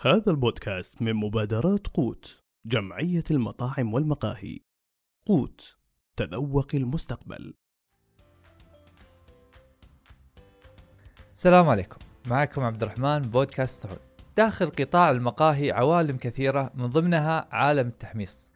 هذا 0.00 0.30
البودكاست 0.30 1.02
من 1.02 1.14
مبادرات 1.14 1.86
قوت 1.86 2.42
جمعية 2.66 3.24
المطاعم 3.30 3.94
والمقاهي. 3.94 4.60
قوت 5.26 5.76
تذوق 6.16 6.74
المستقبل. 6.74 7.54
السلام 11.26 11.68
عليكم. 11.68 11.98
معكم 12.26 12.62
عبد 12.62 12.82
الرحمن 12.82 13.18
بودكاست 13.18 13.82
تعود 13.82 13.98
داخل 14.36 14.70
قطاع 14.70 15.10
المقاهي 15.10 15.72
عوالم 15.72 16.16
كثيرة 16.16 16.72
من 16.74 16.86
ضمنها 16.86 17.48
عالم 17.50 17.88
التحميص. 17.88 18.52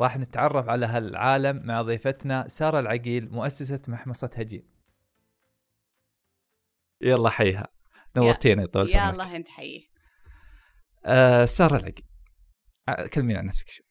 راح 0.00 0.18
نتعرف 0.18 0.68
على 0.68 0.86
هالعالم 0.86 1.66
مع 1.66 1.82
ضيفتنا 1.82 2.48
سارة 2.48 2.80
العقيل 2.80 3.32
مؤسسة 3.32 3.82
محمصة 3.88 4.30
هجين. 4.34 4.62
يلا 7.00 7.30
حيها. 7.30 7.68
نورتينا 8.16 8.66
طول 8.66 8.90
يا 8.90 9.10
الله 9.10 9.36
أنت 9.36 9.48
حية. 9.48 9.97
آه 11.08 11.44
سارة 11.44 11.76
العقيل 11.76 12.04
آه، 12.88 13.06
كلمينا 13.06 13.38
عن 13.38 13.46
نفسك 13.46 13.70
شوي. 13.70 13.86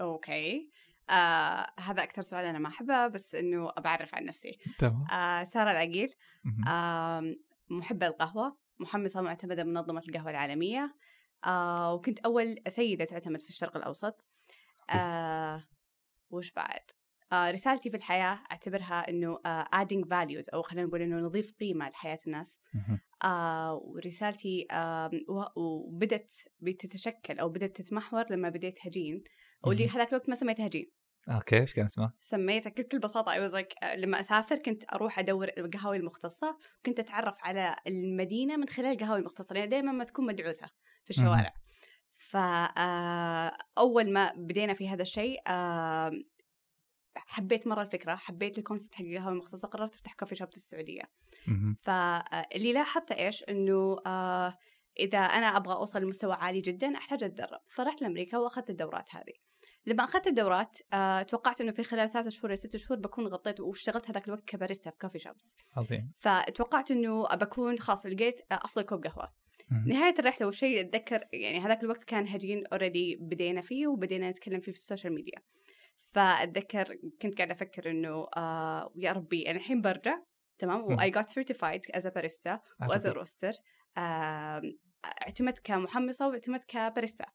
أوكي. 0.00 0.70
آه 1.10 1.66
هذا 1.80 2.02
أكثر 2.02 2.22
سؤال 2.22 2.44
أنا 2.44 2.58
ما 2.58 2.68
أحبه 2.68 3.06
بس 3.06 3.34
إنه 3.34 3.72
بعرف 3.72 4.14
عن 4.14 4.24
نفسي. 4.24 4.58
تمام. 4.78 5.06
آه 5.10 5.44
سارة 5.44 5.70
العقيل. 5.70 6.14
آه 6.68 7.34
محبة 7.70 8.06
القهوة. 8.06 8.58
محمصه 8.80 9.20
معتمدة 9.20 9.62
بمنظمه 9.62 10.02
القهوة 10.08 10.30
العالمية. 10.30 10.94
آه 11.44 11.94
وكنت 11.94 12.18
أول 12.18 12.56
سيدة 12.68 13.04
تعتمد 13.04 13.42
في 13.42 13.48
الشرق 13.48 13.76
الأوسط. 13.76 14.24
آه 14.90 15.64
وش 16.30 16.52
بعد؟ 16.52 16.80
آه 17.32 17.50
رسالتي 17.50 17.90
في 17.90 17.96
الحياة 17.96 18.38
أعتبرها 18.52 19.08
إنه 19.08 19.38
آه 19.46 19.64
adding 19.64 20.04
values 20.04 20.54
أو 20.54 20.62
خلينا 20.62 20.86
نقول 20.86 21.02
إنه 21.02 21.16
نضيف 21.16 21.52
قيمة 21.60 21.88
لحياة 21.88 22.18
الناس. 22.26 22.58
آه 23.24 23.74
ورسالتي 23.74 24.66
آه 24.70 25.10
وبدت 25.56 26.32
بتتشكل 26.60 27.38
أو 27.38 27.48
بدت 27.48 27.76
تتمحور 27.76 28.24
لما 28.30 28.48
بديت 28.48 28.86
هجين 28.86 29.24
واللي 29.64 29.84
مهم. 29.84 29.94
هذاك 29.94 30.08
الوقت 30.08 30.28
ما 30.28 30.34
سميتها 30.34 30.66
هجين 30.66 30.90
أوكي 31.28 31.60
إيش 31.60 31.74
كان 31.74 31.86
اسمه؟ 31.86 32.12
سميتها 32.20 32.70
بكل 32.70 33.00
was 33.00 33.52
like 33.52 33.84
آه، 33.84 33.96
لما 33.96 34.20
أسافر 34.20 34.56
كنت 34.56 34.84
أروح 34.92 35.18
أدور 35.18 35.48
القهاوي 35.58 35.96
المختصة 35.96 36.58
كنت 36.86 36.98
أتعرف 36.98 37.36
على 37.40 37.76
المدينة 37.86 38.56
من 38.56 38.68
خلال 38.68 38.92
القهاوي 38.92 39.18
المختصة 39.18 39.54
لأن 39.54 39.68
دائما 39.68 39.92
ما 39.92 40.04
تكون 40.04 40.26
مدعوسة 40.26 40.66
في 41.04 41.10
الشوارع 41.10 41.54
فأول 42.30 44.12
ما 44.12 44.32
بدينا 44.36 44.74
في 44.74 44.88
هذا 44.88 45.02
الشيء 45.02 45.40
حبيت 47.16 47.66
مرة 47.66 47.82
الفكرة 47.82 48.14
حبيت 48.14 48.58
ال 48.58 48.62
concept 48.62 48.94
حق 48.94 49.04
القهاوي 49.04 49.32
المختصة 49.32 49.68
قررت 49.68 49.94
أفتح 49.94 50.14
coffee 50.14 50.36
shop 50.36 50.48
في 50.50 50.56
السعودية. 50.56 51.02
مهم. 51.48 51.76
فاللي 51.82 52.72
لاحظته 52.72 53.14
إيش؟ 53.14 53.44
إنه 53.48 53.96
آه 54.06 54.56
إذا 54.98 55.18
أنا 55.18 55.46
أبغى 55.46 55.74
أوصل 55.74 56.02
لمستوى 56.02 56.32
عالي 56.32 56.60
جدا 56.60 56.96
أحتاج 56.96 57.24
أتدرب. 57.24 57.60
فرحت 57.70 58.02
لأمريكا 58.02 58.38
وأخذت 58.38 58.70
الدورات 58.70 59.14
هذه. 59.14 59.32
لما 59.86 60.04
أخذت 60.04 60.26
الدورات 60.26 60.78
آه 60.92 61.22
توقعت 61.22 61.60
إنه 61.60 61.72
في 61.72 61.84
خلال 61.84 62.10
ثلاثة 62.10 62.30
شهور 62.30 62.46
إلى 62.46 62.56
ست 62.56 62.76
شهور 62.76 63.00
بكون 63.00 63.26
غطيت 63.26 63.60
واشتغلت 63.60 64.10
هذاك 64.10 64.28
الوقت 64.28 64.44
كباريستا 64.44 64.90
في 64.90 64.98
coffee 64.98 65.18
shops 65.18 65.56
عظيم. 65.76 66.10
فتوقعت 66.18 66.90
إنه 66.90 67.22
بكون 67.22 67.78
خلاص 67.78 68.06
لقيت 68.06 68.40
آه، 68.52 68.60
افضل 68.64 68.82
كوب 68.82 69.06
قهوة. 69.06 69.32
مهم. 69.70 69.88
نهاية 69.88 70.14
الرحلة 70.18 70.46
والشيء 70.46 70.80
أتذكر 70.80 71.24
يعني 71.32 71.60
هذاك 71.60 71.82
الوقت 71.82 72.04
كان 72.04 72.28
هجين 72.28 72.66
already 72.66 73.16
بدينا 73.20 73.60
فيه 73.60 73.86
وبدينا 73.86 74.30
نتكلم 74.30 74.60
فيه 74.60 74.72
في 74.72 74.78
ال 74.78 74.83
social 74.83 75.14
media. 75.14 75.38
فأتذكر 76.12 76.96
كنت 77.22 77.36
قاعدة 77.38 77.52
أفكر 77.52 77.90
إنه 77.90 78.26
آه 78.36 78.92
يا 78.96 79.12
ربي 79.12 79.50
أنا 79.50 79.58
الحين 79.58 79.80
برجع 79.82 80.18
تمام. 80.58 80.82
و 80.82 81.10
I 81.10 81.14
got 81.14 81.28
certified 81.28 81.80
as 81.90 82.06
barista 82.06 82.60
و 82.90 82.94
as. 82.94 83.06
roaster 83.06 83.52
اعتمدت 85.04 85.58
كمحمصة 85.58 86.28
واعتمدت 86.28 86.64
كباريستا 86.64 87.26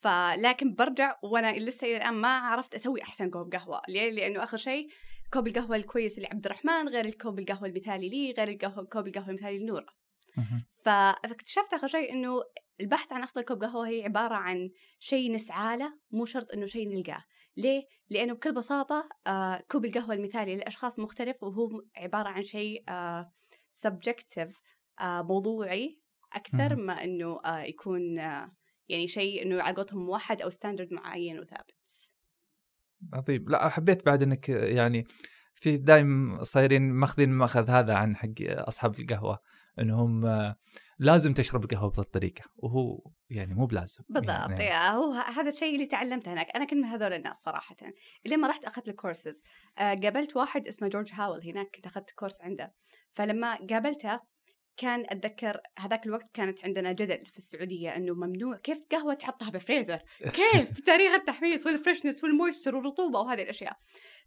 فلكن 0.00 0.74
برجع 0.74 1.18
وأنا 1.22 1.52
لسه 1.58 1.86
إلى 1.86 1.96
الآن 1.96 2.14
ما 2.14 2.38
عرفت 2.38 2.74
أسوي 2.74 3.02
أحسن 3.02 3.30
كوب 3.30 3.54
قهوة 3.54 3.82
ليه؟ 3.88 4.10
لأنه 4.10 4.42
آخر 4.44 4.56
شيء 4.56 4.88
كوب 5.32 5.46
القهوة 5.48 5.76
الكويس 5.76 6.18
لعبد 6.18 6.46
الرحمن 6.46 6.88
غير 6.88 7.04
الكوب 7.04 7.38
القهوة 7.38 7.68
المثالي 7.68 8.08
لي 8.08 8.32
غير 8.32 8.48
القهوة 8.48 8.84
كوب 8.84 9.06
القهوة 9.06 9.28
المثالي. 9.28 9.66
ف- 10.84 10.88
فاكتشفت 11.28 11.74
آخر 11.74 11.86
شيء 11.88 12.12
إنه 12.12 12.42
البحث 12.80 13.12
عن 13.12 13.22
أفضل 13.22 13.42
كوب 13.42 13.64
قهوة 13.64 13.88
هي 13.88 14.04
عبارة 14.04 14.34
عن 14.34 14.70
شيء 14.98 15.32
نسعى 15.34 15.76
له 15.76 15.92
مو 16.10 16.24
شرط 16.24 16.52
إنه 16.52 16.66
شيء 16.66 16.88
نلقاه 16.88 17.24
ليه؟ 17.56 17.86
لأنه 18.10 18.34
بكل 18.34 18.52
بساطة 18.52 19.08
آه 19.26 19.64
كوب 19.70 19.84
القهوة 19.84 20.14
المثالي 20.14 20.56
للاشخاص 20.56 20.98
مختلف 20.98 21.42
وهو 21.42 21.82
عبارة 21.96 22.28
عن 22.28 22.44
شيء 22.44 22.84
آه 22.88 23.32
subjective 23.70 24.60
آه 25.00 25.22
موضوعي 25.22 26.00
أكثر 26.32 26.76
مهم. 26.76 26.86
ما 26.86 27.04
إنه 27.04 27.40
آه 27.44 27.58
يكون 27.62 28.18
آه 28.18 28.52
يعني 28.88 29.08
شيء 29.08 29.42
إنه 29.42 29.62
على 29.62 29.76
قولتهم 29.76 30.06
موحد 30.06 30.42
أو 30.42 30.50
standard 30.50 30.92
معين 30.92 31.38
وثابت. 31.40 31.74
عظيم. 33.12 33.44
لا 33.48 33.68
حبيت 33.68 34.06
بعد 34.06 34.22
إنك 34.22 34.48
يعني 34.48 35.06
في 35.54 35.76
دايم 35.76 36.44
صايرين 36.44 36.82
ماخذين 36.92 37.30
الماخذ 37.30 37.70
هذا 37.70 37.94
عن 37.94 38.16
حق 38.16 38.34
أصحاب 38.40 39.00
القهوة 39.00 39.38
إنهم 39.78 40.26
آه، 40.26 40.56
لازم 40.98 41.34
تشرب 41.34 41.64
القهوه 41.64 41.90
بهذه 41.90 42.00
الطريقة 42.00 42.42
وهو 42.56 43.10
يعني 43.30 43.54
مو 43.54 43.66
بلازم 43.66 44.04
بالضبط 44.08 44.60
يعني 44.60 44.96
هو 44.96 45.12
هذا 45.12 45.48
الشيء 45.48 45.74
اللي 45.74 45.86
تعلمته 45.86 46.32
هناك. 46.32 46.56
أنا 46.56 46.64
كنت 46.64 46.74
من 46.74 46.84
هذول 46.84 47.12
الناس 47.12 47.36
صراحة. 47.36 47.76
لما 48.26 48.48
رحت 48.48 48.64
أخذت 48.64 48.88
الكورسز 48.88 49.42
آه، 49.78 49.94
قابلت 49.94 50.36
واحد 50.36 50.68
اسمه 50.68 50.88
جورج 50.88 51.12
هاول 51.12 51.44
هناك 51.44 51.76
كنت 51.76 51.86
أخذت 51.86 52.10
course 52.10 52.42
عنده. 52.42 52.74
فلما 53.12 53.54
قابلته 53.54 54.20
كان 54.76 55.06
أتذكر 55.08 55.60
هذاك 55.78 56.06
الوقت 56.06 56.30
كانت 56.34 56.64
عندنا 56.64 56.92
جدل 56.92 57.26
في 57.26 57.36
السعودية 57.36 57.96
إنه 57.96 58.14
ممنوع 58.14 58.56
كيف 58.56 58.78
قهوة 58.90 59.14
تحطها 59.14 59.50
بفريزر؟ 59.50 59.98
كيف؟ 60.18 60.80
تاريخ 60.86 61.12
التحميص 61.12 61.66
وال 61.66 61.77
freshness 61.77 62.24
وال 62.24 62.34
moisture 62.34 62.76
والرطوبة 62.76 63.20
وهذه 63.20 63.42
الأشياء. 63.42 63.76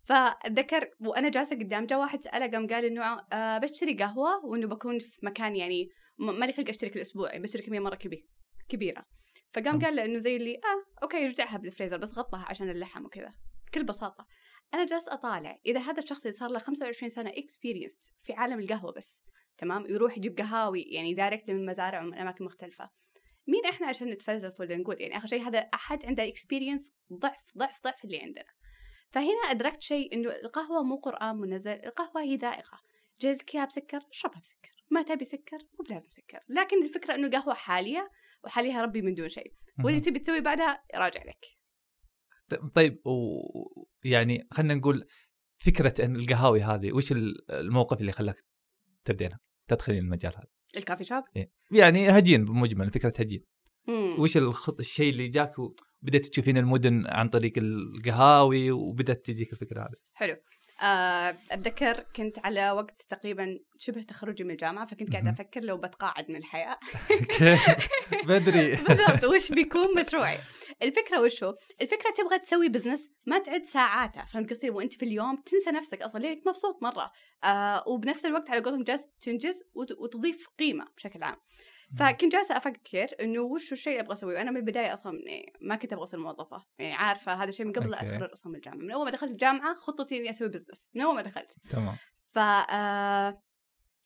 فأتذكر 0.04 0.90
وأنا 1.00 1.30
جالسة 1.30 1.56
قدام 1.56 1.86
جاء 1.86 2.00
واحد 2.00 2.22
سأله 2.22 2.48
قام 2.48 2.68
قال 2.68 2.86
إنه 2.86 3.22
آه 3.34 3.58
بشتري 3.58 3.94
قهوة 3.94 4.46
وإنه 4.46 4.68
بكون 4.68 5.00
في 5.00 5.20
مكان 5.24 5.56
يعني 5.56 5.90
مالي 6.20 6.54
خلق 6.54 6.70
اشتري 6.70 6.90
كل 6.90 7.00
أسبوع 7.00 7.30
يعني 7.30 7.44
بشتري 7.44 7.64
كميه 7.64 7.80
مرة 7.80 7.96
كبيره 7.96 8.24
كبيرة. 8.70 9.06
فقام 9.54 9.76
مم. 9.76 9.82
قال 9.82 9.96
له 9.96 10.06
إنه 10.06 10.20
زي 10.20 10.36
اللي 10.36 10.56
آه 10.56 11.02
okay 11.04 11.26
ارجعها 11.26 11.58
بالفريزر 11.58 11.98
بس 11.98 12.18
غطها 12.18 12.46
عشان 12.50 12.70
اللحم 12.70 13.06
وكذا. 13.06 13.34
بكل 13.68 13.84
بساطة 13.84 14.28
أنا 14.74 14.86
جالس 14.86 15.08
أطالع 15.08 15.60
إذا 15.66 15.80
هذا 15.80 16.04
الشخص 16.04 16.26
اللي 16.26 16.38
صار 16.38 16.50
له 16.50 16.60
25 16.60 17.10
سنة 17.10 17.30
experienced 17.30 18.00
في 18.24 18.34
عالم 18.34 18.60
القهوة 18.60 18.92
بس 18.92 19.24
تمام؟ 19.58 19.86
يروح 19.86 20.18
يجيب 20.18 20.38
قهاوي 20.38 20.82
يعني 20.82 21.14
direct 21.14 21.50
من 21.50 21.66
مزارع 21.66 22.02
ومن 22.02 22.14
أماكن 22.14 22.46
مختلفة. 22.46 22.90
مين 23.48 23.66
إحنا 23.66 23.88
عشان 23.88 24.08
نتفلسف 24.08 24.60
ولا 24.60 24.78
نقول؟ 24.78 25.02
يعني 25.02 25.18
آخر 25.18 25.28
شيء 25.28 25.42
هذا 25.42 25.60
أحد 25.60 26.06
عنده 26.06 26.28
experience 26.28 26.92
ضعف 27.14 27.58
ضعف 27.58 27.84
ضعف 27.84 28.06
اللي 28.06 28.20
عندنا. 28.20 28.46
فهنا 29.12 29.52
أدركت 29.52 29.82
شيء 29.82 30.14
إنه 30.14 30.32
القهوة 30.32 30.84
مو 30.84 30.96
قرآن 30.96 31.36
منزل 31.36 31.72
القهوة 31.72 32.24
هي 32.24 32.36
ذائقة. 32.36 32.80
جايز 33.22 33.38
لك 33.38 33.56
اياها 33.56 33.66
بسكر 33.66 34.02
اشربها 34.12 34.40
بسكر. 34.40 34.79
ما 34.92 35.02
تبي 35.02 35.26
سكر؟ 35.26 35.58
مو 35.58 35.86
بلازم 35.90 36.12
سكر. 36.12 36.40
لكن 36.50 36.84
الفكرة 36.84 37.16
إنه 37.16 37.28
القهوه 37.28 37.54
حالية 37.54 38.10
وحاليها 38.44 38.82
ربي 38.82 39.02
من 39.02 39.14
دون 39.14 39.30
شيء. 39.30 39.54
واللي 39.84 40.00
تبي 40.00 40.20
تسوي 40.20 40.42
بعدها 40.42 40.84
راجع 40.96 41.24
لك. 41.24 41.46
طيب 42.76 43.08
و- 43.08 43.86
يعني 44.04 44.48
خلينا 44.52 44.76
نقول 44.76 45.06
فكرة 45.58 46.06
إن 46.06 46.16
القهاوي 46.16 46.62
هذه 46.62 46.92
وش 46.92 47.12
ال- 47.12 47.52
الموقف 47.52 48.02
اللي 48.02 48.12
خلاك 48.12 48.36
تبدينها؟ 49.06 49.40
تدخلين 49.68 50.00
المجال 50.00 50.34
هذا. 50.36 50.48
الكافي 50.78 51.04
شوب؟ 51.06 51.24
إيه. 51.36 51.52
يعني 51.72 52.10
هجين 52.10 52.46
بمجمل 52.46 52.92
فكرة 52.92 53.14
هجين. 53.20 53.46
مم. 53.88 54.20
وش 54.20 54.38
الخط 54.38 54.80
الشيء 54.80 55.10
اللي 55.10 55.26
جاك 55.28 55.54
وبدأت 55.60 56.26
تشوفين 56.26 56.58
المدن 56.58 57.08
عن 57.08 57.30
طريق 57.30 57.54
القهاوي 57.58 58.72
وبدأت 58.72 59.26
تجيك 59.26 59.54
الفكرة 59.54 59.82
هذه؟ 59.82 59.96
حلو. 60.14 60.36
أتذكر 61.52 62.06
كنت 62.16 62.40
على 62.46 62.72
وقت 62.72 63.02
تقريبا 63.10 63.60
شبه 63.80 64.02
تخرجي 64.02 64.44
من 64.44 64.52
الجامعة 64.52 64.86
فكنت 64.86 65.12
قاعدة. 65.12 65.30
أفكر 65.30 65.62
لو 65.62 65.78
بتقاعد 65.78 66.32
من 66.32 66.36
الحياة. 66.36 66.78
بدري. 68.28 68.76
بالضبط. 68.88 69.24
وش 69.24 69.52
بيكون 69.52 70.00
مشروعي؟ 70.00 70.38
الفكرة 70.84 71.22
وش 71.22 71.44
هو؟ 71.44 71.56
الفكرة 71.82 72.12
تبغى 72.18 72.40
تسوي 72.40 72.70
business 72.70 73.10
ما 73.26 73.40
تعد 73.40 73.64
ساعاته. 73.64 74.26
فهمت 74.26 74.50
قصدي؟ 74.54 74.70
وانت 74.70 74.94
في 74.94 75.06
اليوم 75.06 75.36
تنسى 75.36 75.72
نفسك 75.72 76.02
أصلا 76.02 76.22
like 76.22 76.48
مبسوط 76.48 76.84
مرة. 76.84 77.12
آه 77.44 77.84
وبنفس 77.88 78.26
الوقت 78.26 78.50
على 78.50 78.62
قولتهم 78.62 78.84
جالس 78.84 79.06
تنجز 79.22 79.64
وت- 79.74 79.98
وتضيف 80.00 80.48
قيمة 80.60 80.86
بشكل 80.98 81.24
عام. 81.24 81.36
فكنت 81.98 82.32
جالسة 82.32 82.58
أفكر 82.58 83.08
إنه 83.22 83.42
وش 83.42 83.72
الشيء 83.72 83.94
اللي 83.94 84.02
أبغى 84.02 84.14
أسويه؟ 84.14 84.36
وأنا 84.36 84.52
من 84.52 84.58
البداية 84.58 84.94
أصلا 84.94 85.20
يعني 85.26 85.54
ما 85.62 85.76
كنت 85.76 85.94
أبغى 85.94 86.04
أصير 86.04 86.20
موظفة. 86.20 86.66
يعني 86.80 86.94
عارفة 86.94 87.34
هذا 87.34 87.50
الشيء 87.50 87.66
من 87.66 87.74
قبل 87.74 87.90
لا. 87.90 88.02
اتخرج 88.02 88.30
أصلا 88.32 88.52
من 88.52 88.56
الجامعة 88.56 88.78
من 88.78 88.92
أول 88.92 89.06
ما 89.06 89.12
دخلت 89.12 89.32
الجامعة 89.32 89.76
خطتي 89.76 90.18
إني 90.18 90.30
أسوي 90.30 90.48
business 90.48 90.90
من 90.94 91.02
أول 91.02 91.16
ما 91.16 91.22
دخلت. 91.22 91.52
تمام. 91.70 91.96
ف 92.34 92.38
آه، 92.38 93.42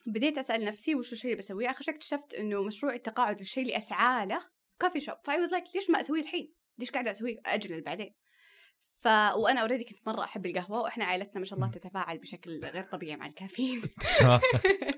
بديت 0.07 0.37
أسأل 0.37 0.65
نفسي 0.65 0.95
وش 0.95 1.13
الشيء 1.13 1.31
اللي 1.31 1.41
بسويه. 1.41 1.69
آخر 1.69 1.83
شيء 1.83 1.93
اكتشفت 1.93 2.33
إنه 2.33 2.63
مشروع 2.63 2.93
التقاعد 2.93 3.39
الشيء 3.39 3.63
اللي 3.63 3.77
أسعى 3.77 4.25
له 4.25 4.39
coffee 4.81 4.99
shop 4.99 5.15
ف 5.23 5.39
I 5.39 5.42
was 5.42 5.51
like 5.51 5.63
ليش 5.75 5.89
ما 5.89 6.01
أسويه 6.01 6.21
الحين؟ 6.21 6.53
ليش 6.77 6.91
قاعدة 6.91 7.11
أسويه؟ 7.11 7.37
اجله 7.45 7.81
بعدين؟ 7.81 8.13
ف 9.03 9.07
وأنا 9.35 9.61
already 9.61 9.83
كنت 9.83 10.07
مرة 10.07 10.23
أحب 10.23 10.45
القهوة 10.45 10.81
وإحنا 10.81 11.05
عائلتنا 11.05 11.39
ما 11.39 11.45
شاء 11.45 11.59
الله 11.59 11.71
تتفاعل 11.71 12.17
بشكل 12.17 12.65
غير 12.65 12.83
طبيعي 12.83 13.15
مع 13.17 13.25
الكافيين. 13.25 13.81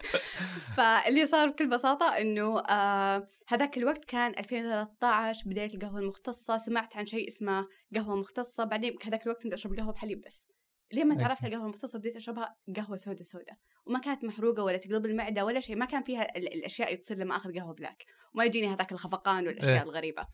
فاللي 0.77 1.25
صار 1.25 1.49
بكل 1.49 1.69
بساطة 1.69 2.05
إنه 2.17 2.59
آه 2.59 3.27
هذاك 3.47 3.77
الوقت 3.77 4.05
كان 4.05 4.31
2013 4.39 5.43
بداية 5.49 5.73
القهوة 5.73 5.99
المختصة 5.99 6.57
سمعت 6.57 6.97
عن 6.97 7.05
شيء 7.05 7.27
اسمه 7.27 7.67
قهوة 7.95 8.15
مختصة 8.15 8.63
بعدين 8.63 8.95
هذاك 9.03 9.23
الوقت 9.25 9.43
كنت 9.43 9.53
أشرب 9.53 9.79
قهوة 9.79 9.93
بحليب 9.93 10.21
بس. 10.21 10.45
لما 10.93 11.15
تعرفت 11.15 11.41
على 11.43 11.49
القهوة 11.53 11.65
المختصة؟ 11.65 11.99
بديت 11.99 12.15
أشربها 12.15 12.55
قهوة 12.75 12.97
سوداء 12.97 13.23
سوداء 13.23 13.57
وما 13.85 13.99
كانت 13.99 14.23
محروقة 14.23 14.63
ولا 14.63 14.77
تقلب 14.77 15.05
المعدة 15.05 15.45
ولا 15.45 15.59
شيء 15.59 15.75
ما 15.75 15.85
كان 15.85 16.03
فيها 16.03 16.37
ال- 16.37 16.53
الأشياء 16.53 16.87
اللي 16.91 17.01
تصير 17.01 17.17
لما 17.17 17.35
آخذ 17.35 17.59
قهوة 17.59 17.73
black. 17.73 18.05
وما 18.33 18.45
يجيني 18.45 18.67
هذاك 18.73 18.91
الخفقان 18.91 19.47
والأشياء 19.47 19.73
إيه. 19.75 19.83
الغريبة. 19.83 20.27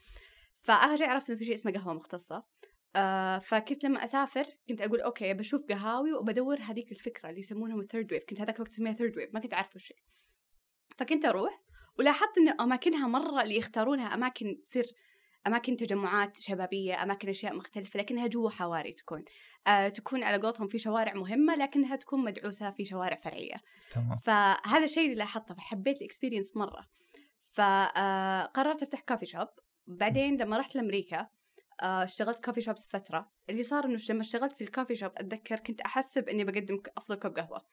فآخر 0.60 0.98
شيء 0.98 1.08
عرفت 1.08 1.30
إنه 1.30 1.40
في 1.40 1.46
شيء 1.46 1.54
اسمه 1.54 1.72
قهوة 1.72 1.94
مختصة. 1.94 2.44
آه 2.96 3.40
فكنت 3.40 3.84
لما 3.84 4.04
أسافر 4.04 4.46
كنت 4.70 4.82
أقول 4.82 5.02
okay 5.02 5.34
بشوف 5.34 5.66
قهاوي 5.66 6.14
وبدور 6.14 6.58
هذيك 6.62 6.92
الفكرة 6.92 7.30
اللي 7.30 7.40
يسمونهم 7.40 7.80
ال 7.80 7.85
third 7.85 8.14
wave 8.14 8.24
كنت 8.26 8.42
هذاك 8.42 8.56
الوقت 8.56 8.72
أسميها 8.72 8.94
third 8.94 9.18
wave 9.18 9.34
ما 9.34 9.40
كنت 9.40 9.54
أعرف 9.54 9.76
وش 9.76 9.92
هي. 9.92 9.98
فكنت 10.98 11.26
أروح 11.26 11.62
ولاحظت 12.00 12.38
انه 12.38 12.56
أماكنها 12.60 13.08
مرة 13.08 13.42
اللي 13.42 13.58
يختارونها 13.58 14.14
أماكن 14.14 14.58
تصير 14.68 14.86
أماكن 15.48 15.78
تجمعات 15.78 16.38
شبابية 16.38 17.04
أماكن 17.04 17.30
أشياء 17.30 17.56
مختلفة 17.56 18.00
لكنها 18.00 18.28
جوا 18.28 18.50
حواري 18.50 18.92
تكون. 18.92 19.26
آه 19.68 19.88
تكون 19.88 20.24
على 20.24 20.38
قولتهم 20.38 20.68
في 20.68 20.80
شوارع 20.80 21.14
مهمة 21.14 21.56
لكنها 21.56 21.96
تكون 21.96 22.24
مدعوسة 22.24 22.72
في 22.72 22.86
شوارع 22.86 23.20
فرعية. 23.24 23.56
تمام. 23.92 24.20
فهذا 24.26 24.86
الشيء 24.86 25.06
اللي 25.06 25.16
لاحظته 25.16 25.56
فحبيت 25.56 25.98
ال 25.98 26.03
experience 26.03 26.58
مرة. 26.58 26.86
فقررت 27.54 28.84
أفتح 28.84 29.00
coffee 29.00 29.26
shop 29.26 29.48
بعدين 29.88 30.42
لما 30.42 30.58
رحت 30.58 30.76
لأمريكا 30.76 31.20
آه، 31.20 31.30
اشتغلت 31.82 32.46
coffee 32.46 32.62
shops 32.62 32.88
فترة. 32.88 33.32
اللي 33.50 33.64
صار 33.64 33.86
إنه 33.86 34.00
لما 34.10 34.22
اشتغلت 34.22 34.54
في 34.54 34.64
ال 34.64 34.68
coffee 34.68 34.96
shop 34.96 35.12
أتذكر 35.18 35.60
كنت 35.60 35.82
أحسب 35.82 36.30
إني 36.30 36.44
بقدم 36.44 36.82
أفضل 36.98 37.16
كوب 37.16 37.38
قهوة. 37.40 37.66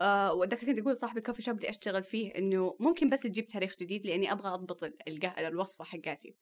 أه 0.00 0.32
وأتذكر 0.34 0.66
كنت 0.66 0.78
أقول 0.78 0.96
صاحب 0.96 1.18
ال 1.18 1.21
coffee 1.21 1.42
shop 1.42 1.56
اللي 1.56 1.68
أشتغل 1.68 2.04
فيه 2.04 2.34
إنه 2.38 2.76
ممكن 2.80 3.08
بس 3.10 3.20
تجيب 3.20 3.46
تاريخ 3.46 3.76
جديد 3.80 4.06
لإني 4.06 4.32
أبغى 4.32 4.48
أضبط 4.54 4.82
ال- 4.84 5.08
القه- 5.08 5.48
الوصفة 5.48 5.84
حقاتي. 5.84 6.36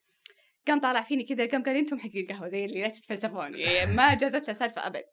قام 0.66 0.80
طالع 0.80 1.02
فيني 1.02 1.24
كذا 1.24 1.46
قام 1.46 1.62
قال 1.62 1.76
أنتم 1.76 1.98
حقين 1.98 2.30
القهوة 2.30 2.48
زي 2.48 2.64
اللي 2.64 2.80
لا 2.80 2.88
تتفلسفون. 2.88 3.54
يعني 3.58 3.94
ما 3.94 4.14
جازت 4.14 4.48
له 4.48 4.54
سالفة 4.54 4.86
أبد. 4.86 5.04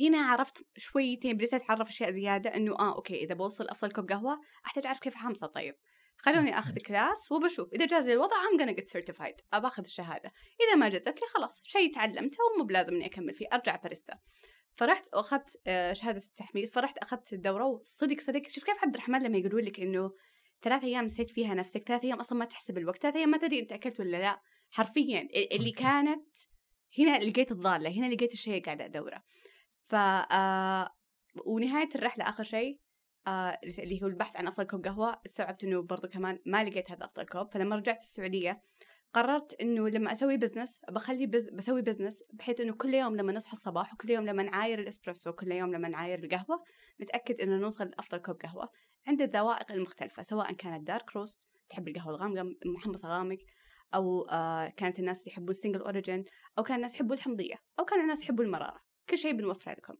هنا 0.00 0.18
عرفت 0.18 0.66
شويتين 0.76 1.36
بديت 1.36 1.54
أتعرف 1.54 1.88
أشياء 1.88 2.10
زيادة 2.10 2.56
إنه 2.56 2.78
آه 2.78 2.94
أوكي 2.94 3.24
إذا 3.24 3.34
بوصل 3.34 3.68
أفضل 3.68 3.92
كوب 3.92 4.08
قهوة 4.12 4.40
أحتاج 4.66 4.86
أعرف 4.86 5.00
كيف 5.00 5.14
حمصه 5.14 5.46
طيب. 5.46 5.74
خلوني 6.18 6.58
آخذ 6.58 6.76
كلاس 6.78 7.32
وبشوف. 7.32 7.72
إذا 7.72 7.86
جاز 7.86 8.06
لي 8.06 8.12
الوضع 8.12 8.36
I'm 8.36 8.60
gonna 8.60 8.74
get 8.80 8.84
certified. 9.00 9.34
أبى 9.52 9.66
آخذ 9.66 9.82
الشهادة. 9.82 10.32
إذا 10.66 10.74
ما 10.74 10.88
جازت 10.88 11.20
لي 11.20 11.26
خلاص. 11.34 11.60
شيء 11.64 11.94
تعلمته 11.94 12.38
ومو 12.54 12.64
بلازم 12.64 12.94
إني 12.94 13.06
أكمل 13.06 13.34
فيه. 13.34 13.46
أرجع 13.52 13.76
باريستا. 13.76 14.18
فرحت 14.76 15.08
واخذت 15.14 15.60
آه، 15.66 15.92
شهادة 15.92 16.18
التحميص 16.18 16.72
فرحت 16.72 16.98
أخذت 16.98 17.32
الدورة 17.32 17.64
وصدق 17.64 18.20
صدق. 18.20 18.48
شوف 18.48 18.64
كيف 18.64 18.76
عبد 18.82 18.94
الرحمن 18.94 19.22
لما 19.22 19.38
يقولوا 19.38 19.60
لك 19.60 19.80
إنه 19.80 20.10
ثلاث 20.62 20.84
أيام 20.84 21.04
نسيت 21.04 21.30
فيها 21.30 21.54
نفسك 21.54 21.82
ثلاث 21.88 22.04
أيام 22.04 22.20
أصلا 22.20 22.38
ما 22.38 22.44
تحسب 22.44 22.78
الوقت 22.78 23.02
ثلاث 23.02 23.16
أيام 23.16 23.28
ما 23.28 23.38
تدري 23.38 23.58
إنت 23.60 23.72
أكلت 23.72 24.00
ولا 24.00 24.16
لا. 24.16 24.40
حرفيا 24.70 25.20
ال- 25.20 25.52
اللي. 25.52 25.70
كانت 25.70 26.26
هنا 26.98 27.18
لقيت 27.18 27.52
الضالة 27.52 27.90
هنا 27.90 28.14
لقيت 28.14 28.32
الشيء 28.32 28.64
قاعدة 28.64 28.84
أدورة. 28.84 29.22
ف 29.88 29.94
آه، 29.94 30.90
ونهاية 31.46 31.88
الرحلة 31.94 32.24
آخر 32.28 32.44
شيء 32.44 32.78
آه 33.26 33.58
اللي 33.78 34.02
هو 34.02 34.06
البحث 34.06 34.36
عن 34.36 34.46
أفضل 34.46 34.64
كوب 34.64 34.86
قهوة 34.86 35.20
استوعبت 35.26 35.64
إنه 35.64 35.82
برضو 35.82 36.08
كمان 36.08 36.38
ما 36.46 36.64
لقيت 36.64 36.90
هذا 36.90 37.04
أفضل 37.04 37.26
كوب. 37.26 37.50
فلما 37.50 37.76
رجعت 37.76 38.00
السعودية 38.02 38.62
قررت 39.14 39.54
إنه 39.60 39.88
لما 39.88 40.12
أسوي 40.12 40.36
business 40.36 40.78
بخلي 40.90 41.26
بز... 41.26 41.48
بسوي 41.48 41.82
business 41.82 42.22
بحيث 42.32 42.60
إنه 42.60 42.72
كل 42.72 42.94
يوم 42.94 43.16
لما 43.16 43.32
نصحى 43.32 43.52
الصباح 43.52 43.94
وكل 43.94 44.10
يوم 44.10 44.26
لما 44.26 44.42
نعاير 44.42 44.78
الإسبريسو 44.78 45.32
كل 45.32 45.52
يوم 45.52 45.74
لما 45.74 45.88
نعاير 45.88 46.24
القهوة 46.24 46.64
نتأكد 47.00 47.40
إنه 47.40 47.56
نوصل 47.56 47.84
لأفضل 47.86 48.18
كوب 48.18 48.42
قهوة. 48.42 48.68
عند 49.06 49.22
الذوائق 49.22 49.72
المختلفة 49.72 50.22
سواء 50.22 50.52
كانت 50.52 50.86
dark 50.86 51.16
roast 51.16 51.48
تحب 51.68 51.88
القهوة 51.88 52.14
الغامقة 52.14 52.54
محمصة 52.66 53.08
غامق 53.08 53.38
أو 53.94 54.22
آه 54.22 54.68
كانت 54.68 54.98
الناس 54.98 55.18
اللي 55.20 55.30
يحبوا 55.30 55.50
ال 55.50 55.54
single 55.54 55.80
origin 55.80 56.24
أو 56.58 56.62
كان 56.62 56.76
الناس 56.76 56.94
يحبوا 56.94 57.14
الحمضية 57.14 57.54
أو 57.78 57.84
كان 57.84 58.00
الناس 58.00 58.22
يحبوا 58.22 58.44
المرارة. 58.44 58.80
كل 59.08 59.18
شيء 59.18 59.32
بنوفره 59.32 59.72
لكم 59.72 59.94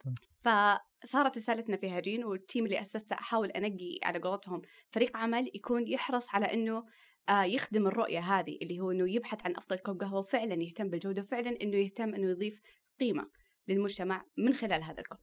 تمام. 0.00 0.78
فصارت 1.02 1.36
رسالتنا 1.36 1.76
في 1.76 1.90
هجين 1.90 2.24
وال 2.24 2.37
team 2.37 2.64
اللي 2.64 2.80
أسسته 2.80 3.14
أحاول 3.14 3.50
أنقي 3.50 3.98
على 4.02 4.18
قولتهم 4.18 4.62
فريق 4.90 5.16
عمل 5.16 5.50
يكون 5.54 5.88
يحرص 5.88 6.34
على 6.34 6.46
إنه 6.46 6.84
آه 7.28 7.44
يخدم 7.44 7.86
الرؤية 7.86 8.20
هذه 8.20 8.58
اللي 8.62 8.80
هو 8.80 8.90
إنه 8.90 9.10
يبحث 9.10 9.46
عن 9.46 9.56
أفضل 9.56 9.76
كوب 9.78 10.00
قهوة 10.02 10.20
وفعلا 10.20 10.54
يهتم 10.62 10.90
بالجودة 10.90 11.22
وفعلا 11.22 11.50
إنه 11.62 11.76
يهتم 11.76 12.14
إنه 12.14 12.30
يضيف 12.30 12.60
قيمة 13.00 13.30
للمجتمع 13.68 14.24
من 14.38 14.52
خلال 14.54 14.82
هذا 14.82 15.00
الكوب. 15.00 15.18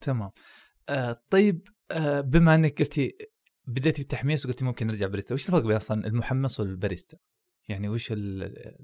تمام. 0.00 0.30
آه 0.88 1.22
طيب 1.30 1.68
آه 1.90 2.20
بما 2.20 2.54
إنك 2.54 2.78
قلتي 2.78 3.16
بديتي 3.66 4.02
بالتحميص 4.02 4.44
وقلتي 4.46 4.64
ممكن 4.64 4.86
نرجع 4.86 5.06
باريستا 5.06 5.34
وش 5.34 5.46
الفرق 5.46 5.62
بين 5.62 5.76
أصلا 5.76 6.06
المحمص 6.06 6.60
والباريستا؟ 6.60 7.18
يعني 7.68 7.88
وش 7.88 8.12
ال- 8.12 8.76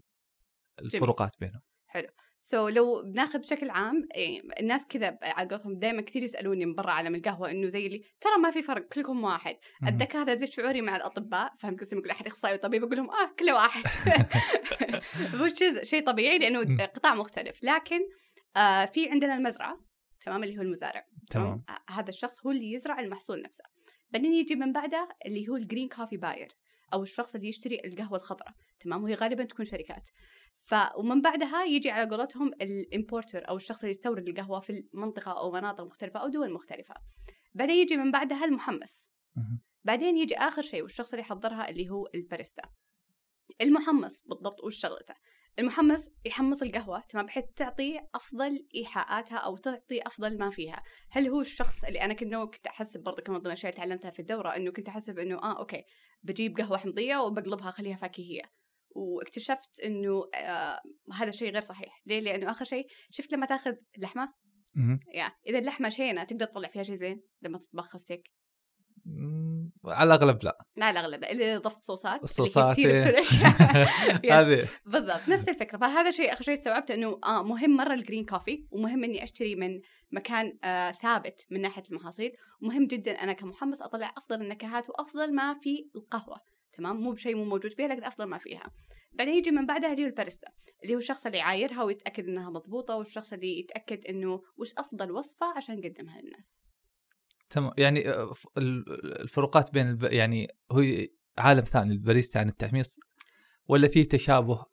الفروقات 0.83 1.33
بينهم؟ 1.41 1.61
سو 2.45 2.69
so, 2.69 2.73
لو 2.73 3.03
بناخذ 3.03 3.39
بشكل 3.39 3.71
عام 3.71 4.09
يعني 4.15 4.43
الناس 4.61 4.87
كذا 4.87 5.19
على 5.23 5.49
قولتهم 5.49 5.79
دائما 5.79 6.03
كثير 6.03 6.23
يسألوني 6.23 6.67
من 6.67 6.75
برا 6.75 6.91
عالم 6.91 7.15
القهوة 7.15 7.51
إنه 7.51 7.69
زي 7.69 7.87
اللي 7.87 8.05
ترى 8.21 8.33
ما 8.43 8.51
في 8.51 8.63
فرق 8.63 8.89
كلكم 8.89 9.25
واحد. 9.25 9.57
أتذكر 9.85 10.19
هذا 10.19 10.35
زي 10.35 10.47
شعوري 10.47 10.83
مع 10.83 10.97
الأطباء 10.97 11.53
فهمت 11.59 11.81
قصدي 11.81 11.97
يقول 11.97 12.11
أحد 12.11 12.27
إخصائي 12.27 12.55
وطبيب 12.55 12.85
أقول 12.85 12.97
لهم 12.97 13.11
آه 13.11 13.31
كله 13.39 13.55
واحد. 13.55 13.83
شيء 15.83 16.07
طبيعي. 16.07 16.39
لأنه 16.39 16.87
قطاع 16.87 17.15
مختلف. 17.15 17.59
لكن 17.63 18.01
آه 18.57 18.85
في 18.85 19.11
عندنا 19.11 19.35
المزرعة 19.35 19.81
تمام 20.25 20.45
اللي 20.45 20.59
هو 20.59 20.63
المزارع 20.63 21.07
تمام؟ 21.31 21.65
آه، 21.69 21.93
هذا 21.93 22.09
الشخص 22.09 22.47
هو 22.47 22.51
اللي 22.51 22.73
يزرع 22.73 23.01
المحصول 23.01 23.43
نفسه. 23.43 23.65
بعدين 24.11 24.35
يجي 24.35 24.55
من 24.55 24.73
بعده 24.73 25.09
اللي 25.27 25.49
هو 25.49 25.57
ال 25.57 25.62
green 25.62 25.89
coffee 25.89 26.17
buyer 26.17 26.53
أو 26.93 27.03
الشخص 27.03 27.35
اللي 27.35 27.49
يشتري 27.49 27.81
القهوة 27.85 28.19
الخضراء 28.19 28.53
تمام؟ 28.81 29.05
وهي 29.05 29.15
غالبا 29.15 29.45
تكون 29.45 29.65
شركات. 29.65 30.09
ف 30.63 30.75
ومن 30.97 31.23
بعدها 31.23 31.65
يجي 31.65 31.91
على 31.91 32.11
قولتهم 32.11 32.49
ال 32.49 32.60
importer 32.60 33.49
أو 33.49 33.57
الشخص 33.57 33.81
اللي 33.81 33.91
يستورد 33.91 34.29
القهوة 34.29 34.61
في 34.61 34.85
المنطقة 34.95 35.39
أو 35.41 35.53
مناطق 35.53 35.85
مختلفة 35.85 36.21
أو 36.21 36.29
دول 36.29 36.53
مختلفة. 36.53 36.95
بعدين 37.55 37.77
يجي 37.77 37.97
من 37.97 38.11
بعدها 38.11 38.45
المحمص 38.45 39.07
مهم. 39.37 39.61
بعدين 39.85 40.17
يجي 40.17 40.37
آخر 40.37 40.63
شيء 40.63 40.83
والشخص 40.83 41.13
اللي 41.13 41.23
يحضرها 41.23 41.69
اللي 41.69 41.91
هو 41.91 42.09
الباريستا. 42.15 42.63
المحمص 43.61 44.23
بالضبط 44.27 44.65
وش 44.65 44.77
شغلته؟ 44.77 45.15
المحمص 45.59 46.09
يحمص 46.25 46.63
القهوة 46.63 47.01
تمام 47.09 47.27
بحيث 47.27 47.45
تعطي 47.57 48.01
أفضل 48.15 48.67
إيحاءاتها 48.75 49.37
أو 49.37 49.57
تعطي 49.57 50.03
أفضل 50.03 50.39
ما 50.39 50.51
فيها. 50.51 50.83
هل 51.11 51.29
هو 51.29 51.41
الشخص 51.41 51.85
اللي 51.85 52.01
أنا 52.01 52.15
كنت 52.15 52.35
كنت 52.35 52.67
أحسب 52.67 53.03
برضه 53.03 53.23
كمان 53.23 53.39
ضمن 53.39 53.47
الأشياء 53.47 53.73
اللي 53.73 53.85
تعلمتها 53.85 54.11
في 54.11 54.19
الدورة 54.21 54.49
إنه 54.57 54.71
كنت 54.71 54.89
أحسب 54.89 55.19
إنه 55.19 55.39
آه 55.43 55.59
أوكي 55.59 55.85
بجيب 56.23 56.59
قهوة 56.59 56.79
حمضية 56.79 57.17
وبقلبها 57.17 57.69
أخليها 57.69 57.97
فاكهية. 57.97 58.62
واكتشفت 58.95 59.81
إنه 59.81 60.25
آه 60.35 60.81
هذا 61.15 61.29
الشيء 61.29 61.53
غير 61.53 61.61
صحيح. 61.61 62.03
ليه؟ 62.07 62.21
لأنه 62.21 62.51
آخر 62.51 62.65
شيء 62.65 62.87
شفت 63.11 63.33
لما 63.33 63.47
تاخذ 63.47 63.75
لحمة؟ 63.99 64.33
مهم. 64.75 65.01
يعني 65.15 65.35
إذا 65.47 65.59
اللحمة 65.59 65.89
شينة 65.89 66.25
تقدر 66.25 66.47
تطلع 66.47 66.69
فيها 66.69 66.83
شيء 66.83 66.95
زين 66.95 67.23
لما 67.43 67.59
تطبخها 67.59 67.99
ستيك؟ 67.99 68.31
على 69.85 70.15
الأغلب 70.15 70.45
لا. 70.45 70.67
لا 70.77 70.91
الأغلب 70.91 71.25
إذا 71.25 71.59
ضفت 71.59 71.83
صوصات 71.83 72.15
اللي 72.15 72.25
الصوصات 72.25 72.79
إيه. 72.79 73.23
هذه. 74.41 74.69
بالضبط. 74.87 75.29
نفس 75.29 75.49
الفكرة. 75.49 75.79
فهذا 75.79 76.11
شيء 76.11 76.33
آخر 76.33 76.45
شيء 76.45 76.55
استوعبت 76.55 76.91
إنه 76.91 77.19
آه 77.25 77.43
مهم 77.43 77.77
مرة 77.77 77.95
الجرين 77.95 78.25
كوفي 78.25 78.67
ومهم 78.71 79.05
إني 79.05 79.23
أشتري 79.23 79.55
من 79.55 79.81
مكان 80.13 80.59
آه 80.65 80.91
ثابت 80.91 81.47
من 81.51 81.61
ناحية 81.61 81.83
المحاصيل. 81.91 82.33
ومهم 82.63 82.87
جدا 82.87 83.13
أنا 83.13 83.33
كمحمص 83.33 83.83
أطلع 83.83 84.15
أفضل 84.17 84.43
النكهات 84.43 84.91
وأفضل 84.91 85.35
ما 85.35 85.55
في 85.55 85.91
القهوة. 85.97 86.41
تمام؟ 86.73 86.97
مو 86.97 87.13
بشيء 87.13 87.37
مو 87.37 87.45
موجود 87.45 87.73
فيها 87.73 87.89
لكن 87.89 88.05
أفضل 88.05 88.25
ما 88.25 88.39
فيها. 88.39 88.71
بعدين 89.13 89.35
يجي 89.35 89.51
من 89.51 89.67
بعدها 89.67 89.93
اللي 89.93 90.03
هو 90.03 90.07
الباريستا 90.07 90.49
اللي 90.83 90.95
هو 90.95 90.99
الشخص 90.99 91.27
اللي 91.27 91.39
يعايرها 91.39 91.83
ويتأكد 91.83 92.29
إنها 92.29 92.51
مضبوطة 92.51 92.97
والشخص 92.97 93.33
اللي 93.33 93.59
يتأكد 93.59 94.07
إنه 94.07 94.43
وش 94.57 94.73
أفضل 94.79 95.11
وصفة 95.13 95.47
عشان 95.57 95.77
نقدمها 95.77 96.21
للناس. 96.21 96.63
تمام. 97.51 97.73
يعني 97.79 98.09
آه، 98.09 98.35
الفروقات 98.59 99.73
بين 99.73 99.89
الب... 99.89 100.03
يعني 100.03 100.49
هو 100.73 100.83
عالم 101.39 101.65
ثاني 101.65 101.93
الباريستا 101.93 102.39
عن 102.39 102.49
التحميص 102.49 102.99
ولا 103.69 103.89
في 103.89 104.05
تشابه 104.05 104.65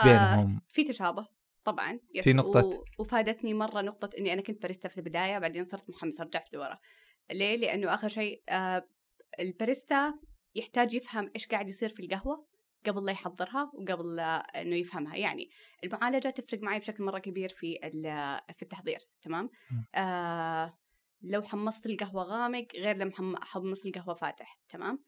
آه 0.00 0.04
بينهم؟ 0.04 0.60
في 0.68 0.84
تشابه 0.84 1.26
طبعا 1.64 2.00
يس. 2.14 2.24
في 2.24 2.32
نقطة- 2.42 2.64
و... 2.64 2.84
وفادتني 2.98 3.54
مرة 3.54 3.80
نقطة 3.80 4.10
إني 4.18 4.32
أنا 4.32 4.42
كنت 4.42 4.62
باريستا 4.62 4.88
في 4.88 4.98
البداية 4.98 5.38
بعدين 5.38 5.64
صرت 5.64 5.90
محمس 5.90 6.20
رجعت 6.20 6.52
لورا. 6.52 6.78
ليه؟ 7.32 7.56
لأنه 7.56 7.94
آخر 7.94 8.08
شيء 8.08 8.42
آه 8.48 8.88
الباريستا 9.40 10.14
يحتاج 10.54 10.94
يفهم 10.94 11.30
إيش 11.36 11.46
قاعد 11.46 11.68
يصير 11.68 11.88
في 11.88 12.00
القهوة 12.00 12.46
قبل 12.86 13.04
لا 13.04 13.12
يحضرها 13.12 13.72
وقبل 13.74 14.20
إنه 14.20 14.76
يفهمها. 14.76 15.16
يعني 15.16 15.50
المعالجة 15.84 16.28
تفرق 16.28 16.60
معي 16.62 16.78
بشكل 16.78 17.04
مرة 17.04 17.18
كبير 17.18 17.48
في 17.48 17.78
في 18.56 18.62
التحضير 18.62 18.98
تمام؟ 19.22 19.50
م. 19.70 19.98
آه 19.98 20.78
لو 21.22 21.42
حمصت 21.42 21.86
القهوة 21.86 22.22
غامق 22.22 22.66
غير 22.74 22.96
لما 22.96 23.12
حم- 23.12 23.36
حمصت 23.36 23.86
القهوة 23.86 24.14
فاتح 24.14 24.58
تمام؟ 24.68 25.04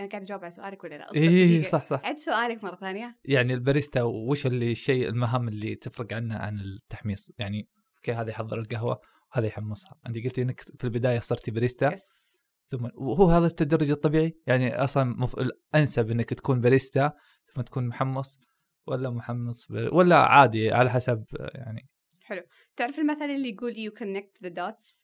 أنا 0.00 0.08
قاعد 0.08 0.22
أجاوب 0.22 0.42
على 0.42 0.50
سؤالك 0.50 0.84
ولا 0.84 0.94
لا؟ 0.94 1.14
اي 1.14 1.28
إيه، 1.28 1.62
صح 1.62 1.86
صح. 1.86 2.00
عد 2.04 2.16
سؤالك 2.16 2.64
مرة 2.64 2.76
ثانية. 2.76 3.18
يعني 3.24 3.54
الباريستا 3.54 4.02
وش 4.02 4.46
اللي 4.46 4.72
الشيء 4.72 5.08
المهام 5.08 5.48
اللي 5.48 5.74
تفرق 5.74 6.12
عنه 6.12 6.36
عن 6.36 6.60
التحميص؟ 6.60 7.30
يعني 7.38 7.68
أوكي 7.96 8.12
هذا 8.12 8.30
يحضر 8.30 8.58
القهوة 8.58 9.00
وهذا 9.34 9.46
يحمصها. 9.46 9.98
أنت 10.06 10.16
قلتي 10.24 10.42
إنك 10.42 10.60
في 10.60 10.84
البداية 10.84 11.18
صرتي 11.20 11.50
باريستا 11.50 11.92
yes. 11.94 12.21
ثم 12.66 12.88
وهو 12.94 13.26
هذا 13.26 13.46
التدرج 13.46 13.90
الطبيعي؟ 13.90 14.38
يعني 14.46 14.84
أصلا 14.84 15.04
مف... 15.04 15.38
الأنسب 15.38 16.10
إنك 16.10 16.34
تكون 16.34 16.60
باريستا 16.60 17.12
ثم 17.54 17.60
تكون 17.60 17.86
محمص 17.86 18.38
ولا 18.86 19.10
محمص 19.10 19.66
ب... 19.70 19.88
ولا 19.92 20.16
عادي 20.16 20.72
على 20.72 20.90
حسب 20.90 21.24
يعني. 21.54 21.88
حلو. 22.22 22.42
تعرف 22.76 22.98
المثل 22.98 23.24
اللي 23.24 23.48
يقول 23.48 23.72
you 23.72 23.92
connect 23.98 24.46
the 24.46 24.50
dots 24.50 25.02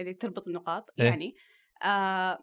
اللي 0.00 0.14
تربط 0.14 0.48
النقاط 0.48 0.90
إيه. 1.00 1.04
يعني. 1.06 1.34
آه 1.84 2.38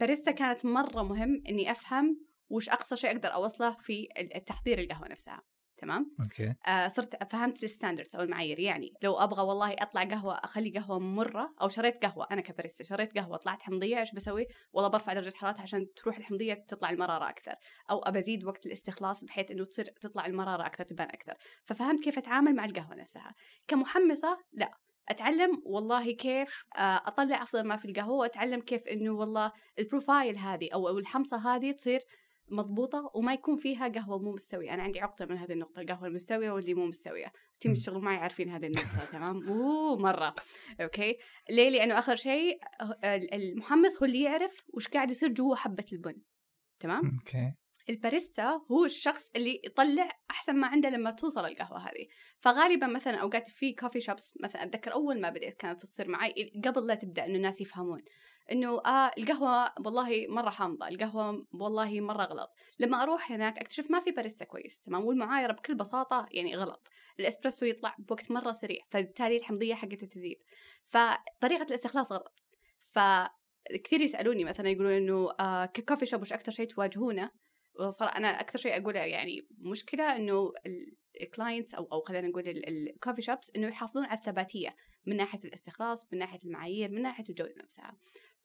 باريستا 0.00 0.30
كانت 0.30 0.64
مرة 0.66 1.02
مهم 1.02 1.42
إني 1.48 1.70
أفهم 1.70 2.26
وش 2.48 2.68
أقصى 2.68 2.96
شيء 2.96 3.10
أقدر 3.10 3.34
أوصله 3.34 3.76
في 3.80 4.08
التحضير 4.36 4.78
القهوة 4.78 5.08
نفسها. 5.08 5.42
تمام؟ 5.78 6.16
أوكي. 6.20 6.54
آه 6.66 6.88
صرت 6.88 7.24
فهمت 7.24 7.64
ال 7.64 7.69
standards 7.69 8.16
أو 8.16 8.22
المعايير 8.22 8.58
يعني 8.60 8.92
لو 9.02 9.14
أبغى 9.14 9.42
والله 9.42 9.72
أطلع 9.72 10.04
قهوة 10.04 10.34
أخلي 10.34 10.70
قهوة 10.70 10.98
مرة 10.98 11.54
أو 11.62 11.68
شريت 11.68 12.04
قهوة 12.04 12.26
أنا 12.30 12.40
كباريستا 12.40 12.84
شريت 12.84 13.18
قهوة 13.18 13.36
طلعت 13.36 13.62
حمضية 13.62 13.98
إيش 13.98 14.12
بسوي؟ 14.12 14.46
والله 14.72 14.90
برفع 14.90 15.12
درجة 15.12 15.34
حرارتها 15.36 15.62
عشان 15.62 15.86
تروح 15.96 16.16
الحمضية 16.16 16.54
تطلع 16.54 16.90
المرارة 16.90 17.28
أكثر 17.28 17.54
أو 17.90 17.98
أبزيد 17.98 18.44
وقت 18.44 18.66
الاستخلاص 18.66 19.24
بحيث 19.24 19.50
إنه 19.50 19.64
تصير 19.64 19.84
تطلع 20.00 20.26
المرارة 20.26 20.66
أكثر 20.66 20.84
تبان 20.84 21.08
أكثر. 21.08 21.34
ففهمت 21.64 22.04
كيف 22.04 22.18
أتعامل 22.18 22.54
مع 22.54 22.64
القهوة 22.64 22.94
نفسها. 22.94 23.34
كمحمصة 23.68 24.38
لا. 24.52 24.70
أتعلم 25.08 25.62
والله 25.64 26.12
كيف 26.12 26.64
آه، 26.76 27.02
أطلع 27.06 27.42
أفضل 27.42 27.64
ما 27.64 27.76
في 27.76 27.84
القهوة 27.84 28.16
وأتعلم 28.16 28.60
كيف 28.60 28.82
إنه 28.86 29.10
والله 29.10 29.52
ال 29.78 29.86
profile 29.86 30.38
هذه 30.38 30.68
أو 30.74 30.98
الحمصة 30.98 31.56
هذه 31.56 31.72
تصير 31.72 32.00
مضبوطة 32.48 33.10
وما 33.14 33.34
يكون 33.34 33.56
فيها 33.56 33.88
قهوة 33.88 34.18
مو 34.18 34.32
مستوية. 34.32 34.74
أنا 34.74 34.82
عندي 34.82 35.00
عقدة 35.00 35.26
من 35.26 35.36
هذه 35.36 35.52
النقطة 35.52 35.80
القهوة 35.80 36.08
المستوية 36.08 36.50
واللي 36.50 36.74
مو 36.74 36.86
مستوية. 36.86 37.32
team. 37.60 37.72
الشغل 37.72 38.00
معي 38.00 38.16
عارفين 38.16 38.48
هذه 38.48 38.66
النقطة 38.66 39.04
تمام؟ 39.12 39.48
أوه 39.48 39.96
مرة. 39.96 40.34
أوكي؟ 40.80 41.16
ليه؟ 41.50 41.68
لأنه 41.68 41.98
آخر 41.98 42.16
شيء 42.16 42.58
المحمص 43.04 43.96
هو 43.96 44.04
اللي 44.04 44.22
يعرف 44.22 44.64
وش 44.74 44.88
قاعد 44.88 45.10
يصير 45.10 45.28
جوا 45.28 45.56
حبة 45.56 45.84
البن. 45.92 46.16
تمام؟ 46.80 47.18
أوكي. 47.18 47.52
الباريستا 47.90 48.60
هو 48.70 48.84
الشخص 48.84 49.30
اللي 49.36 49.60
يطلع 49.64 50.10
أحسن 50.30 50.56
ما 50.56 50.66
عنده 50.66 50.88
لما 50.88 51.10
توصل 51.10 51.46
القهوة 51.46 51.78
هذه. 51.78 52.06
فغالبا 52.38 52.86
مثلا 52.86 53.16
أوقات 53.16 53.48
في 53.48 53.72
coffee 53.72 54.00
shops 54.00 54.34
مثلا 54.42 54.62
أتذكر 54.62 54.92
أول 54.92 55.20
ما 55.20 55.30
بديت 55.30 55.56
كانت 55.56 55.86
تصير 55.86 56.08
معي 56.08 56.52
قبل 56.64 56.86
لا 56.86 56.94
تبدأ 56.94 57.24
إنه 57.24 57.36
الناس 57.36 57.60
يفهمون. 57.60 58.02
إنه 58.52 58.80
آه 58.86 59.10
القهوة 59.18 59.72
والله 59.86 60.26
مرة 60.28 60.50
حامضة 60.50 60.88
القهوة 60.88 61.46
والله 61.52 62.00
مرة 62.00 62.24
غلط. 62.24 62.50
لما 62.78 63.02
أروح 63.02 63.32
هناك 63.32 63.58
أكتشف 63.58 63.90
ما 63.90 64.00
في 64.00 64.10
باريستا 64.10 64.44
كويس 64.44 64.80
تمام؟ 64.80 65.04
والمعايرة 65.04 65.52
بكل 65.52 65.74
بساطة 65.74 66.26
يعني 66.30 66.56
غلط. 66.56 66.88
الإسبريسو 67.20 67.66
يطلع 67.66 67.94
بوقت 67.98 68.30
مرة 68.30 68.52
سريع 68.52 68.80
فبالتالي 68.90 69.36
الحمضية 69.36 69.74
حقتها 69.74 70.06
تزيد. 70.06 70.36
فطريقة 70.86 71.62
الاستخلاص 71.62 72.12
غلط. 72.12 72.42
فكثير 72.80 74.00
يسألوني 74.00 74.44
مثلا 74.44 74.68
يقولون 74.68 74.92
إنه 74.92 75.30
آه 75.40 75.66
ك 75.66 75.72
coffee 75.72 76.06
shop 76.06 76.22
وش 76.22 76.32
أكثر 76.32 76.52
شيء 76.52 76.66
تواجهونه؟ 76.66 77.30
وصراحة 77.80 78.16
أنا 78.16 78.40
أكثر 78.40 78.58
شيء 78.58 78.82
أقوله 78.82 79.00
يعني 79.00 79.48
مشكلة 79.58 80.16
إنه 80.16 80.52
ال 81.20 81.27
clients 81.27 81.74
أو 81.74 81.88
أو 81.92 82.00
خلينا 82.00 82.28
نقول 82.28 82.48
ال 82.48 82.59
coffee 82.59 83.22
shops 83.22 83.52
إنه 83.56 83.68
يحافظون 83.68 84.04
على 84.04 84.18
الثباتية 84.18 84.76
من 85.06 85.16
ناحية 85.16 85.38
الاستخلاص 85.44 86.12
من 86.12 86.18
ناحية 86.18 86.38
المعايير 86.44 86.90
من 86.90 87.02
ناحية 87.02 87.24
الجودة 87.28 87.54
نفسها. 87.62 87.96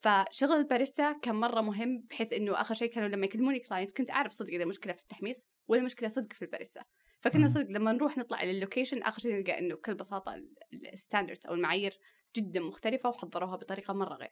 فشغل 0.02 0.52
الباريستا 0.52 1.12
كان 1.22 1.36
مرة 1.36 1.62
مهم 1.62 2.06
بحيث 2.10 2.34
إنه 2.34 2.62
آخر 2.62 2.76
شيء 2.76 2.94
كانوا 2.94 3.10
لما 3.10 3.26
يكلموني 3.26 3.60
clients 3.60 3.94
كنت 3.94 4.12
أعرف 4.12 4.32
صدق 4.32 4.50
إذا 4.50 4.66
مشكلة 4.66 4.94
في 4.94 5.02
التحميص 5.02 5.46
ولا 5.68 5.82
مشكلة 5.82 6.10
صدق 6.10 6.34
في 6.34 6.42
الباريستا 6.42 6.84
فكنا. 7.22 7.48
صدق 7.48 7.68
لما 7.70 7.92
نروح 7.92 8.18
نطلع 8.18 8.44
للوكيشن 8.44 9.04
آخر 9.04 9.20
شيء 9.20 9.36
نلقى 9.36 9.60
إنه 9.60 9.76
بكل 9.76 9.96
بساطة 9.96 10.42
ال 10.94 10.99
standards 10.99 11.48
أو 11.48 11.54
المعايير 11.54 12.00
جدا 12.36 12.60
مختلفة 12.60 13.10
وحضروها 13.10 13.56
بطريقة 13.56 13.94
مرة 13.94 14.16
غير 14.16 14.32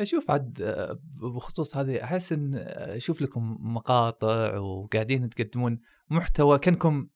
أشوف 0.00 0.30
عاد 0.30 0.62
آه، 0.62 1.00
بخصوص 1.34 1.76
هذه 1.76 2.04
أحس 2.04 2.32
إن 2.32 2.54
آه، 2.54 2.96
أشوف 2.96 3.22
لكم 3.22 3.56
مقاطع 3.60 4.58
وقاعدين 4.58 5.30
تقدمون 5.30 5.80
محتوى 6.10 6.58
كأنكم 6.58 7.08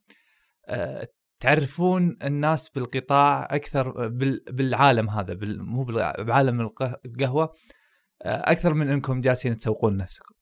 آه، 0.67 1.09
تعرفون 1.41 2.17
الناس 2.23 2.69
بالقطاع 2.69 3.49
أكثر 3.51 4.09
بال- 4.09 4.45
بالعالم 4.51 5.11
هذا 5.11 5.39
مو 5.43 5.85
بعالم 6.19 6.61
الق- 6.61 7.01
القهوة 7.07 7.55
آه، 8.23 8.53
أكثر 8.53 8.75
من 8.75 8.91
إنكم 8.91 9.21
جالسين 9.21 9.57
تسوقون 9.57 9.97
نفسكم 9.97 10.35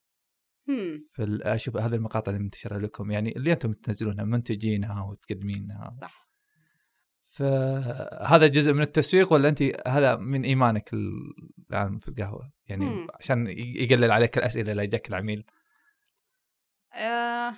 أشوف 1.21 1.77
هذه 1.77 1.95
المقاطع 1.95 2.33
اللي 2.33 2.43
منتشرة 2.43 2.79
لكم 2.79 3.11
يعني 3.11 3.37
اللي 3.37 3.53
أنتم 3.53 3.73
تنزلونها 3.73 4.25
منتجينها 4.25 5.03
وتقدمينها. 5.03 5.91
صح. 5.91 6.29
فهذا 7.25 8.47
جزء 8.47 8.73
من 8.73 8.81
التسويق 8.83 9.33
ولا 9.33 9.49
انت 9.49 9.63
هذا 9.87 10.17
من 10.17 10.45
إيمانك 10.45 10.91
العالم 11.71 11.99
في 11.99 12.09
القهوة؟ 12.09 12.53
يعني 12.67 12.85
مم. 12.85 13.07
عشان 13.15 13.47
يقلل 13.57 14.11
عليك 14.11 14.39
الأسئلة 14.39 14.73
اللي 14.73 14.85
يجاك 14.85 15.09
العميل. 15.09 15.45
آه 16.95 17.55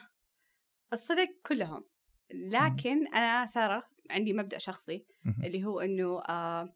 الصدق 0.92 1.28
كلهم. 1.46 1.84
لكن 2.34 3.06
أنا 3.14 3.46
سارة 3.46 3.88
عندي 4.10 4.32
مبدأ 4.32 4.58
شخصي. 4.58 5.04
اللي 5.44 5.64
هو 5.64 5.80
إنه 5.80 6.20
آه 6.28 6.74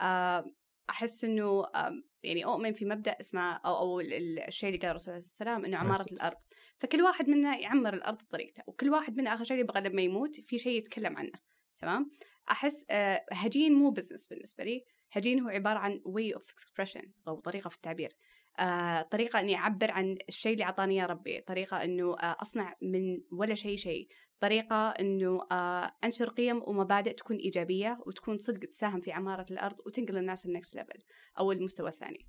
آه 0.00 0.54
أحس 0.90 1.24
إنه 1.24 1.64
آه 1.74 1.92
يعني 2.22 2.44
أؤمن 2.44 2.72
في 2.72 2.84
مبدأ 2.84 3.10
اسمه 3.20 3.52
أو 3.52 4.00
ال- 4.00 4.40
الشيء 4.40 4.68
اللي 4.68 4.80
قال 4.80 4.90
الرسول 4.90 5.14
عليه 5.14 5.18
الصلاه 5.24 5.48
والسلام 5.50 5.64
إنه 5.64 5.76
عمارة. 5.78 6.12
الأرض. 6.12 6.36
فكل 6.78 7.02
واحد 7.02 7.28
منا 7.30 7.56
يعمر 7.56 7.94
الأرض 7.94 8.18
بطريقته 8.22 8.62
وكل 8.66 8.90
واحد 8.90 9.16
منا 9.16 9.34
آخر 9.34 9.44
شيء 9.44 9.58
يبغى 9.58 9.80
لما 9.80 10.02
يموت 10.02 10.40
في 10.40 10.58
شيء 10.58 10.78
يتكلم 10.78 11.16
عنه 11.16 11.32
تمام؟ 11.78 12.10
أحس 12.50 12.86
هجين 13.32 13.72
مو 13.74 13.90
business 13.90 14.26
بالنسبة 14.26 14.64
لي. 14.64 14.84
هجين 15.12 15.40
هو 15.40 15.48
عبارة 15.48 15.78
عن 15.78 16.00
way 16.08 16.38
of 16.38 16.42
expression 16.42 17.06
أو 17.28 17.40
طريقة 17.40 17.68
في 17.68 17.76
التعبير. 17.76 18.16
آه، 18.58 19.02
طريقة 19.02 19.40
إني 19.40 19.56
أعبر 19.56 19.90
عن 19.90 20.16
الشيء 20.28 20.52
اللي 20.52 20.64
أعطاني 20.64 20.96
ياه 20.96 21.06
ربي 21.06 21.40
طريقة 21.40 21.84
إنه 21.84 22.16
آه، 22.18 22.36
أصنع 22.42 22.74
من 22.82 23.20
ولا 23.32 23.54
شيء 23.54 23.76
شيء 23.76 24.08
طريقة 24.40 24.88
إنه 24.90 25.46
آه، 25.52 25.92
أنشر 26.04 26.28
قيم 26.28 26.62
ومبادئ 26.66 27.12
تكون 27.12 27.36
إيجابية 27.36 27.98
وتكون 28.06 28.38
صدق 28.38 28.68
تساهم 28.68 29.00
في 29.00 29.12
عمارة 29.12 29.46
الأرض 29.50 29.80
وتنقل 29.86 30.16
الناس 30.16 30.46
ال 30.46 30.52
next 30.52 30.74
level 30.76 30.98
أو 31.38 31.52
المستوى 31.52 31.88
الثاني. 31.88 32.26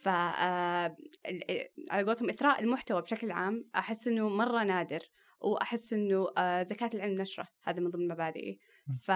ف 0.00 0.08
على 0.08 2.04
قولتهم 2.06 2.30
إثراء 2.30 2.60
المحتوى 2.60 3.02
بشكل 3.02 3.30
عام 3.30 3.70
أحس 3.74 4.08
إنه 4.08 4.28
مرة 4.28 4.64
نادر 4.64 5.00
وأحس 5.40 5.92
إنه 5.92 6.26
زكاة 6.62 6.90
العلم 6.94 7.20
نشرة 7.20 7.48
هذا 7.62 7.80
من 7.80 7.90
ضمن 7.90 8.08
مبادئي. 8.08 8.58
ف 9.04 9.10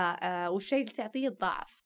والشيء 0.49 0.81
اللي 0.81 0.93
تعطيه 0.93 1.27
يتضاعف 1.27 1.86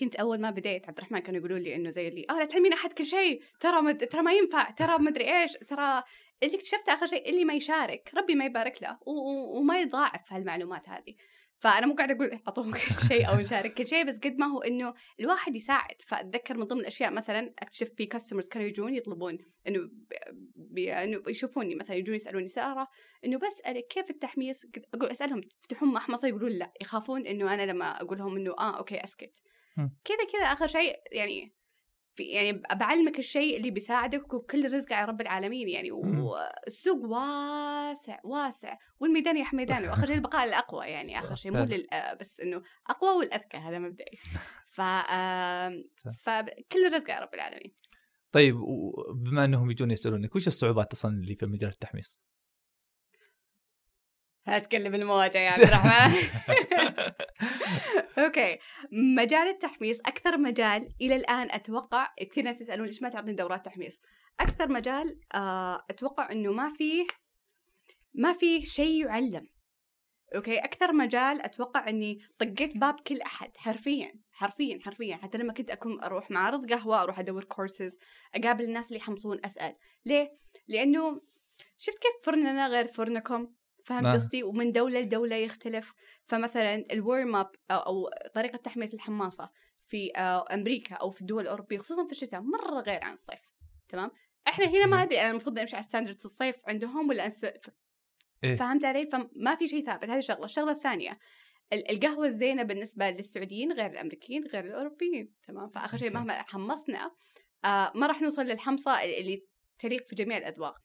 كنت 0.00 0.16
أول 0.16 0.40
ما 0.40 0.50
بديت 0.50 0.88
عبد 0.88 0.98
الرحمن 0.98 1.18
كانوا 1.18 1.40
يقولوا 1.40 1.58
لي 1.58 1.74
إنه 1.74 1.90
زي 1.90 2.08
اللي 2.08 2.26
آه 2.30 2.38
لا 2.38 2.44
تعلمين 2.44 2.72
أحد 2.72 2.92
كل 2.92 3.06
شيء 3.06 3.42
ترى 3.60 3.82
مد... 3.82 4.06
ترى 4.06 4.22
ما 4.22 4.32
ينفع 4.32 4.70
ترى 4.70 4.98
ما 4.98 5.10
أدري 5.10 5.40
إيش 5.40 5.52
ترى 5.52 6.02
اللي 6.42 6.56
اكتشفته 6.56 6.94
آخر 6.94 7.06
شيء 7.06 7.30
اللي 7.30 7.44
ما 7.44 7.54
يشارك 7.54 8.10
ربي 8.16 8.34
ما 8.34 8.44
يبارك 8.44 8.82
له 8.82 8.98
و... 9.06 9.10
و... 9.10 9.58
وما 9.58 9.80
يضاعف 9.80 10.32
هالمعلومات 10.32 10.88
هذه. 10.88 11.14
فأنا 11.60 11.86
مو 11.86 11.94
قاعدة 11.94 12.14
أقول 12.14 12.30
أعطوهم 12.32 12.72
كل 12.74 13.08
شيء 13.08 13.28
أو 13.28 13.34
نشارك 13.34 13.74
كل 13.74 13.86
شيء 13.86 14.06
بس 14.06 14.18
قد 14.18 14.36
ما 14.38 14.46
هو 14.46 14.60
إنه 14.62 14.94
الواحد 15.20 15.56
يساعد. 15.56 16.02
فأتذكر 16.06 16.56
من 16.56 16.64
ضمن 16.64 16.80
الأشياء 16.80 17.10
مثلا 17.12 17.52
أكتشف 17.58 17.92
في 17.96 18.06
كاستمرز 18.06 18.48
كانوا 18.48 18.68
يجون 18.68 18.94
يطلبون 18.94 19.38
إنه 19.68 19.78
ب... 19.78 20.12
ب... 20.56 20.78
إنه 20.78 21.22
يشوفوني 21.28 21.74
مثلا 21.74 21.96
يجون 21.96 22.14
يسألوني 22.14 22.46
ساره 22.46 22.88
إنه 23.24 23.38
بسالك 23.38 23.86
كيف 23.86 24.10
التحميص؟ 24.10 24.64
أقول 24.94 25.10
أسألهم 25.10 25.40
تفتحون 25.40 25.88
محمصة 25.92 26.28
يقولون 26.28 26.50
لا 26.50 26.72
يخافون 26.80 27.26
إنه 27.26 27.54
أنا 27.54 27.66
لما 27.66 28.00
أقول 28.00 28.18
لهم 28.18 28.36
إنه 28.36 28.50
آه 28.50 28.78
أوكي 28.78 29.04
أسكت. 29.04 29.40
كذا 30.04 30.24
كذا 30.32 30.44
آخر 30.44 30.66
شيء 30.66 30.96
يعني 31.12 31.52
في 32.16 32.22
يعني 32.22 32.62
بعلمك 32.74 33.18
الشيء 33.18 33.56
اللي 33.56 33.70
بيساعدك 33.70 34.34
وكل 34.34 34.66
الرزق 34.66 34.92
على 34.92 35.08
رب 35.08 35.20
العالمين 35.20 35.68
يعني. 35.68 35.90
والسوق 35.90 37.04
واسع 37.04 38.20
واسع 38.24 38.78
والميدان 39.00 39.36
يا 39.36 39.44
حميدان 39.44 39.84
وآخر 39.84 40.06
شيء 40.06 40.14
البقاء 40.14 40.48
الأقوى 40.48 40.86
يعني 40.86 41.18
آخر 41.18 41.34
شيء 41.34 41.52
مو. 41.52 41.64
لل 41.64 41.94
آه، 41.94 42.14
بس 42.14 42.40
إنه 42.40 42.62
أقوى 42.86 43.10
والأذكى 43.10 43.56
هذا 43.56 43.78
مبدئي 43.78 44.16
ف. 44.70 44.80
فكل 46.22 46.86
الرزق 46.86 47.10
على 47.10 47.24
رب 47.24 47.34
العالمين 47.34 47.72
طيب 48.32 48.56
وبما 48.60 49.44
إنهم 49.44 49.70
يجون 49.70 49.90
يسألونك 49.90 50.36
وش 50.36 50.46
الصعوبات 50.46 50.92
أصلا 50.92 51.10
اللي 51.10 51.34
في 51.34 51.46
مجال 51.46 51.70
التحميص؟ 51.70 52.20
اتكلم 54.48 54.94
المواجهه 54.94 55.40
يا 55.40 55.50
عبد 55.50 55.62
الرحمن. 55.62 56.14
أوكي. 58.24 58.58
مجال 58.92 59.48
التحميص 59.48 60.00
أكثر 60.00 60.38
مجال 60.38 60.88
إلى 61.00 61.16
الآن 61.16 61.50
أتوقع 61.50 62.10
كثير 62.20 62.44
ناس 62.44 62.60
يسألون 62.60 62.86
ليش 62.86 63.02
ما 63.02 63.08
تعطيني 63.08 63.32
دورات 63.32 63.64
تحميص؟ 63.64 64.00
أكثر 64.40 64.68
مجال 64.68 65.20
آه، 65.34 65.84
أتوقع 65.90 66.32
إنه 66.32 66.52
ما 66.52 66.70
فيه 66.70 67.06
ما 68.14 68.32
في 68.32 68.62
شيء 68.62 69.06
يعلم. 69.06 69.46
okay. 70.34 70.58
أكثر 70.58 70.92
مجال 70.92 71.42
أتوقع 71.42 71.88
إني 71.88 72.18
طقيت 72.38 72.76
باب 72.76 73.00
كل 73.00 73.20
أحد 73.20 73.56
حرفيا 73.56 74.12
حرفيا 74.32 74.78
حرفيا. 74.84 75.16
حتى 75.16 75.38
لما 75.38 75.52
كنت 75.52 75.70
أكون 75.70 76.02
أروح 76.02 76.30
معارض 76.30 76.72
قهوة 76.72 77.02
أروح 77.02 77.18
أدور 77.18 77.44
كورسز 77.44 77.98
أقابل 78.34 78.64
الناس 78.64 78.86
اللي 78.86 78.98
يحمصون 78.98 79.40
أسأل. 79.44 79.76
ليه؟ 80.04 80.30
لأنه 80.68 81.20
شفت 81.78 81.98
كيف 81.98 82.26
فرننا 82.26 82.68
غير 82.68 82.86
فرنكم؟ 82.86 83.59
فهمت. 83.84 84.14
قصدي 84.14 84.42
ومن 84.42 84.72
دولة 84.72 85.00
لدولة 85.00 85.36
يختلف 85.36 85.92
فمثلا 86.22 86.84
ال 86.92 87.01
warm 87.01 87.36
up 87.36 87.50
أو, 87.70 87.78
أو 87.78 88.10
طريقة 88.34 88.56
تحميه 88.56 88.90
الحماصة 88.94 89.50
في 89.88 90.10
آه، 90.16 90.44
أمريكا 90.54 90.94
أو 90.94 91.10
في 91.10 91.20
الدول 91.20 91.42
الأوروبية 91.42 91.78
خصوصا 91.78 92.06
في 92.06 92.12
الشتاء 92.12 92.40
مرة 92.40 92.80
غير 92.80 93.04
عن 93.04 93.12
الصيف 93.12 93.40
تمام 93.88 94.10
إحنا 94.48 94.66
هنا 94.66 94.86
ما. 94.86 95.02
أدري 95.02 95.20
أنا 95.20 95.30
المفروض 95.30 95.58
امشي 95.58 95.76
على 95.76 95.82
standards 95.82 96.24
الصيف 96.24 96.56
عندهم 96.68 97.08
ولا 97.08 97.26
أنس... 97.26 97.44
إيه. 98.44 98.56
فهمت 98.56 98.84
علي 98.84 99.06
فما 99.06 99.54
في 99.54 99.68
شيء 99.68 99.86
ثابت 99.86 100.04
هذه 100.10 100.20
شغله 100.20 100.44
الشغلة 100.44 100.72
الثانية 100.72 101.18
ال- 101.72 101.90
القهوة 101.90 102.26
الزينة 102.26 102.62
بالنسبة 102.62 103.10
للسعوديين 103.10 103.72
غير 103.72 103.90
الأمريكيين 103.90 104.46
غير 104.46 104.64
الأوروبيين 104.64 105.34
تمام 105.48 105.68
فآخر 105.68 105.98
شيء. 105.98 106.10
مهما 106.12 106.42
حمصنا 106.42 107.10
آه 107.64 107.92
ما 107.94 108.06
راح 108.06 108.22
نوصل 108.22 108.42
للحمصة 108.42 109.02
اللي 109.04 109.44
تليق 109.78 110.06
في 110.06 110.14
جميع 110.14 110.36
الأذواق 110.36 110.78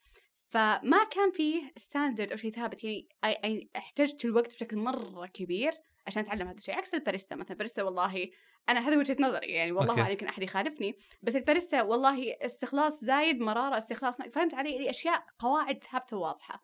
فما 0.55 1.03
كان 1.11 1.31
فيه 1.31 1.71
standard 1.75 2.31
أو 2.31 2.37
شيء 2.37 2.51
ثابت. 2.51 2.83
يعني 2.83 3.69
احتجت 3.75 4.25
الوقت 4.25 4.53
بشكل 4.53 4.77
مرة 4.77 5.25
كبير 5.25 5.73
عشان 6.07 6.23
أتعلم 6.23 6.47
هذا 6.47 6.57
الشيء. 6.57 6.75
عكس 6.75 6.93
الباريستا 6.93 7.35
مثلا. 7.35 7.51
الباريستا 7.51 7.83
والله 7.83 8.29
أنا 8.69 8.79
هذا 8.79 8.97
وجهة 8.97 9.17
نظري. 9.19 9.47
يعني 9.47 9.71
والله 9.71 9.91
okay. 9.91 10.01
ما 10.01 10.09
يمكن 10.09 10.27
أحد 10.27 10.43
يخالفني. 10.43 10.97
بس 11.21 11.35
الباريستا 11.35 11.81
والله 11.81 12.35
استخلاص 12.41 13.03
زايد 13.03 13.39
مرارة 13.39 13.77
استخلاص. 13.77 14.21
فهمت 14.21 14.53
علي؟ 14.53 14.77
لي 14.77 14.89
أشياء 14.89 15.25
قواعد 15.39 15.83
ثابتة 15.91 16.17
وواضحة. 16.17 16.61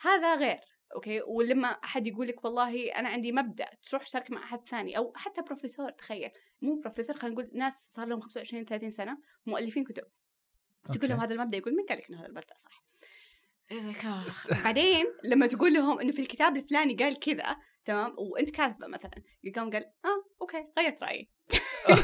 هذا 0.00 0.34
غير. 0.34 0.60
okay؟ 0.94 1.22
ولما 1.26 1.68
أحد 1.68 2.06
يقول 2.06 2.28
لك 2.28 2.44
والله 2.44 2.92
أنا 2.92 3.08
عندي 3.08 3.32
مبدأ 3.32 3.68
تروح 3.90 4.02
تشارك 4.02 4.30
مع 4.30 4.44
أحد 4.44 4.68
ثاني 4.68 4.98
أو 4.98 5.12
حتى 5.16 5.42
بروفيسور 5.42 5.90
تخيل. 5.90 6.30
مو 6.62 6.80
بروفيسور 6.80 7.16
خلينا 7.16 7.34
نقول 7.34 7.50
ناس 7.54 7.92
صار 7.94 8.06
لهم 8.06 8.20
25 8.20 8.64
30 8.64 8.90
سنة 8.90 9.18
مؤلفين 9.46 9.84
كتب. 9.84 10.04
تقول 10.84 11.10
لهم. 11.10 11.20
هذا 11.20 11.34
المبدأ 11.34 11.58
يقول 11.58 11.76
مين 11.76 11.86
قال 11.86 11.98
لك 11.98 12.08
إنه 12.10 12.20
هذا 12.20 12.26
المبدأ 12.26 12.54
صح؟ 12.56 12.84
بعدين 14.64 15.04
لما 15.24 15.46
تقول 15.46 15.74
لهم 15.74 16.00
إنه 16.00 16.12
في 16.12 16.22
الكتاب 16.22 16.56
الفلاني 16.56 16.94
قال 16.94 17.18
كذا 17.18 17.56
تمام؟ 17.84 18.14
وأنت 18.18 18.50
كاتبة 18.50 18.86
مثلا 18.86 19.22
يقوم 19.44 19.70
قال 19.70 19.84
آه 19.84 20.24
okay 20.40 20.66
غيرت 20.78 21.02
رأيي. 21.02 21.30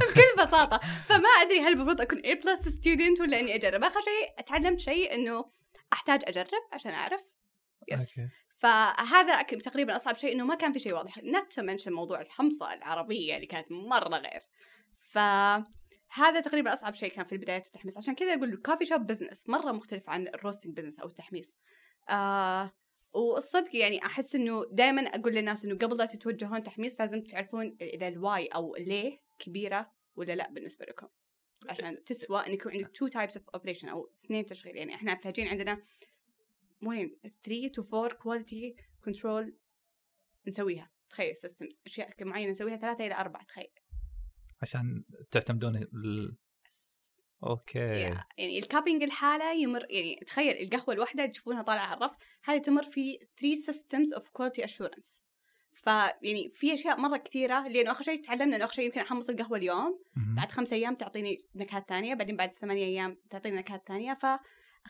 بكل 0.00 0.34
بساطة. 0.38 0.78
فما 1.08 1.28
أدري 1.42 1.60
هل 1.60 1.72
المفروض 1.72 2.00
أكون 2.00 2.18
A 2.18 2.44
plus 2.44 2.68
student 2.68 3.20
ولا 3.20 3.40
إني 3.40 3.54
أجرب. 3.54 3.84
آخر 3.84 4.00
شيء 4.00 4.44
تعلمت 4.46 4.80
شيء 4.80 5.14
إنه 5.14 5.44
أحتاج 5.92 6.20
أجرب 6.24 6.62
عشان 6.72 6.92
أعرف. 6.92 7.20
yes. 7.92 8.20
فهذا 8.60 9.42
تقريبا 9.42 9.96
أصعب 9.96 10.16
شيء 10.16 10.32
إنه 10.32 10.44
ما 10.44 10.54
كان 10.54 10.72
في 10.72 10.78
شيء 10.78 10.94
واضح. 10.94 11.18
not 11.18 11.43
to 11.43 11.60
mention 11.60 11.92
موضوع 11.92 12.20
الحمصة 12.20 12.74
العربية 12.74 13.36
اللي 13.36 13.46
كانت 13.46 13.66
مرة 13.70 14.18
غير. 14.18 14.40
فهذا 16.12 16.40
تقريبا 16.40 16.72
أصعب 16.72 16.94
شيء 16.94 17.10
كان 17.10 17.24
في 17.24 17.32
البداية 17.32 17.62
التحميص. 17.66 17.96
عشان 17.96 18.14
كذا 18.14 18.34
أقول 18.34 18.52
ال 18.52 18.57
coffee 18.57 18.86
shop 18.86 19.06
business 19.06 19.48
مرة 19.48 19.72
مختلف 19.72 20.10
عن 20.10 20.28
ال 20.28 20.33
roasting 20.33 20.76
business 20.76 21.00
أو 21.00 21.06
التحميص. 21.06 21.56
آه 22.10 22.72
والصدق 23.14 23.76
يعني 23.76 24.06
أحس 24.06 24.34
إنه 24.34 24.64
دائما 24.70 25.02
أقول 25.02 25.32
للناس 25.32 25.64
إنه 25.64 25.74
قبل 25.74 25.96
لا 25.96 26.06
تتوجهون 26.06 26.62
تحميص 26.62 27.00
لازم 27.00 27.22
تعرفون 27.22 27.76
إذا 27.80 28.08
ال 28.08 28.18
why 28.18 28.46
أو 28.46 28.76
ليه 28.76 29.20
كبيرة 29.38 29.92
ولا 30.16 30.32
لا 30.32 30.50
بالنسبة 30.50 30.84
لكم. 30.84 31.08
عشان 31.68 32.04
تسوى 32.04 32.46
ان 32.46 32.52
يكون 32.52 32.72
عندك 32.72 32.90
two 32.90 33.08
types 33.08 33.36
of 33.36 33.48
operation 33.48 33.88
أو 33.88 34.10
اثنين 34.24 34.46
تشغيل. 34.46 34.76
يعني 34.76 34.94
إحنا 34.94 35.14
محتاجين 35.14 35.48
عندنا 35.48 35.82
وين؟ 36.82 37.16
3 37.44 37.68
to 37.68 37.82
4 37.82 38.18
quality 38.18 38.76
control 39.04 39.56
نسويها. 40.46 40.90
تخيل 41.10 41.36
systems 41.36 41.80
أشياء 41.86 42.24
معينة 42.24 42.50
نسويها 42.50 42.76
ثلاثة 42.76 43.06
إلى 43.06 43.14
أربعة. 43.14 43.44
تخيل. 43.44 43.81
عشان 44.62 45.04
تعتمدون 45.30 45.76
ال... 45.76 46.36
okay. 47.44 47.78
يا- 47.78 48.24
يعني 48.38 48.58
ال 48.58 48.63
cupping 48.63 49.02
الحالة 49.02 49.52
يمر 49.52 49.86
يعني 49.90 50.20
تخيل 50.26 50.56
القهوة 50.62 50.94
الواحدة 50.94 51.26
تشوفونها 51.26 51.62
طالعة 51.62 51.86
على 51.86 51.96
الرف 51.96 52.12
هذه 52.44 52.58
تمر 52.58 52.82
في 52.82 53.18
3 53.40 53.72
systems 53.72 54.18
of 54.18 54.22
quality 54.22 54.64
assurance. 54.70 55.22
فيعني 55.74 56.50
في 56.54 56.74
أشياء 56.74 57.00
مرة 57.00 57.16
كثيرة 57.16 57.68
لأنه 57.68 57.90
آخر 57.90 58.04
شيء 58.04 58.24
تعلمنا 58.24 58.56
إنه 58.56 58.64
آخر 58.64 58.74
شيء 58.74 58.84
يمكن 58.84 59.00
احمص 59.00 59.28
القهوة 59.28 59.58
اليوم. 59.58 60.02
بعد 60.36 60.52
خمسة 60.52 60.76
أيام 60.76 60.94
تعطيني 60.94 61.44
نكهات 61.54 61.88
ثانية 61.88 62.14
بعدين 62.14 62.36
بعد 62.36 62.52
ثمانية 62.52 62.84
أيام 62.84 63.16
تعطيني 63.30 63.56
نكهات 63.56 63.82
ثانية. 63.88 64.14
فخلال 64.14 64.38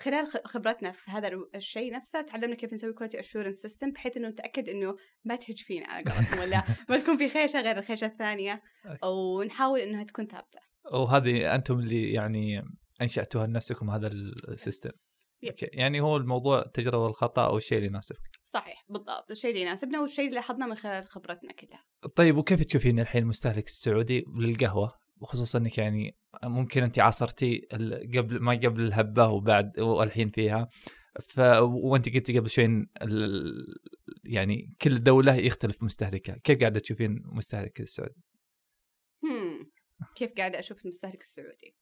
خ- 0.00 0.46
خبرتنا 0.46 0.92
في 0.92 1.10
هذا 1.10 1.28
ال- 1.28 1.56
الشيء 1.56 1.92
نفسه 1.92 2.20
تعلمنا 2.20 2.54
كيف 2.54 2.72
نسوي 2.72 2.92
quality 2.92 3.20
assurance 3.20 3.56
system 3.56 3.90
بحيث 3.90 4.16
إنه 4.16 4.28
نتأكد 4.28 4.68
إنه 4.68 4.96
ما 5.24 5.36
تهج 5.36 5.56
فينا 5.58 5.86
على 5.86 6.10
قولتهم 6.10 6.38
ولا 6.40 6.62
ما 6.88 6.98
تكون 6.98 7.16
في 7.16 7.28
خيشة 7.28 7.60
غير 7.60 7.78
الخيشة 7.78 8.04
الثانية. 8.06 8.62
أو 9.04 9.42
نحاول 9.42 9.80
إنها 9.80 10.04
تكون 10.04 10.26
ثابتة. 10.26 10.60
وهذه 10.92 11.54
أنتم 11.54 11.78
اللي 11.78 12.12
يعني 12.12 12.62
أنشأتوها 13.02 13.46
لنفسكم 13.46 13.90
هذا 13.90 14.06
ال 14.48 14.54
system. 14.54 14.90
Okay. 15.48 15.66
يعني 15.72 16.00
هو 16.00 16.16
الموضوع 16.16 16.58
التجربه 16.62 17.04
والخطأ 17.04 17.44
أو 17.46 17.56
الشيء 17.56 17.78
اللي 17.78 17.88
يناسبك. 17.88 18.18
صحيح 18.44 18.84
بالضبط. 18.88 19.30
الشيء 19.30 19.50
اللي 19.50 19.62
يناسبنا 19.62 20.00
والشيء 20.00 20.24
اللي 20.24 20.34
لاحظناه 20.34 20.66
من 20.66 20.74
خلال 20.74 21.08
خبرتنا 21.08 21.52
كلها. 21.52 21.84
طيب 22.16 22.36
وكيف 22.36 22.64
تشوفين 22.64 23.00
الحين 23.00 23.22
المستهلك 23.22 23.66
السعودي 23.66 24.24
للقهوة؟ 24.38 25.01
وخصوصا 25.22 25.58
إنك 25.58 25.78
يعني 25.78 26.16
ممكن 26.44 26.82
أنت 26.82 26.98
عاصرتي 26.98 27.68
قبل 28.16 28.40
ما 28.40 28.52
قبل 28.52 28.80
الهبة 28.80 29.28
وبعد 29.28 29.80
والحين 29.80 30.30
فيها 30.30 30.68
ف 31.28 31.38
وأنت 31.62 32.08
قلتي 32.14 32.38
قبل 32.38 32.48
شوي 32.50 32.64
ال- 33.02 33.74
يعني 34.24 34.74
كل 34.82 35.02
دولة 35.02 35.34
يختلف 35.34 35.82
مستهلكها 35.82 36.36
كيف 36.44 36.60
قاعدة 36.60 36.80
تشوفين 36.80 37.22
مستهلك 37.24 37.80
السعودي. 37.80 38.22
كيف 40.16 40.32
قاعدة 40.32 40.58
أشوف 40.58 40.84
المستهلك 40.84 41.20
السعودي 41.20 41.74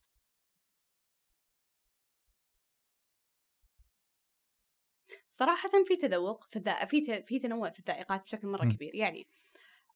صراحة 5.31 5.71
في 5.87 5.97
تذوق 5.97 6.45
في. 6.51 6.61
في. 6.87 7.23
في 7.23 7.39
تنوع 7.39 7.71
في 7.71 7.79
الذائقات 7.79 8.23
بشكل 8.23 8.49
مرة 8.49 8.65
مم. 8.65 8.73
كبير 8.73 8.95
يعني 8.95 9.27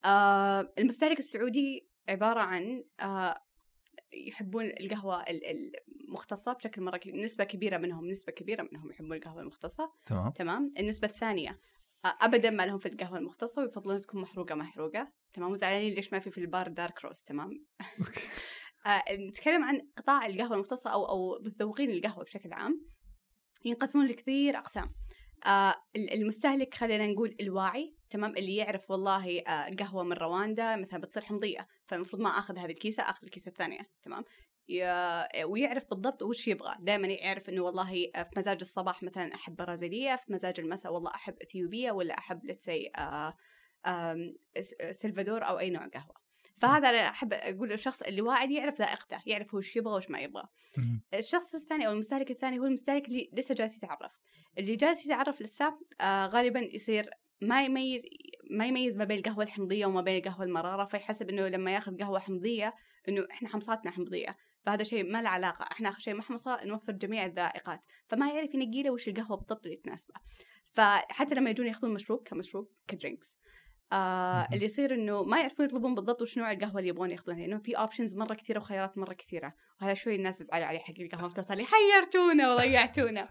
آه 0.05 0.73
المستهلك 0.79 1.19
السعودي 1.19 1.94
عبارة 2.09 2.41
عن 2.41 2.85
آه 3.01 3.41
يحبون 4.13 4.65
القهوة 4.65 5.23
ال- 5.23 5.73
المختصة 6.09 6.53
بشكل 6.53 6.83
مرة 6.83 6.97
كبير 6.97 7.17
نسبة 7.17 7.45
كبيرة 7.45 7.77
منهم 7.79 8.07
نسبة 8.11 8.33
كبيرة 8.33 8.69
منهم 8.73 8.91
يحبون 8.91 9.13
القهوة 9.17 9.41
المختصة. 9.41 9.93
تمام. 10.07 10.31
تمام. 10.31 10.69
النسبة 10.79 11.09
الثانية 11.09 11.61
ابدا 12.05 12.51
ما 12.51 12.67
لهم 12.67 12.79
في 12.79 12.89
القهوة 12.89 13.19
المختصة 13.19 13.63
ويفضلون 13.63 13.99
تكون 13.99 14.21
محروقة 14.21 14.55
محروقة. 14.55 15.13
تمام. 15.33 15.53
وزعلانين 15.53 15.95
ليش 15.95 16.13
ما 16.13 16.19
في 16.19 16.31
في 16.31 16.39
البار 16.39 16.69
دارك 16.69 17.05
روست. 17.05 17.29
تمام. 17.29 17.65
آه، 18.87 19.03
نتكلم 19.13 19.65
عن 19.65 19.89
قطاع 19.97 20.27
القهوة 20.27 20.55
المختصة 20.55 20.91
أو 20.91 21.05
أو 21.05 21.39
متذوقين 21.43 21.91
القهوة 21.91 22.25
بشكل 22.25 22.53
عام. 22.53 22.87
ينقسمون 23.65 24.07
لكثير 24.07 24.57
أقسام. 24.59 24.95
آه 25.47 25.75
ال- 25.97 26.13
المستهلك 26.13 26.75
خلينا 26.75 27.07
نقول 27.07 27.37
الواعي 27.41 27.95
تمام؟ 28.11 28.31
اللي 28.37 28.57
يعرف 28.57 28.91
والله 28.91 29.39
آه 29.41 29.71
قهوة 29.79 30.03
من 30.05 30.13
رواندا 30.13 30.77
مثلا 30.77 31.01
بتصير 31.01 31.23
حمضية 31.23 31.69
فالمفروض 31.87 32.23
ما 32.23 32.29
آخذ 32.29 32.59
هذه 32.59 32.71
الكيسة 32.71 33.03
آخذ 33.03 33.25
الكيسة 33.25 33.49
الثانية 33.49 33.79
تمام؟ 34.03 34.25
ويعرف 35.45 35.85
بالضبط 35.91 36.23
وش 36.23 36.49
يبغى. 36.49 36.77
دائما 36.81 37.07
يعرف 37.07 37.49
إنه 37.49 37.63
والله 37.63 38.11
آه، 38.15 38.23
في 38.23 38.31
مزاج 38.37 38.59
الصباح 38.61 39.03
مثلا 39.03 39.35
أحب 39.35 39.57
برازيلية 39.57 40.17
في 40.17 40.33
مزاج 40.33 40.61
المساء 40.61 40.93
والله 40.93 41.11
أحب 41.15 41.35
إثيوبية 41.43 41.93
ولا 41.93 42.19
أحب 42.19 42.45
لتسي 42.47 42.91
آه 42.97 43.35
سلفادور 44.93 45.49
أو 45.49 45.59
أي 45.59 45.71
نوع 45.71 45.87
قهوة. 45.87 46.15
فهذا 46.59 46.89
أنا 46.91 47.09
أحب 47.09 47.33
أقول 47.33 47.69
للشخص 47.69 48.03
اللي 48.03 48.21
واعي 48.23 48.55
يعرف 48.55 48.79
ذائقته 48.79 49.23
يعرف 49.27 49.55
هو 49.55 49.59
وش 49.59 49.77
يبغى 49.77 49.95
وش 49.95 50.11
ما 50.11 50.19
يبغى. 50.21 50.43
الشخص 51.15 51.55
الثاني 51.55 51.87
أو 51.87 51.93
المستهلك 51.93 52.31
الثاني 52.31 52.59
هو 52.59 52.65
المستهلك 52.65 53.09
اللي 53.09 53.31
لسه 53.33 53.55
جالس 53.55 53.77
يتعرف. 53.77 54.13
اللي 54.59 54.77
جالس 54.77 55.07
يتعرف 55.07 55.43
لسه 55.43 55.79
آه 56.01 56.27
غالبا 56.27 56.61
يصير 56.61 57.11
ما 57.41 57.65
يميز 57.65 58.03
ما 58.51 58.67
يميز 58.67 58.97
ما 58.97 59.05
بين 59.05 59.19
القهوة 59.19 59.45
الحمضية 59.45 59.87
وما 59.87 60.01
بين 60.01 60.19
القهوة 60.19 60.45
المرارة 60.45 60.85
فيحسب 60.85 61.29
إنه 61.29 61.49
لما 61.49 61.75
ياخذ 61.75 61.99
قهوة 61.99 62.19
حمضية 62.19 62.75
إنه 63.09 63.27
إحنا 63.31 63.49
حمصاتنا 63.49 63.91
حمضية. 63.91 64.37
فهذا 64.63 64.83
شيء 64.85 65.13
ما 65.13 65.23
له 65.23 65.29
علاقة 65.29 65.63
إحنا 65.73 65.89
آخر 65.89 66.01
شيء 66.01 66.15
محمصة 66.15 66.65
نوفر 66.65 66.93
جميع 66.93 67.27
الذائقات. 67.27 67.81
فما 68.09 68.31
يعرف 68.31 68.55
ينقي 68.55 68.83
له 68.83 68.91
وش 68.91 69.09
القهوة 69.09 69.37
بالضبط 69.37 69.67
اللي 69.67 69.77
تناسبه. 69.77 70.15
فحتى 70.67 71.35
لما 71.35 71.51
يجون 71.51 71.67
ياخذون 71.67 71.95
مشروب 71.95 72.23
كمشروب 72.29 72.69
ك 72.89 72.96
drinks 72.96 73.37
آه. 73.93 74.49
اللي 74.53 74.65
يصير 74.65 74.95
إنه 74.95 75.23
ما 75.23 75.39
يعرفون 75.39 75.67
يطلبون 75.67 75.95
بالضبط 75.95 76.23
وش 76.23 76.39
نوع 76.39 76.53
القهوة 76.53 76.79
اللي 76.79 76.89
يبغون 76.89 77.11
ياخذونها 77.11 77.47
لأنه 77.47 77.59
في 77.59 77.73
options 77.73 78.17
مرة 78.17 78.35
كثيرة 78.35 78.59
وخيارات 78.59 78.99
مرة 78.99 79.13
كثيرة. 79.13 79.55
وهذا 79.81 79.95
شوي 79.95 80.15
الناس 80.15 80.39
تزعلوا 80.39 80.67
عليه 80.67 80.79
حق 80.79 80.95
القهوة 81.01 81.29
حيرتونا 81.65 82.55
وضيعتونا. 82.55 83.29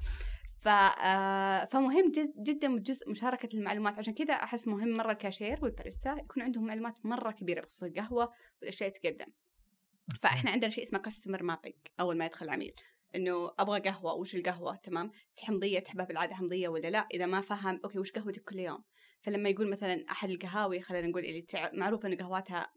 ف 0.64 0.68
آه، 0.68 1.66
فمهم 1.66 2.12
جز 2.12 2.34
جدا 2.38 2.80
جزء 2.80 3.10
مشاركة 3.10 3.50
المعلومات. 3.54 4.00
عشان 4.00 4.14
كذا 4.14 4.34
أحس 4.34 4.68
مهم 4.68 4.94
مرة 4.94 5.12
الكاشير 5.12 5.60
والباريستا 5.62 6.16
يكون 6.20 6.44
عندهم 6.44 6.66
معلومات 6.66 7.06
مرة 7.06 7.32
كبيرة 7.32 7.62
بخصوص 7.62 7.84
القهوة 7.84 8.32
والأشياء 8.62 8.90
اللي 8.90 9.00
تقدم 9.00 9.34
فإحنا 10.22 10.52
عندنا 10.52 10.70
شيء 10.70 10.84
اسمه 10.84 11.00
customer 11.00 11.44
mapping 11.44 11.76
أول 12.00 12.18
ما 12.18 12.26
يدخل 12.26 12.46
العميل. 12.46 12.74
إنه 13.16 13.52
أبغى 13.60 13.80
قهوة 13.80 14.14
وش 14.14 14.36
القهوة؟ 14.36 14.76
تمام؟ 14.76 15.12
حمضية؟ 15.44 15.80
تحبها 15.80 16.06
بالعاده 16.06 16.36
حمضية 16.36 16.68
ولا 16.68 16.88
لا؟ 16.88 17.08
إذا 17.14 17.26
ما 17.26 17.42
فهم 17.42 17.80
okay 17.86 18.00
وش 18.00 18.12
قهوتك 18.12 18.44
كل 18.44 18.60
يوم؟ 18.60 18.84
فلما 19.22 19.50
يقول 19.50 19.70
مثلا 19.70 20.06
أحد 20.12 20.30
القهاوي 20.30 20.82
خلينا 20.82 21.08
نقول 21.08 21.26
اللي 21.26 21.46
معروف 21.74 22.06
إنه 22.06 22.18
قهواتها 22.18 22.74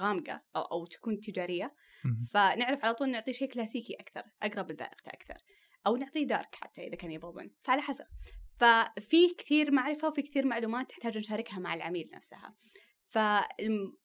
غامقة 0.00 0.42
أو 0.56 0.62
أو 0.62 0.86
تكون 0.86 1.20
تجارية. 1.20 1.74
فنعرف 2.32 2.84
على 2.84 2.94
طول 2.94 3.10
نعطيه 3.10 3.32
شيء 3.32 3.48
كلاسيكي 3.48 3.94
أكثر 3.94 4.22
أقرب 4.42 4.72
لذائقته 4.72 5.08
أكثر. 5.08 5.36
أو 5.86 5.96
نعطيه 5.96 6.26
دارك 6.26 6.54
حتى 6.54 6.86
إذا 6.86 6.96
كان 6.96 7.12
يبغى 7.12 7.32
بن. 7.32 7.50
فعلى 7.62 7.82
حسب. 7.82 8.04
ففي 8.56 9.34
كثير 9.38 9.70
معرفة 9.70 10.08
وفي 10.08 10.22
كثير 10.22 10.46
معلومات 10.46 10.90
تحتاج 10.90 11.18
نشاركها 11.18 11.58
مع 11.58 11.74
العميل 11.74 12.10
نفسها. 12.14 12.54
ف 13.08 13.18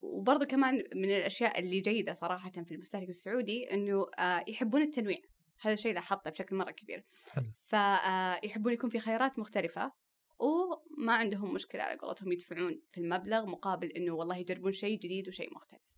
وبرضه 0.02 0.46
كمان 0.46 0.84
من 0.96 1.10
الأشياء 1.10 1.60
اللي 1.60 1.80
جيدة 1.80 2.14
صراحة 2.14 2.52
في 2.52 2.76
المستهلك 2.76 3.10
السعودي 3.10 3.74
إنه 3.74 4.06
آه، 4.20 4.46
يحبون 4.48 4.82
التنويع. 4.82 5.18
هذا 5.62 5.74
الشيء 5.74 5.94
لاحظته 5.94 6.30
بشكل 6.32 6.56
مرة 6.56 6.72
كبير. 6.72 7.04
حلو. 7.30 7.46
فيحبون 7.60 8.74
يكون 8.74 8.90
في 8.90 9.00
خيارات 9.00 9.40
مختلفة 9.40 9.92
وما 10.40 11.14
عندهم 11.14 11.54
مشكلة 11.54 11.84
على 11.84 12.00
قولتهم 12.00 12.32
يدفعون 12.32 12.82
في 12.92 12.98
المبلغ 12.98 13.46
مقابل 13.46 13.88
إنه 13.88 14.12
والله 14.12 14.38
يجربون 14.38 14.72
شيء 14.72 15.00
جديد 15.00 15.28
وشيء 15.28 15.56
مختلف. 15.56 15.93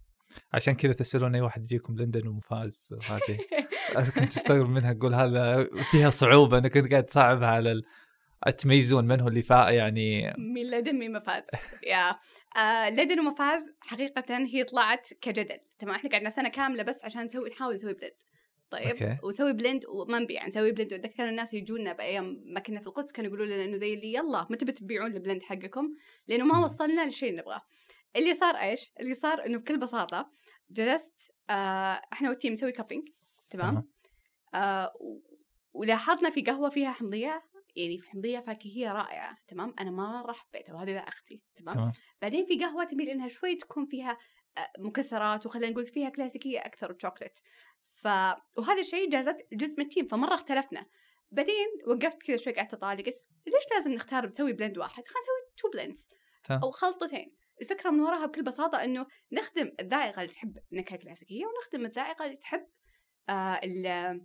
عشان 0.53 0.73
كذا 0.73 0.93
تسألون 0.93 1.35
أي 1.35 1.41
واحد 1.41 1.63
يجيكم 1.63 1.95
لدن 1.97 2.27
ومفاز 2.27 2.89
هذه 3.03 3.39
كنت 4.15 4.33
تستغرب 4.33 4.69
منها 4.69 4.93
تقول 4.93 5.13
هذا 5.13 5.69
فيها 5.91 6.09
صعوبة 6.09 6.57
أنا 6.57 6.67
كنت 6.67 6.91
قاعد 6.91 7.03
تصعبها 7.03 7.47
على 7.47 7.71
ال... 7.71 7.83
تميزون 8.57 9.05
من 9.07 9.21
هو 9.21 9.27
اللي 9.27 9.41
فا 9.41 9.69
يعني 9.69 10.33
من 10.37 10.71
لدن 10.71 10.95
من 10.95 11.13
مفاز. 11.13 11.43
Yeah. 11.87 12.15
آه 12.57 12.89
لدن 12.89 13.19
ومفاز 13.19 13.61
حقيقة 13.79 14.37
هي 14.37 14.63
طلعت 14.63 15.09
كجدل. 15.21 15.57
تمام 15.79 15.95
إحنا 15.95 16.09
قعدنا 16.09 16.29
سنة 16.29 16.49
كاملة 16.49 16.83
بس 16.83 17.05
عشان 17.05 17.23
نسوي 17.23 17.49
نحاول 17.49 17.75
نسوي 17.75 17.93
blend 17.93 18.13
طيب 18.69 18.87
okay. 18.87 19.17
وسوي 19.23 19.53
blend 19.53 19.85
وما 19.85 20.19
نبيع 20.19 20.47
نسوي 20.47 20.71
blend 20.71 20.93
وأتذكر 20.93 21.29
الناس 21.29 21.53
يجونا 21.53 21.93
بأيام 21.93 22.43
ما 22.45 22.59
كنا 22.59 22.79
في 22.79 22.87
القدس 22.87 23.11
كانوا 23.11 23.29
يقولوا 23.29 23.45
لنا 23.45 23.65
إنه 23.65 23.75
زي 23.75 23.93
اللي 23.93 24.13
يلا 24.13 24.47
متى 24.49 24.65
بتبيعون 24.65 25.11
ال 25.11 25.16
blend 25.16 25.43
حقكم؟ 25.43 25.95
لأنه 26.27 26.45
ما. 26.45 26.59
وصلنا 26.59 27.05
للشيء 27.05 27.29
اللي 27.29 27.41
نبغاه. 27.41 27.61
اللي 28.15 28.33
صار 28.33 28.55
إيش؟ 28.55 28.91
اللي 28.99 29.13
صار 29.13 29.45
إنه 29.45 29.57
بكل 29.57 29.79
بساطة 29.79 30.27
جلست 30.69 31.31
آه 31.49 32.01
إحنا 32.13 32.29
وال 32.29 32.37
team 32.37 32.53
نسوي 32.53 32.71
cupping 32.71 33.09
تمام؟ 33.49 33.89
آه 34.53 34.93
ولاحظنا 35.73 36.29
في 36.29 36.41
قهوة 36.41 36.69
فيها 36.69 36.91
حمضية 36.91 37.43
يعني 37.75 37.97
في 37.97 38.09
حمضية 38.09 38.39
فاكهية 38.39 38.91
رائعة 38.91 39.37
تمام؟ 39.47 39.73
أنا 39.79 39.91
مرة 39.91 40.33
حبيتها 40.33 40.73
وهذه 40.73 40.91
ذائقتي 40.91 41.41
تمام؟ 41.55 41.75
تمام. 41.75 41.91
بعدين 42.21 42.45
في 42.45 42.59
قهوة 42.59 42.83
تميل 42.83 43.09
إنها 43.09 43.27
شوي 43.27 43.55
تكون 43.55 43.85
فيها 43.85 44.17
آه، 44.57 44.71
مكسرات 44.79 45.45
وخلينا 45.45 45.71
نقول 45.71 45.87
فيها 45.87 46.09
كلاسيكية 46.09 46.59
أكثر 46.59 46.91
وشوكلت 46.91 47.41
ف 47.81 48.07
وهذا 48.57 48.81
الشيء 48.81 49.09
جازت 49.09 49.37
جزء 49.53 49.73
من 49.77 49.83
ال 49.83 49.88
team 49.88 50.07
فمرة 50.07 50.33
اختلفنا. 50.33 50.85
بعدين 51.31 51.67
وقفت 51.87 52.23
كذا 52.23 52.37
شوي 52.37 52.53
قعدت 52.53 52.73
أطالع 52.73 53.03
قلت 53.03 53.21
ليش 53.47 53.63
لازم 53.73 53.91
نختار 53.91 54.29
نسوي 54.29 54.53
blend 54.53 54.77
واحد؟ 54.77 55.03
خلينا 55.07 55.19
نسوي 55.19 55.53
two 55.57 55.69
blends. 55.69 56.09
أو 56.63 56.71
خلطتين. 56.71 57.35
الفكرة 57.61 57.89
من 57.89 57.99
وراها 57.99 58.25
بكل 58.25 58.43
بساطة 58.43 58.83
إنه 58.83 59.05
نخدم 59.31 59.71
الذائقة 59.79 60.21
اللي 60.21 60.33
تحب 60.33 60.57
نكهة 60.71 60.97
كلاسيكية 60.97 61.43
ونخدم 61.45 61.85
الذائقة 61.85 62.25
اللي 62.25 62.37
تحب 62.37 62.67
آه 63.29 63.59
ال- 63.63 64.21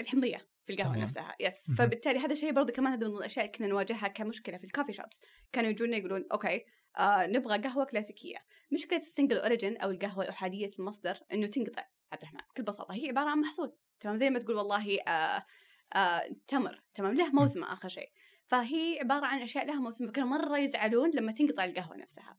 الحمضية 0.00 0.48
في 0.64 0.72
القهوة 0.72 0.92
تمام. 0.92 1.04
نفسها. 1.04 1.34
yes. 1.40 1.70
فبالتالي 1.78 2.18
هذا 2.18 2.32
الشيء 2.32 2.52
برضو 2.52 2.72
كمان 2.72 2.92
هذا 2.92 3.08
من 3.08 3.16
الأشياء 3.16 3.46
اللي 3.46 3.58
كنا 3.58 3.66
نواجهها 3.66 4.08
كمشكلة 4.08 4.58
في 4.58 4.64
ال 4.64 4.68
coffee 4.68 4.92
shops 4.92 5.20
كانوا 5.52 5.70
يجونا 5.70 5.96
يقولون 5.96 6.24
okay 6.32 6.64
آه 6.98 7.26
نبغى 7.26 7.58
قهوة 7.58 7.84
كلاسيكية. 7.84 8.36
مشكلة 8.72 8.98
ال 8.98 9.04
single 9.04 9.38
origin 9.38 9.76
أو 9.76 9.90
القهوة 9.90 10.24
الأحادية 10.24 10.70
المصدر 10.78 11.18
إنه 11.32 11.46
تنقطع. 11.46 11.82
عبد 12.12 12.22
الرحمن 12.22 12.40
بكل 12.50 12.62
بساطة 12.62 12.94
هي 12.94 13.08
عبارة 13.08 13.28
عن 13.30 13.38
محصول. 13.40 13.76
تمام 14.00 14.16
زي 14.16 14.30
ما 14.30 14.38
تقول 14.38 14.56
والله 14.56 15.00
آه 15.00 15.46
آه 15.94 16.22
تمر. 16.48 16.82
تمام 16.94 17.14
له 17.14 17.32
موسمه 17.32 17.72
آخر 17.72 17.88
شيء. 17.88 18.08
فهي 18.46 18.98
عبارة 19.00 19.26
عن 19.26 19.42
أشياء 19.42 19.66
لها 19.66 19.80
موسم 19.80 20.06
فكانوا 20.06 20.28
مرة 20.28 20.58
يزعلون 20.58 21.10
لما 21.10 21.32
تنقطع 21.32 21.64
القهوة 21.64 21.96
نفسها. 21.96 22.38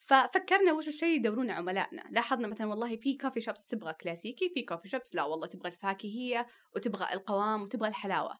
ففكرنا 0.00 0.72
وش 0.72 0.88
الشيء 0.88 1.08
اللي 1.08 1.16
يدورونه 1.16 1.52
عملائنا. 1.52 2.04
لاحظنا 2.10 2.48
مثلا 2.48 2.66
والله 2.66 2.96
في 2.96 3.16
كوفي 3.16 3.40
شوبس 3.40 3.66
تبغى 3.66 3.92
كلاسيكي 3.92 4.48
في 4.54 4.62
كوفي 4.62 4.88
شوبس 4.88 5.14
لا 5.14 5.24
والله 5.24 5.46
تبغى 5.46 5.68
الفاكهية 5.68 6.46
وتبغى 6.76 7.14
القوام 7.14 7.62
وتبغى 7.62 7.88
الحلاوة. 7.88 8.38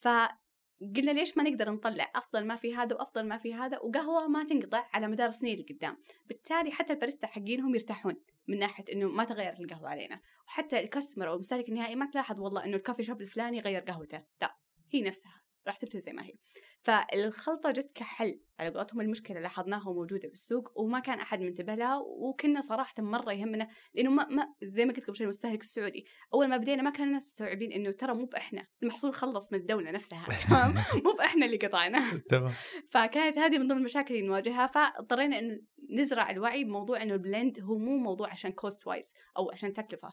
فقلنا 0.00 1.10
ليش 1.10 1.36
ما 1.36 1.42
نقدر 1.42 1.70
نطلع؟ 1.70 2.12
أفضل 2.14 2.46
ما 2.46 2.56
في 2.56 2.74
هذا 2.74 2.94
وأفضل 2.94 3.28
ما 3.28 3.38
في 3.38 3.54
هذا 3.54 3.78
وقهوة 3.78 4.28
ما 4.28 4.44
تنقطع 4.44 4.88
على 4.92 5.08
مدار 5.08 5.30
سنين 5.30 5.58
لقدام. 5.58 5.96
بالتالي 6.26 6.70
حتى 6.70 6.92
الباريستا 6.92 7.26
حقينهم 7.26 7.74
يرتاحون 7.74 8.16
من 8.48 8.58
ناحية 8.58 8.84
إنه 8.92 9.08
ما 9.08 9.24
تغيرت 9.24 9.60
القهوة 9.60 9.88
علينا. 9.88 10.20
وحتى 10.46 10.80
الكاستمر 10.80 11.28
أو 11.28 11.34
المستهلك 11.34 11.68
النهائي 11.68 11.96
ما 11.96 12.06
تلاحظ 12.06 12.40
والله 12.40 12.64
إنه 12.64 12.76
الكوفي 12.76 13.02
شوب 13.02 13.20
الفلاني 13.20 13.60
غير 13.60 13.80
قهوته. 13.80 14.22
لا 14.42 14.56
هي 14.90 15.02
نفسها. 15.02 15.39
راح 15.70 15.76
تبتل 15.76 16.00
زي 16.00 16.12
ما 16.12 16.24
هي. 16.24 16.34
فالخلطة 16.80 17.70
جت 17.70 17.92
كحل 17.94 18.40
على 18.60 18.70
قولتهم 18.70 19.00
المشكلة 19.00 19.40
لاحظناها 19.40 19.92
موجودة 19.92 20.28
بالسوق 20.28 20.80
وما 20.80 21.00
كان 21.00 21.20
أحد 21.20 21.40
منتبه 21.40 21.74
لها 21.74 21.96
وكنا 21.96 22.60
صراحة 22.60 22.94
مرة 22.98 23.32
يهمنا 23.32 23.68
لأنه 23.94 24.10
ما, 24.10 24.26
ما 24.28 24.54
زي 24.62 24.84
ما 24.84 24.92
قلت 24.92 25.04
قبل 25.04 25.16
شوي 25.16 25.24
المستهلك 25.24 25.60
السعودي. 25.60 26.06
أول 26.34 26.46
ما 26.48 26.56
بدينا 26.56 26.82
ما 26.82 26.90
كان 26.90 27.08
الناس 27.08 27.26
مستوعبين 27.26 27.72
إنه 27.72 27.90
ترى 27.90 28.14
مو 28.14 28.24
بإحنا 28.24 28.66
المحصول 28.82 29.14
خلص 29.14 29.52
من 29.52 29.58
الدولة 29.58 29.90
نفسها 29.90 30.26
تمام؟ 30.48 30.74
مو 31.04 31.12
بإحنا 31.18 31.46
اللي 31.46 31.56
قطعناه 31.56 32.16
تمام. 32.28 32.52
فكانت 32.90 33.38
هذه 33.38 33.58
من 33.58 33.68
ضمن 33.68 33.78
المشاكل 33.78 34.14
اللي 34.14 34.26
نواجهها 34.26 34.66
فاضطرينا 34.66 35.38
انه 35.38 35.60
نزرع 35.90 36.30
الوعي 36.30 36.64
بموضوع 36.64 37.02
إنه 37.02 37.14
ال 37.14 37.22
blend 37.22 37.60
هو 37.60 37.78
مو 37.78 37.96
موضوع 37.96 38.30
عشان 38.30 38.52
cost 38.52 38.86
wise 38.86 39.12
أو 39.36 39.50
عشان 39.50 39.72
تكلفة. 39.72 40.12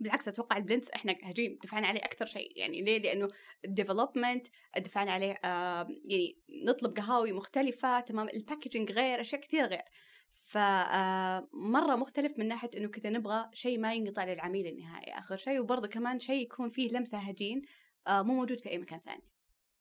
بالعكس 0.00 0.28
أتوقع 0.28 0.56
ال 0.56 0.61
blends 0.61 0.88
إحنا 0.94 1.14
هجين 1.22 1.58
دفعنا 1.62 1.86
عليه 1.86 2.00
أكثر 2.00 2.26
شيء. 2.26 2.58
يعني 2.58 2.82
ليه؟ 2.82 2.98
لأنه 2.98 3.28
ال 3.64 3.71
development 3.71 4.46
دفعنا 4.78 5.12
عليه 5.12 5.32
آه 5.32 5.88
يعني 6.04 6.38
نطلب 6.66 6.96
قهاوي 6.96 7.32
مختلفة 7.32 8.00
تمام؟ 8.00 8.28
ال 8.28 8.34
packaging 8.34 8.92
غير 8.92 9.20
أشياء 9.20 9.40
كثير 9.40 9.66
غير. 9.66 9.84
ف 10.30 10.58
مرة 11.52 11.96
مختلف 11.96 12.38
من 12.38 12.48
ناحية 12.48 12.70
إنه 12.76 12.88
كذا 12.88 13.10
نبغى 13.10 13.50
شيء 13.52 13.78
ما 13.78 13.94
ينقطع 13.94 14.24
للعميل 14.24 14.66
النهائي 14.66 15.18
آخر 15.18 15.36
شيء. 15.36 15.60
وبرضه 15.60 15.88
كمان 15.88 16.18
شيء 16.18 16.42
يكون 16.42 16.68
فيه 16.68 16.88
لمسة 16.88 17.18
هجين 17.18 17.62
آه 18.06 18.22
مو 18.22 18.34
موجود 18.34 18.58
في 18.58 18.70
أي 18.70 18.78
مكان 18.78 19.00
ثاني. 19.00 19.24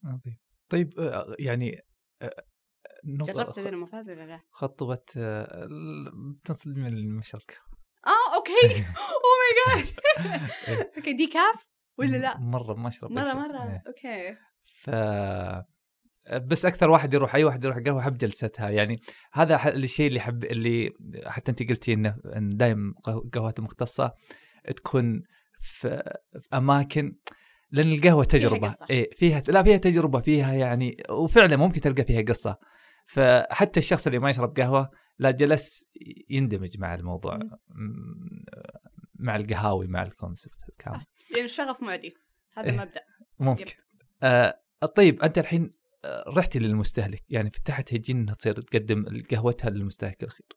عظيم. 0.03 0.37
طيب 0.69 0.99
آه، 0.99 1.35
يعني 1.39 1.81
آه، 2.21 2.45
جربت 3.05 3.59
هذه 3.59 3.69
المفاز 3.69 4.09
ولا 4.09 4.25
لا؟ 4.27 4.41
خطوة 4.51 5.05
بتصل 6.43 6.69
من 6.69 6.87
المشرب 6.87 7.41
آه 7.41 7.64
أوكي 8.45 8.77
أو 8.77 9.31
ماي 9.75 9.83
جاد 9.83 9.93
إيه. 10.67 10.91
أوكي 10.97 11.13
دي 11.13 11.27
كاف 11.27 11.67
ولا 11.97 12.17
لا؟ 12.17 12.37
مرة 12.39 12.73
ما 12.73 12.87
أشرب 12.87 13.11
مرة. 13.11 13.33
مرة 13.33 13.63
إيه. 13.63 13.83
أوكي 13.87 14.37
ف 14.63 14.89
بس 16.33 16.65
أكثر 16.65 16.89
واحد 16.89 17.13
يروح 17.13 17.35
أي 17.35 17.43
واحد 17.43 17.63
يروح 17.63 17.77
قهوة 17.77 18.01
حب 18.01 18.17
جلستها 18.17 18.69
يعني 18.69 19.01
هذا 19.33 19.69
الشيء 19.69 20.07
اللي 20.07 20.19
حب 20.19 20.43
اللي 20.43 20.89
حتى 21.25 21.51
أنت 21.51 21.69
قلتي 21.69 21.93
إنه 21.93 22.15
إن 22.35 22.57
دائما 22.57 22.93
قهوات 23.33 23.59
مختصة 23.59 24.13
تكون 24.75 25.23
في, 25.61 26.03
في 26.39 26.47
أماكن 26.53 27.15
لأن 27.71 27.91
القهوة 27.91 28.23
تجربة 28.23 28.69
قصة. 28.69 28.85
إيه 28.89 29.09
فيها 29.15 29.43
لا 29.47 29.63
فيها 29.63 29.77
تجربة 29.77 30.19
فيها 30.19 30.53
يعني 30.53 31.03
وفعلا 31.09 31.57
ممكن 31.57 31.81
تلقى 31.81 32.03
فيها 32.03 32.21
قصة 32.21 32.57
فحتى 33.07 33.79
الشخص 33.79 34.07
اللي 34.07 34.19
ما 34.19 34.29
يشرب 34.29 34.59
قهوة 34.59 34.89
لا 35.19 35.31
جلس 35.31 35.85
يندمج 36.29 36.77
مع 36.79 36.95
الموضوع 36.95 37.39
مع 39.15 39.35
القهاوي 39.35 39.87
مع 39.87 40.03
الكونسبت. 40.03 40.53
كامل 40.79 40.97
صح. 40.97 41.05
لأنه 41.31 41.45
الشغف 41.45 41.83
معدي. 41.83 42.13
هذا 42.53 42.69
إيه. 42.69 42.77
مبدأ. 42.77 43.01
ممكن. 43.39 43.65
آه 44.23 44.61
طيب 44.95 45.21
أنت 45.21 45.37
الحين 45.37 45.71
آه، 46.05 46.23
رحتي 46.27 46.59
للمستهلك. 46.59 47.23
يعني 47.29 47.49
فتحت 47.49 47.93
هجين 47.93 48.17
انها 48.17 48.33
تصير 48.33 48.53
تقدم 48.53 49.23
قهوتها 49.31 49.69
للمستهلك 49.69 50.23
الأخير. 50.23 50.47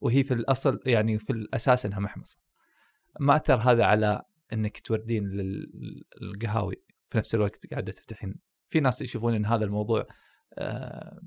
وهي 0.00 0.24
في 0.24 0.34
الأصل 0.34 0.80
يعني 0.86 1.18
في 1.18 1.30
الأساس 1.32 1.86
إنها 1.86 1.98
محمصة. 2.00 2.38
ما 3.20 3.36
أثر 3.36 3.54
هذا 3.56 3.84
على 3.84 4.22
إنك 4.52 4.80
توردين 4.80 5.28
لل- 5.28 6.04
للقهاوي؟ 6.22 6.74
في 7.10 7.18
نفس 7.18 7.34
الوقت 7.34 7.66
قاعدة 7.66 7.92
تفتحين. 7.92 8.34
في 8.70 8.80
ناس 8.80 9.02
يشوفون 9.02 9.34
إن 9.34 9.46
هذا 9.46 9.64
الموضوع 9.64 10.06
آه 10.54 11.20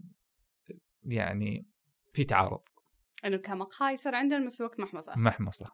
يعني 1.03 1.65
في 2.13 2.23
تعارض. 2.23 2.61
إنه 3.25 3.37
كمقهى 3.37 3.93
يصير 3.93 4.15
عندنا 4.15 4.39
مسوق 4.39 4.79
محمصة. 4.79 5.15
محمصة. 5.15 5.71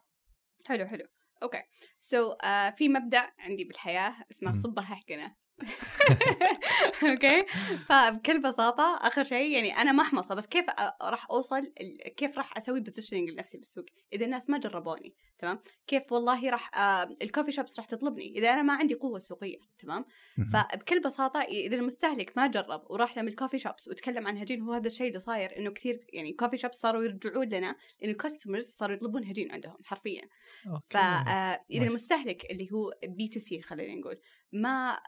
حلو 0.65 0.85
حلو. 0.85 1.05
okay. 1.43 1.63
so 1.99 2.31
so, 2.31 2.35
uh, 2.35 2.75
في 2.77 2.89
مبدأ 2.89 3.31
عندي 3.39 3.63
بالحياة 3.63 4.15
اسمه. 4.31 4.61
صبها 4.61 4.83
حقنا. 4.83 5.35
okay 7.09 7.45
فبكل 7.89 8.41
بساطة 8.41 8.97
آخر 9.01 9.23
شيء 9.23 9.51
يعني 9.51 9.77
أنا 9.77 9.91
محمصه 9.91 10.35
بس 10.35 10.45
كيف 10.45 10.65
راح 11.01 11.27
أوصل 11.31 11.73
كيف 12.17 12.37
راح 12.37 12.57
أسوي 12.57 12.79
positioning 12.79 13.29
لنفسي 13.29 13.57
بالسوق 13.57 13.85
إذا 14.13 14.25
الناس 14.25 14.49
ما 14.49 14.57
جربوني 14.57 15.15
تمام 15.39 15.59
كيف 15.87 16.11
والله 16.11 16.49
راح 16.49 16.79
آه، 16.79 17.15
ال 17.21 17.25
coffee 17.25 17.51
shops 17.51 17.79
راح 17.79 17.85
تطلبني 17.85 18.37
إذا 18.37 18.53
أنا 18.53 18.61
ما 18.61 18.73
عندي 18.73 18.93
قوة 18.93 19.19
سوقية 19.19 19.57
تمام. 19.79 20.05
فبكل 20.53 20.99
بساطة 20.99 21.41
إذا 21.41 21.75
المستهلك 21.75 22.37
ما 22.37 22.47
جرب 22.47 22.83
وراح 22.89 23.17
لهم 23.17 23.27
ال 23.27 23.32
coffee 23.32 23.59
shops 23.59 23.87
وتكلم 23.87 24.27
عن 24.27 24.37
هجين 24.37 24.61
هو 24.61 24.73
هذا 24.73 24.87
الشيء 24.87 25.07
اللي 25.07 25.19
صاير 25.19 25.57
إنه 25.57 25.71
كثير 25.71 26.07
يعني 26.13 26.33
coffee 26.33 26.57
shops 26.57 26.75
صاروا 26.75 27.03
يرجعون 27.03 27.49
لنا 27.49 27.75
لأنه 28.01 28.11
ال 28.11 28.17
customers 28.17 28.65
صاروا 28.65 28.95
يطلبون 28.95 29.25
هجين 29.25 29.51
عندهم 29.51 29.77
حرفيا. 29.83 30.29
فاذا. 30.89 31.59
المستهلك 31.71 32.51
اللي 32.51 32.71
هو 32.71 32.93
B 33.03 33.27
to 33.27 33.39
C 33.39 33.61
خلينا 33.61 33.95
نقول 33.95 34.17
ما 34.53 34.99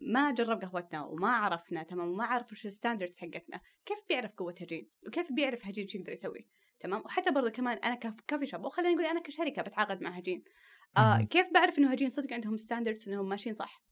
ما 0.00 0.30
جرب 0.30 0.62
قهوتنا 0.62 1.04
وما 1.04 1.28
عرفنا 1.28 1.82
تمام 1.82 2.08
وما 2.08 2.24
عرف 2.24 2.52
وش 2.52 2.66
ال 2.66 2.71
standards 2.71 3.18
حقتنا 3.18 3.60
كيف 3.86 3.98
بيعرف 4.08 4.30
قوة 4.36 4.54
هجين؟ 4.60 4.88
وكيف 5.06 5.32
بيعرف 5.32 5.66
هجين 5.66 5.88
شو 5.88 5.98
يقدر 5.98 6.12
يسوي؟ 6.12 6.46
تمام؟ 6.80 7.02
وحتى 7.04 7.30
برضه 7.30 7.50
كمان 7.50 7.76
أنا 7.78 7.94
ك 7.94 8.01
coffee 8.01 8.46
shop 8.46 8.64
وخلينا 8.64 8.94
نقول 8.94 9.04
أنا 9.04 9.20
كشركة 9.20 9.62
بتعاقد 9.62 10.02
مع 10.02 10.10
هجين. 10.10 10.44
آه. 10.96 11.22
كيف 11.22 11.46
بعرف 11.54 11.78
إنه 11.78 11.92
هجين 11.92 12.08
صدق 12.08 12.32
عندهم 12.32 12.56
standards 12.56 13.08
انهم 13.08 13.28
ماشيين 13.28 13.54
صح؟ 13.54 13.82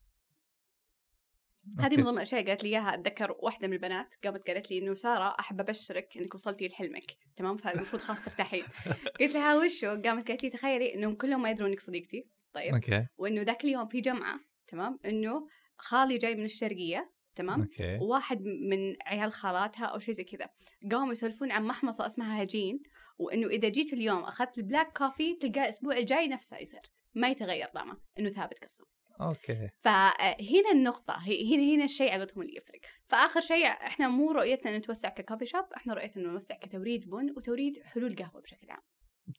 هذه 1.78 1.84
okay. 1.84 1.96
من 1.96 2.02
ضمن 2.02 2.16
الاشياء 2.16 2.46
قالت 2.46 2.64
لي 2.64 2.68
إياها 2.68 2.94
أتذكر 2.94 3.36
واحدة 3.38 3.68
من 3.68 3.74
البنات 3.74 4.14
قامت 4.24 4.48
قالت 4.48 4.70
لي 4.70 4.78
إنه 4.78 4.94
سارة 4.94 5.36
أحب 5.40 5.60
أبشرك 5.60 6.16
إنك 6.16 6.34
وصلتي 6.34 6.68
لحلمك. 6.68 7.16
تمام؟ 7.36 7.56
فالمفروض 7.56 8.02
خلاص 8.02 8.24
ترتاحين. 8.24 8.64
قلت 9.20 9.34
لها 9.34 9.56
وشو؟ 9.56 9.86
قامت 9.86 10.28
قالت 10.28 10.42
لي 10.42 10.50
تخيلي 10.50 10.94
إنهم 10.94 11.14
كلهم 11.14 11.42
ما 11.42 11.50
يدرون 11.50 11.70
انك 11.70 11.80
صديقتي 11.80 12.26
طيب؟ 12.52 12.74
okay. 12.74 13.06
وإنه 13.18 13.42
ذاك 13.42 13.64
اليوم 13.64 13.88
في 13.88 14.00
جمعة 14.00 14.40
تمام؟ 14.68 14.98
إنه 15.04 15.48
خالي 15.78 16.18
جاي 16.18 16.34
من 16.34 16.44
الشرقية 16.44 17.12
تمام؟ 17.34 17.60
okay. 17.60 17.98
وواحد 17.98 18.42
من 18.42 18.96
عيال 19.06 19.32
خالاتها 19.32 19.84
أو 19.86 19.98
شيء 19.98 20.14
زي 20.14 20.24
كذا. 20.24 20.48
قاموا 20.90 21.12
يسولفون 21.12 21.52
عن 21.52 21.64
محمصة 21.64 22.06
اسمها 22.06 22.42
هجين 22.42 22.82
وإنه 23.18 23.46
إذا 23.46 23.68
جيت 23.68 23.92
اليوم 23.92 24.18
أخذت 24.18 24.58
ال 24.58 24.65
black 24.65 24.98
coffee 24.98 25.34
تلقاه 25.34 25.62
الأسبوع 25.64 25.96
الجاي 25.96 26.28
نفسه 26.28 26.58
يصير. 26.58 26.80
ما 27.14 27.28
يتغير 27.28 27.66
طعمه 27.66 27.96
إنه 28.18 28.30
ثابت 28.30 28.58
كالصوم 28.58 28.86
okay. 29.20 29.68
فهنا 29.80 30.70
النقطة 30.72 31.14
هي- 31.18 31.54
هنا 31.54 31.74
هنا 31.74 31.84
الشيء 31.84 32.12
عقدهم 32.12 32.42
اللي 32.42 32.56
يفرق، 32.56 32.80
فآخر 33.06 33.40
شيء 33.40 33.66
إحنا 33.66 34.08
مو 34.08 34.32
رؤيتنا 34.32 34.78
نتوسع 34.78 35.08
ك 35.08 35.13
coffee 35.13 35.46
shop، 35.46 35.64
إحنا 35.76 35.94
رؤيتنا 35.94 36.28
نوسع 36.28 36.54
كتوريد 36.56 37.10
بن 37.10 37.30
وتوريد 37.36 37.82
حلول 37.84 38.16
قهوة 38.16 38.40
بشكل 38.40 38.70
عام. 38.70 38.82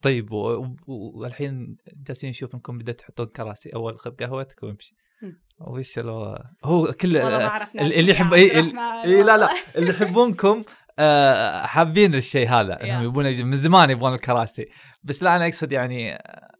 طيب 0.02 0.28
والحين 0.86 1.76
جالسين 2.06 2.30
نشوف 2.30 2.54
انكم 2.54 2.78
بدأت 2.78 2.98
تحطون 3.00 3.26
كراسي 3.26 3.70
أول 3.74 3.98
خذ 3.98 4.10
قهوتك 4.10 4.62
وامشي. 4.62 4.94
وش 5.60 5.98
ال- 5.98 6.38
هو 6.64 6.92
كل 7.00 7.16
اللي 7.74 8.10
يحب 8.12 8.32
اي 8.34 8.56
اي 8.56 9.22
لا 9.22 9.36
لا. 9.36 9.48
اللي 9.76 9.90
يحبونكم 9.90 10.62
آه، 10.98 11.66
حابين 11.66 12.14
الشيء 12.14 12.48
هذا 12.48 12.82
انهم 12.84 13.02
yeah. 13.02 13.06
يبون 13.08 13.24
من 13.46 13.56
زمان 13.56 13.90
يبغون 13.90 14.14
الكراسي 14.14 14.66
بس 15.02 15.22
لا 15.22 15.36
أنا 15.36 15.44
أقصد 15.46 15.72
يعني 15.72 16.14
آه، 16.14 16.50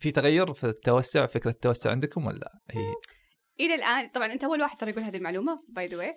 في 0.00 0.10
تغير 0.10 0.52
في 0.52 0.64
التوسع 0.64 1.26
فكرة 1.26 1.50
التوسع 1.50 1.90
عندكم 1.90 2.26
ولا 2.26 2.52
هي 2.70 2.80
إلى 3.60 3.74
الآن 3.74 4.08
طبعا 4.08 4.32
أنت 4.32 4.44
أول 4.44 4.60
واحد 4.60 4.76
ترى 4.76 4.90
يقول 4.90 5.02
هذه 5.02 5.16
المعلومة 5.16 5.62
by 5.68 5.86
the 5.86 5.96
way 5.96 6.14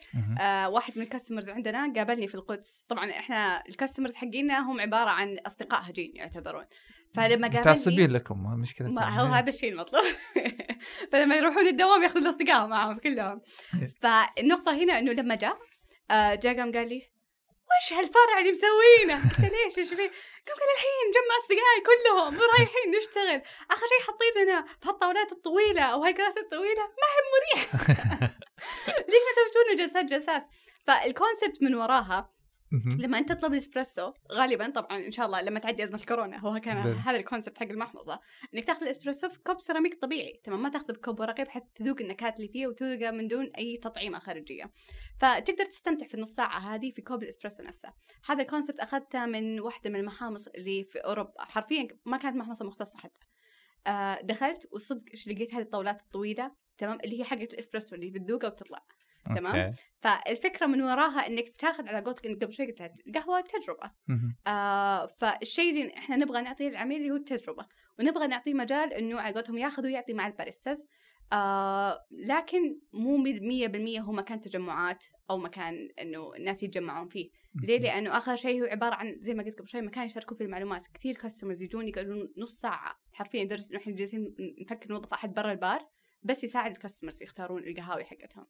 واحد 0.68 0.94
من 0.96 1.04
ال 1.04 1.08
customers 1.08 1.50
عندنا 1.50 1.94
قابلني 1.94 2.28
في 2.28 2.36
القدس. 2.36 2.86
طبعا 2.88 3.12
إحنا 3.12 3.64
ال 3.70 3.74
customers 3.74 4.16
حقينا 4.16 4.60
هم 4.60 4.82
عبارة 4.82 5.10
عن 5.10 5.38
أصدقاء 5.48 5.90
هجين 5.90 6.12
يعتبرون. 6.16 6.66
فلما 7.14 7.48
قابلني 7.48 7.60
متعصبين 7.60 8.12
لكم 8.12 8.44
ما 8.44 8.56
مشكلة 8.56 8.88
ما 8.88 9.22
هو 9.22 9.26
هذا. 9.26 9.50
الشيء 9.50 9.72
المطلوب. 9.72 10.04
فلما 11.12 11.36
يروحون 11.36 11.68
الدوام 11.68 12.04
ياخذون 12.04 12.24
الأصدقاء 12.24 12.68
معهم 12.68 12.98
كلهم. 12.98 13.42
فالنقطة 14.02 14.84
هنا 14.84 15.00
إنه 15.00 15.12
لما 15.12 15.36
جاء 15.36 15.58
آه، 16.12 16.36
جاء 16.36 16.58
قام 16.58 16.72
قال 16.72 16.90
لي 16.90 17.11
وش 17.72 17.94
هالفرع 17.94 18.40
اللي 18.40 18.52
مسوينه؟ 18.52 19.16
قلت 19.30 19.40
ليش 19.40 19.78
إيش 19.78 19.90
فيه؟ 19.90 20.12
قام 20.48 20.58
قال 20.60 20.70
الحين 20.76 21.06
جمع 21.16 21.36
اصدقائي 21.42 21.82
كلهم 21.90 22.50
رايحين 22.52 22.92
نشتغل، 22.98 23.42
آخر 23.72 23.88
شيء 23.88 24.02
حاطين 24.08 24.50
هنا 24.50 24.66
بهالطاولات 24.84 25.32
الطويلة 25.32 25.82
أو 25.82 26.04
هالكراسي 26.04 26.40
الطويلة 26.40 26.82
ما 26.82 27.08
هي 27.14 27.22
مريح 27.34 27.74
ليش 29.10 29.22
ما 29.26 29.32
سويتوا 29.36 29.64
لنا 29.68 29.86
جلسات 29.86 30.06
جلسات؟ 30.06 30.48
فالكونسبت 30.88 31.62
من 31.64 31.76
وراها. 31.76 32.41
لما 33.00 33.18
أنت 33.18 33.32
تطلب 33.32 33.54
الإسبريسو 33.54 34.14
غالبا 34.32 34.70
طبعا 34.70 34.98
إن 34.98 35.12
شاء 35.12 35.26
الله 35.26 35.42
لما 35.42 35.60
تعدي 35.60 35.84
ازمه 35.84 36.00
الكورونا 36.00 36.38
هو 36.38 36.60
كان. 36.60 36.78
هذا 36.78 37.18
ال 37.18 37.23
concept 37.23 37.58
حق 37.58 37.68
المحمصة. 37.68 38.20
إنك 38.54 38.66
تاخذ 38.66 38.84
الإسبريسو 38.84 39.30
في 39.30 39.40
كوب 39.40 39.62
سيراميك 39.62 40.02
طبيعي 40.02 40.42
تمام؟ 40.44 40.62
ما 40.62 40.70
تاخذه 40.70 40.92
بكوب 40.92 41.20
ورقي 41.20 41.44
بحيث 41.44 41.64
تذوق 41.76 42.02
النكهات 42.02 42.36
اللي 42.36 42.48
فيه 42.48 42.68
وتذوقه 42.68 43.12
من 43.12 43.28
دون 43.28 43.46
أي 43.58 43.78
تطعيمة 43.84 44.20
خارجية. 44.20 44.72
فتقدر 45.20 45.66
تستمتع 45.66 46.08
في 46.08 46.14
النص 46.14 46.36
ساعة 46.36 46.76
هذه 46.76 46.92
في 46.92 47.02
كوب 47.02 47.24
الإسبريسو 47.24 47.64
نفسه. 47.64 47.90
هذا 48.26 48.42
ال 48.42 48.46
concept 48.46 48.80
أخذته 48.80 49.26
من 49.26 49.60
واحدة 49.60 49.90
من 49.90 50.00
المحامص 50.00 50.48
اللي 50.48 50.84
في 50.84 51.00
أوروبا. 51.00 51.34
حرفيا 51.40 51.88
ما 52.06 52.18
كانت 52.18 52.36
محمصة 52.36 52.66
مختصة 52.66 52.98
حتى. 52.98 53.28
آه 53.88 54.22
دخلت 54.22 54.68
وصدق 54.72 55.04
إيش 55.12 55.28
لقيت؟ 55.28 55.54
هذه 55.54 55.62
الطاولات 55.62 56.02
الطويلة 56.02 56.52
تمام؟ 56.78 56.98
اللي 57.04 57.20
هي 57.20 57.24
حقت 57.24 57.54
الإسبريسو 57.54 57.96
اللي 57.96 58.10
بتذوقها 58.10 58.48
وبتطلع. 58.48 58.86
تمام. 59.26 59.56
okay. 59.56 59.78
فالفكرة 60.00 60.66
من 60.66 60.82
وراها 60.82 61.28
إنك 61.28 61.50
تاخذ 61.58 61.88
على 61.88 62.06
قولتك 62.06 62.26
إنك 62.26 62.44
قبل 62.44 62.54
شوي 62.54 62.66
قلت 62.66 62.82
القهوه 63.08 63.42
تجربة. 63.42 63.92
آه 64.48 65.06
فالشيء 65.06 65.70
اللي 65.70 65.98
إحنا 65.98 66.16
نبغى 66.16 66.42
نعطيه 66.42 66.70
للعميل 66.70 67.02
اللي 67.02 67.12
هو 67.12 67.16
التجربة 67.16 67.66
ونبغى 68.00 68.28
نعطيه 68.28 68.54
مجال 68.54 68.94
إنه 68.94 69.20
على 69.20 69.34
قولتهم 69.34 69.58
ياخذ 69.58 69.86
ويعطي 69.86 70.14
مع 70.14 70.28
ال 70.28 70.34
baristas 70.34 70.88
آه 71.34 72.00
لكن 72.12 72.80
مو 72.94 73.18
مية 73.18 73.68
بالمية 73.68 74.00
هو 74.00 74.12
مكان 74.12 74.40
تجمعات 74.40 75.06
أو 75.30 75.38
مكان 75.38 75.90
إنه 76.02 76.34
الناس 76.36 76.64
يتجمعون 76.64 77.08
فيه 77.08 77.30
ليه؟ 77.64 77.80
لأنه 77.80 78.18
آخر 78.18 78.36
شيء 78.36 78.62
هو 78.62 78.66
عبارة 78.66 78.96
عن 78.96 79.16
زي 79.22 79.34
ما 79.34 79.44
قلت 79.44 79.60
قبل 79.60 79.68
شوي 79.68 79.82
مكان 79.82 80.06
يشاركوا 80.06 80.38
فيه 80.38 80.46
المعلومات 80.46 80.88
كثير 80.94 81.16
customers 81.16 81.62
يجون 81.64 81.88
يقعدون 81.88 82.34
نص 82.38 82.60
ساعة 82.60 82.96
حرفيا 83.14 83.44
درس 83.44 83.72
إنه 83.72 83.80
إحنا 83.80 83.96
جالسين 83.96 84.36
نفكر 84.62 84.90
نوظف 84.90 85.14
أحد 85.14 85.34
برا 85.34 85.52
البار 85.52 85.88
بس 86.24 86.44
يساعد 86.44 86.72
ال 86.72 86.77
customers 86.77 87.24
يختارون 87.24 87.64
القهاوي 87.64 88.04
حقتهم 88.04 88.48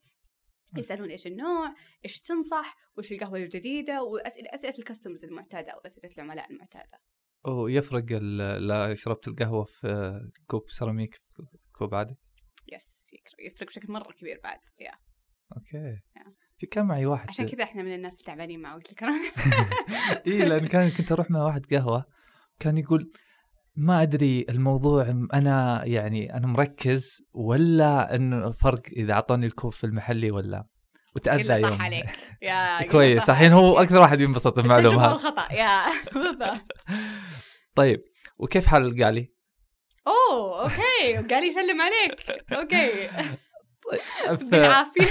يسألون 0.77 1.09
إيش 1.09 1.27
النوع، 1.27 1.73
إيش 2.05 2.21
تنصح، 2.21 2.75
وش 2.97 3.11
القهوة 3.11 3.39
الجديدة، 3.39 4.03
وأسئلة 4.03 4.49
أسئلة 4.53 4.73
ال 4.79 4.84
customers 4.84 5.25
المعتادة 5.25 5.71
أو 5.71 5.79
أسئلة 5.79 6.09
العملاء 6.17 6.51
المعتادة. 6.51 6.99
ويفرق 7.47 8.11
لا 8.59 8.95
شربت 8.95 9.27
القهوة 9.27 9.63
في 9.63 10.19
كوب 10.47 10.69
سيراميك 10.69 11.21
كوب 11.71 11.95
عادي 11.95 12.17
yes 12.73 13.13
يفرق 13.39 13.67
بشكل 13.67 13.91
مرة 13.91 14.11
كبير 14.11 14.39
بعد 14.43 14.59
yeah. 14.79 14.91
okay 15.57 15.99
نعم. 16.15 16.35
في 16.57 16.67
كان 16.67 16.85
معي 16.85 17.05
واحد 17.05 17.29
عشان 17.29 17.49
كذا 17.49 17.63
إحنا 17.63 17.83
من 17.83 17.95
الناس 17.95 18.19
التعبانين 18.19 18.61
مع 18.61 18.75
وقت 18.75 18.91
الكورونا 18.91 19.31
إي 20.27 20.39
لأن 20.39 20.67
كان 20.67 20.89
كنت 20.89 21.11
أروح 21.11 21.31
مع 21.31 21.43
واحد 21.43 21.65
قهوة 21.73 22.05
كان 22.59 22.77
يقول 22.77 23.11
ما 23.75 24.01
أدري 24.01 24.45
الموضوع 24.49 25.25
أنا 25.33 25.85
يعني 25.85 26.33
أنا 26.37 26.47
مركز 26.47 27.23
ولا 27.33 28.15
انه 28.15 28.51
فرق 28.51 28.81
إذا 28.95 29.13
أعطوني 29.13 29.45
الكوب 29.45 29.73
في 29.73 29.83
المحلي 29.83 30.31
ولا. 30.31 30.65
وتأذى 31.15 31.53
يوم 31.61 31.71
صح 31.77 31.81
عليك. 31.81 32.05
يا 32.41 32.83
كويس. 32.87 33.29
الحين. 33.29 33.51
هو 33.51 33.81
أكثر 33.81 33.99
واحد 33.99 34.21
ينبسط 34.21 34.55
بالمعلومه 34.55 35.05
هذه 35.05 35.11
والخطأ. 35.11 35.53
يا 35.53 35.81
بالضبط. 36.13 36.71
طيب 37.75 38.03
وكيف 38.37 38.65
حال 38.65 38.85
القالي؟ 38.85 39.33
أوه 40.07 40.63
أوكي. 40.63 41.33
قال 41.33 41.43
يسلم 41.49 41.81
عليك. 41.81 42.43
أوكي. 42.53 43.07
ف- 44.27 44.43
بالعافية. 44.43 45.07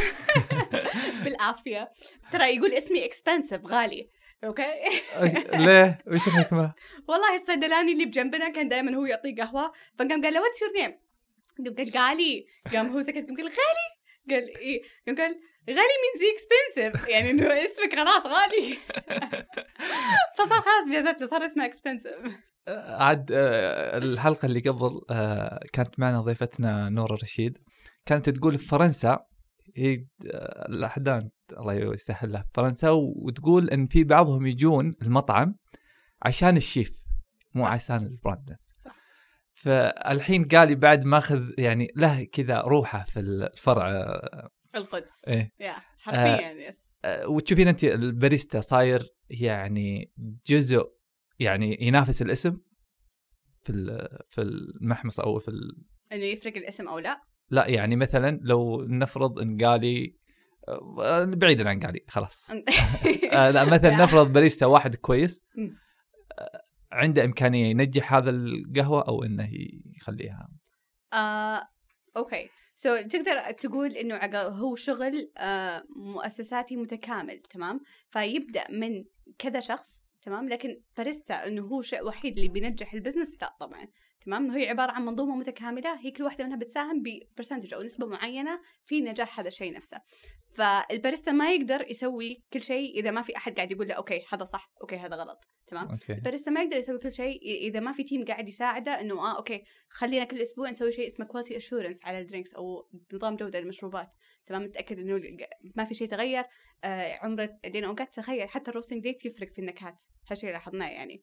بالعافية. 1.24 1.88
ترى 2.32 2.56
يقول 2.56 2.72
اسمي 2.72 3.04
اكسبنسيف 3.06 3.66
غالي. 3.66 4.08
okay؟ 4.44 4.64
ليه؟ 5.54 5.98
وش 6.06 6.28
الحكمة؟ 6.28 6.74
والله 7.08 7.40
الصيدلاني 7.40 7.92
اللي 7.92 8.04
بجنبنا 8.04 8.48
كان 8.48 8.68
دائما 8.68 8.96
هو 8.96 9.04
يعطيه 9.04 9.36
قهوة. 9.36 9.72
فقام 9.98 10.22
قال 10.22 10.34
له 10.34 10.40
what's 10.40 10.62
your 10.62 10.70
name 10.72 10.98
قام 11.58 11.74
قال 11.76 11.90
غالي. 11.96 12.46
قام 12.72 12.92
هو 12.92 13.02
سكت 13.02 13.26
قام 13.26 13.36
قال 13.36 13.46
غالي؟ 13.46 13.90
قال 14.30 14.58
إيه. 14.58 14.82
قام 15.06 15.16
قال 15.16 15.40
غالي 15.70 15.96
means 16.02 16.26
expensive 16.34 17.08
يعني 17.08 17.30
إنه 17.30 17.46
اسمك 17.46 17.94
خلاص 17.94 18.26
غالي. 18.26 18.76
فصار 20.38 20.60
خلاص 20.60 20.88
جازت 20.92 21.20
له 21.20 21.26
صار 21.26 21.44
اسمه 21.44 21.64
expensive 21.64 22.14
عاد 22.68 23.30
آه، 23.32 23.98
الحلقة 23.98 24.46
اللي 24.46 24.60
قبل 24.60 25.00
آه، 25.10 25.60
كانت 25.72 25.98
معنا 25.98 26.20
ضيفتنا 26.20 26.88
نورة 26.88 27.14
رشيد. 27.22 27.58
كانت 28.06 28.30
تقول 28.30 28.58
في 28.58 28.66
فرنسا 28.66 29.26
هي 29.76 30.06
آه، 30.26 30.68
الاحداث 30.68 31.24
الله 31.52 31.74
يسهل 31.74 32.32
لها 32.32 32.42
في 32.42 32.48
فرنسا 32.54 32.90
وتقول 32.90 33.70
إن 33.70 33.86
في 33.86 34.04
بعضهم 34.04 34.46
يجون 34.46 34.94
المطعم 35.02 35.54
عشان 36.22 36.56
الشيف 36.56 36.92
مو. 37.54 37.66
عشان 37.66 38.06
البراند 38.06 38.50
نفسه. 38.52 38.74
صح. 38.84 38.96
فالحين 39.52 40.44
قال 40.44 40.76
بعد 40.76 41.04
ماخذ 41.04 41.50
يعني 41.58 41.92
له 41.96 42.24
كذا 42.24 42.60
روحه 42.60 43.04
في 43.04 43.20
الفرع 43.20 43.90
آه، 43.90 44.48
القدس. 44.74 45.24
إيه. 45.28 45.52
يا 45.60 45.74
حرفيا 45.98 46.50
يس. 46.50 46.90
آه، 47.04 47.28
وتشوفين 47.28 47.68
انت 47.68 47.84
الباريستا 47.84 48.60
صاير 48.60 49.14
يعني 49.30 50.12
جزء 50.46 50.92
يعني 51.38 51.78
ينافس 51.80 52.22
الاسم 52.22 52.60
في 53.64 53.72
في 54.30 54.40
المحمص 54.40 55.20
أو 55.20 55.38
في 55.38 55.48
ال... 55.48 55.84
إنه 56.12 56.24
يفرق 56.24 56.56
الاسم 56.56 56.88
أو 56.88 56.98
لا؟ 56.98 57.22
لا 57.50 57.66
يعني 57.66 57.96
مثلا 57.96 58.40
لو 58.42 58.84
نفرض 58.88 59.38
إن 59.38 59.64
قالي 59.64 60.20
آه، 60.68 61.24
بعيدا 61.24 61.68
عن 61.68 61.80
قالي 61.80 62.04
خلاص. 62.08 62.50
آه، 63.32 63.50
لا 63.50 63.64
مثلا 63.64 63.96
نفرض 63.96 64.32
باريستا 64.32 64.66
واحد 64.66 64.96
كويس. 64.96 65.44
آه، 66.38 66.62
عنده 66.92 67.24
إمكانية 67.24 67.70
ينجح 67.70 68.14
هذا 68.14 68.30
القهوة 68.30 69.08
أو 69.08 69.24
إنه 69.24 69.48
يخليها. 69.96 70.48
آه، 71.12 71.68
okay. 72.16 72.48
so 72.74 72.96
so, 72.96 73.06
تقدر 73.06 73.50
تقول 73.50 73.90
إنه 73.90 74.16
هو 74.34 74.74
شغل 74.74 75.32
آه، 75.38 75.84
مؤسساتي 75.96 76.76
متكامل 76.76 77.42
تمام؟ 77.50 77.80
فيبدأ 78.10 78.64
من 78.70 79.04
كذا 79.38 79.60
شخص 79.60 80.02
تمام؟ 80.22 80.48
لكن 80.48 80.80
باريستا 80.96 81.46
إنه 81.46 81.62
هو 81.62 81.82
شيء 81.82 82.06
وحيد 82.06 82.36
اللي 82.36 82.48
بينجح 82.48 82.94
ال 82.94 82.99
business 82.99 83.36
لا 83.42 83.56
طبعا. 83.60 83.86
تمام؟ 84.24 84.50
هي 84.50 84.68
عبارة 84.68 84.92
عن 84.92 85.04
منظومة 85.04 85.36
متكاملة 85.36 86.00
هي 86.00 86.10
كل 86.10 86.22
واحدة 86.22 86.44
منها 86.44 86.56
بتساهم 86.56 87.02
ب 87.02 87.09
percentage 87.09 87.74
أو 87.74 87.82
نسبة 87.82 88.06
معينة 88.06 88.60
في 88.84 89.00
نجاح 89.00 89.40
هذا 89.40 89.48
الشيء 89.48 89.72
نفسه. 89.72 90.00
فالباريستا 90.56 91.32
ما 91.32 91.52
يقدر 91.52 91.90
يسوي 91.90 92.42
كل 92.52 92.62
شيء 92.62 93.00
إذا 93.00 93.10
ما 93.10 93.22
في 93.22 93.36
أحد 93.36 93.56
قاعد 93.56 93.72
يقول 93.72 93.88
له 93.88 93.94
okay 93.94 94.24
هذا 94.32 94.44
صح 94.44 94.72
okay 94.82 94.96
هذا 94.96 95.16
غلط. 95.16 95.44
تمام؟ 95.66 95.88
okay. 95.90 96.12
الباريستا 96.12 96.50
ما 96.50 96.62
يقدر 96.62 96.76
يسوي 96.76 96.98
كل 96.98 97.12
شيء 97.12 97.42
إذا 97.42 97.80
ما 97.80 97.92
في 97.92 98.04
team 98.04 98.24
قاعد 98.24 98.48
يساعده 98.48 99.00
إنه 99.00 99.14
آه 99.14 99.36
okay 99.36 99.64
خلينا 99.88 100.24
كل 100.24 100.42
أسبوع 100.42 100.70
نسوي 100.70 100.92
شيء 100.92 101.06
اسمه 101.06 101.26
quality 101.26 101.56
assurance 101.56 102.04
على 102.04 102.18
ال 102.18 102.23
drinks 102.23 102.54
أو 102.54 102.88
نظام 103.12 103.36
جودة 103.36 103.60
للمشروبات 103.60 104.10
تمام؟ 104.46 104.64
نتاكد 104.64 104.98
إنه 104.98 105.36
ما 105.76 105.84
في 105.84 105.94
شيء 105.94 106.08
تغير. 106.08 106.44
آه 106.84 107.18
عمر 107.22 107.48
لأن 107.64 107.84
اوقات 107.84 108.14
تخيل 108.14 108.48
حتى 108.48 108.70
ال 108.70 108.74
roasting 108.74 109.02
date 109.02 109.24
يفرق 109.24 109.52
في 109.52 109.58
النكهات. 109.58 109.94
هالشيء 110.30 110.50
لاحظناه 110.50 110.88
يعني. 110.88 111.22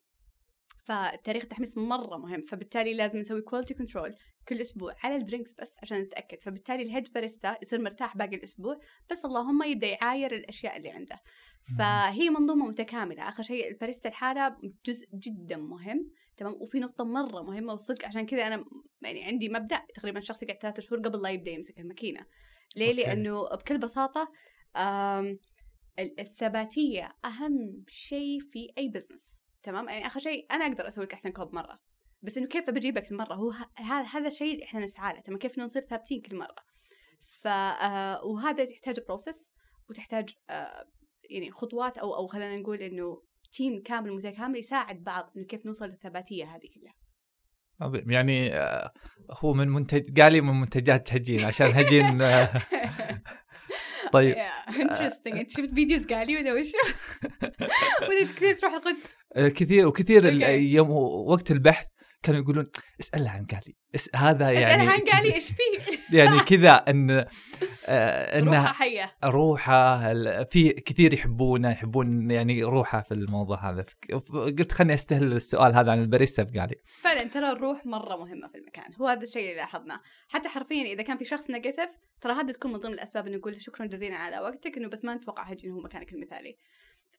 فتاريخ 0.87 1.43
التحميص 1.43 1.77
مرة 1.77 2.17
مهم 2.17 2.41
فبالتالي 2.41 2.93
لازم 2.93 3.19
نسوي 3.19 3.41
quality 3.41 3.73
control 3.73 4.15
كل 4.47 4.61
أسبوع 4.61 4.95
على 5.03 5.15
ال 5.15 5.21
drinks 5.21 5.53
بس 5.53 5.77
عشان 5.81 5.97
نتأكد 5.97 6.41
فبالتالي 6.41 6.83
ال 6.83 6.89
head 6.89 7.13
barista 7.13 7.57
يصير 7.61 7.81
مرتاح 7.81 8.17
باقي 8.17 8.35
الأسبوع 8.35 8.79
بس 9.11 9.25
اللهم 9.25 9.63
يبدأ 9.63 9.87
يعاير 9.87 10.35
الأشياء 10.35 10.77
اللي 10.77 10.89
عنده. 10.89 11.19
فهي 11.77 12.29
منظومة 12.29 12.67
متكاملة 12.67 13.29
آخر 13.29 13.43
شيء 13.43 13.71
الباريستا 13.71 14.09
الحالة 14.09 14.57
جزء 14.85 15.07
جدا 15.13 15.57
مهم 15.57 16.11
تمام؟ 16.37 16.53
وفي 16.53 16.79
نقطة 16.79 17.03
مرة 17.03 17.41
مهمة 17.41 17.71
والصدق 17.73 18.05
عشان 18.05 18.25
كذا 18.25 18.47
أنا 18.47 18.65
يعني 19.01 19.23
عندي 19.23 19.49
مبدأ 19.49 19.81
تقريبا 19.95 20.19
الشخص 20.19 20.43
يقعد 20.43 20.57
ثلاثة 20.61 20.81
شهور 20.81 21.01
قبل 21.01 21.21
لا 21.21 21.29
يبدأ 21.29 21.51
يمسك 21.51 21.79
الماكينة. 21.79 22.25
ليه. 22.75 22.93
لأنه 22.93 23.43
بكل 23.43 23.77
بساطة 23.77 24.31
الثباتية 25.99 27.15
أهم 27.25 27.83
شيء 27.87 28.39
في 28.39 28.69
أي 28.77 28.89
business 28.89 29.46
تمام؟ 29.67 29.89
يعني 29.89 30.07
آخر 30.07 30.19
شيء 30.19 30.45
أنا 30.51 30.65
أقدر 30.65 30.87
أسوي 30.87 31.03
لك 31.03 31.13
أحسن 31.13 31.31
كوب 31.31 31.55
مرة. 31.55 31.79
بس 32.21 32.37
إنه 32.37 32.47
كيف 32.47 32.69
بجيبك 32.69 33.11
المرة؟ 33.11 33.33
هو 33.33 33.51
هذا 33.77 34.01
هذا 34.01 34.27
الشيء 34.27 34.53
اللي 34.53 34.65
إحنا 34.65 34.79
نسعى 34.79 35.13
له. 35.13 35.19
تمام؟ 35.19 35.39
كيف 35.39 35.57
نصير 35.59 35.81
ثابتين 35.81 36.21
كل 36.21 36.37
مرة. 36.37 36.55
ف 37.41 37.47
آه، 37.47 38.25
وهذا 38.25 38.63
يحتاج 38.63 38.99
process 39.07 39.51
وتحتاج 39.89 40.29
آه، 40.49 40.85
يعني 41.29 41.51
خطوات 41.51 41.97
أو 41.97 42.15
أو 42.15 42.27
خلينا 42.27 42.57
نقول 42.57 42.81
إنه 42.81 43.21
team 43.51 43.81
كامل 43.81 44.11
متكامل 44.11 44.59
يساعد 44.59 45.03
بعض 45.03 45.31
إنه 45.37 45.45
كيف 45.45 45.65
نوصل 45.65 45.85
للثباتية 45.85 46.45
هذه 46.45 46.67
كلها. 46.75 46.93
عظيم. 47.81 48.11
يعني 48.11 48.55
آه، 48.55 48.93
هو 49.31 49.53
من 49.53 49.67
منتج 49.67 50.21
قال 50.21 50.33
لي 50.33 50.41
من 50.41 50.59
منتجات 50.59 51.13
هجين. 51.13 51.45
عشان 51.45 51.67
هجين 51.67 52.05
طيب 54.13 54.35
انترستنج 54.81 55.37
انت 55.37 55.51
شفت 55.51 55.73
فيديوز 55.73 56.05
قالي 56.05 56.37
ولا 56.37 56.53
وش؟ 56.53 56.71
ولا 58.09 58.27
كثير 58.35 58.53
تروح 58.55 58.73
القدس 58.73 59.03
آه، 59.35 59.47
كثير 59.47 59.87
وكثير. 59.87 60.25
يوم 60.53 60.91
وقت 61.27 61.51
البحث 61.51 61.85
كانوا 62.23 62.41
يقولون 62.41 62.69
اسالها 62.99 63.31
عن 63.31 63.45
قالي 63.45 63.75
هذا 64.15 64.51
يعني 64.51 64.61
يعني 64.61 64.89
عن 64.89 64.99
قالي 64.99 65.35
إيش 65.35 65.45
فيه؟ 65.47 65.96
يعني 66.13 66.39
كذا 66.49 66.71
إن 66.71 67.25
آه، 67.85 68.39
روحها 68.39 68.39
انها 68.39 68.73
حيه 68.73 69.15
روحه 69.23 70.13
في 70.43 70.69
كثير 70.69 71.13
يحبونه 71.13 71.71
يحبون 71.71 72.31
يعني 72.31 72.63
روحه 72.63 73.01
في 73.01 73.13
الموضوع 73.13 73.69
هذا. 73.71 73.85
قلت 74.33 74.71
خلني 74.71 74.93
أستهل 74.93 75.33
السؤال 75.33 75.75
هذا 75.75 75.91
عن 75.91 76.01
الباريستا 76.01 76.43
بقالي 76.43 76.75
فعلا 77.01 77.23
ترى 77.23 77.51
الروح 77.51 77.85
مرة 77.85 78.15
مهمة 78.15 78.47
في 78.47 78.57
المكان 78.57 78.91
هو 79.01 79.07
هذا 79.07 79.23
الشيء 79.23 79.41
اللي 79.41 79.55
لاحظناه. 79.55 80.01
حتى 80.29 80.49
حرفيا 80.49 80.93
إذا 80.93 81.03
كان 81.03 81.17
في 81.17 81.25
شخص 81.25 81.49
negative 81.49 81.89
ترى 82.21 82.33
هذا 82.33 82.51
تكون 82.51 82.71
من 82.71 82.77
ضمن 82.77 82.93
الأسباب 82.93 83.27
إنه 83.27 83.37
نقول 83.37 83.61
شكرا 83.61 83.85
جزيلا 83.85 84.15
على 84.15 84.39
وقتك 84.39 84.77
إنه 84.77 84.87
بس 84.89 85.05
ما 85.05 85.15
نتوقع 85.15 85.43
هجين 85.43 85.71
هو 85.71 85.79
مكانك 85.79 86.13
المثالي. 86.13 86.57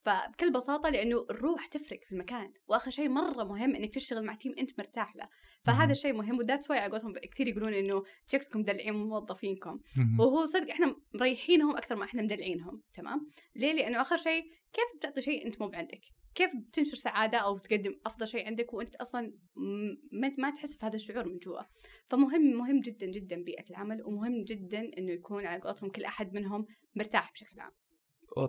فبكل 0.01 0.53
بساطة 0.53 0.89
لأنه 0.91 1.27
الروح 1.31 1.67
تفرق 1.67 2.01
في 2.05 2.13
المكان 2.13 2.53
وآخر 2.69 2.91
شيء 2.91 3.09
مرة 3.09 3.45
مهم 3.45 3.75
إنك 3.75 3.95
تشتغل 3.95 4.25
مع 4.25 4.35
team 4.35 4.55
أنت 4.59 4.79
مرتاح 4.79 5.17
له. 5.17 5.29
فهذا. 5.65 5.93
الشيء 5.93 6.13
مهم 6.13 6.39
و 6.39 6.43
that's 6.43 6.71
why 6.71 6.79
على 6.79 6.93
قولتهم 6.93 7.13
كثير 7.13 7.47
يقولون 7.49 7.75
إنه 7.75 8.03
شكلكم 8.27 8.61
مدلعين 8.61 8.95
موظفينكم. 8.95 9.81
وهو 10.21 10.47
صدق 10.47 10.71
إحنا 10.71 10.97
مريحينهم 11.15 11.77
أكثر 11.77 11.97
ما 11.97 12.05
إحنا 12.05 12.23
مدلعينهم 12.23 12.83
تمام؟ 12.95 13.31
ليه؟ 13.57 13.73
لأنه 13.73 14.01
آخر 14.01 14.17
شيء 14.17 14.43
كيف 14.73 14.85
بتعطي 14.97 15.21
شيء 15.21 15.47
أنت 15.47 15.61
مو 15.61 15.69
بعندك؟ 15.69 16.01
كيف 16.35 16.51
بتنشر 16.57 16.97
سعادة 16.97 17.39
أو 17.39 17.59
تقدم 17.59 17.95
أفضل 18.07 18.29
شيء 18.29 18.47
عندك 18.47 18.75
وأنت 18.75 18.97
أصلا 18.97 19.33
م- 19.57 19.97
ما 20.13 20.35
ما 20.39 20.51
تحس 20.51 20.77
بهذا 20.77 20.95
الشعور 20.97 21.29
من 21.29 21.39
جوا؟ 21.39 21.61
فمهم 22.09 22.43
مهم 22.57 22.81
جدا 22.81 23.07
جدا 23.07 23.43
بيئة 23.43 23.71
العمل 23.71 24.03
ومهم 24.05 24.45
جدا 24.45 24.81
إنه 24.99 25.13
يكون 25.13 25.47
على 25.47 25.61
قولتهم 25.63 25.91
كل 25.91 26.05
أحد 26.05 26.35
منهم 26.35 26.67
مرتاح 26.97 27.33
بشكل 27.33 27.61
عام. 27.61 27.73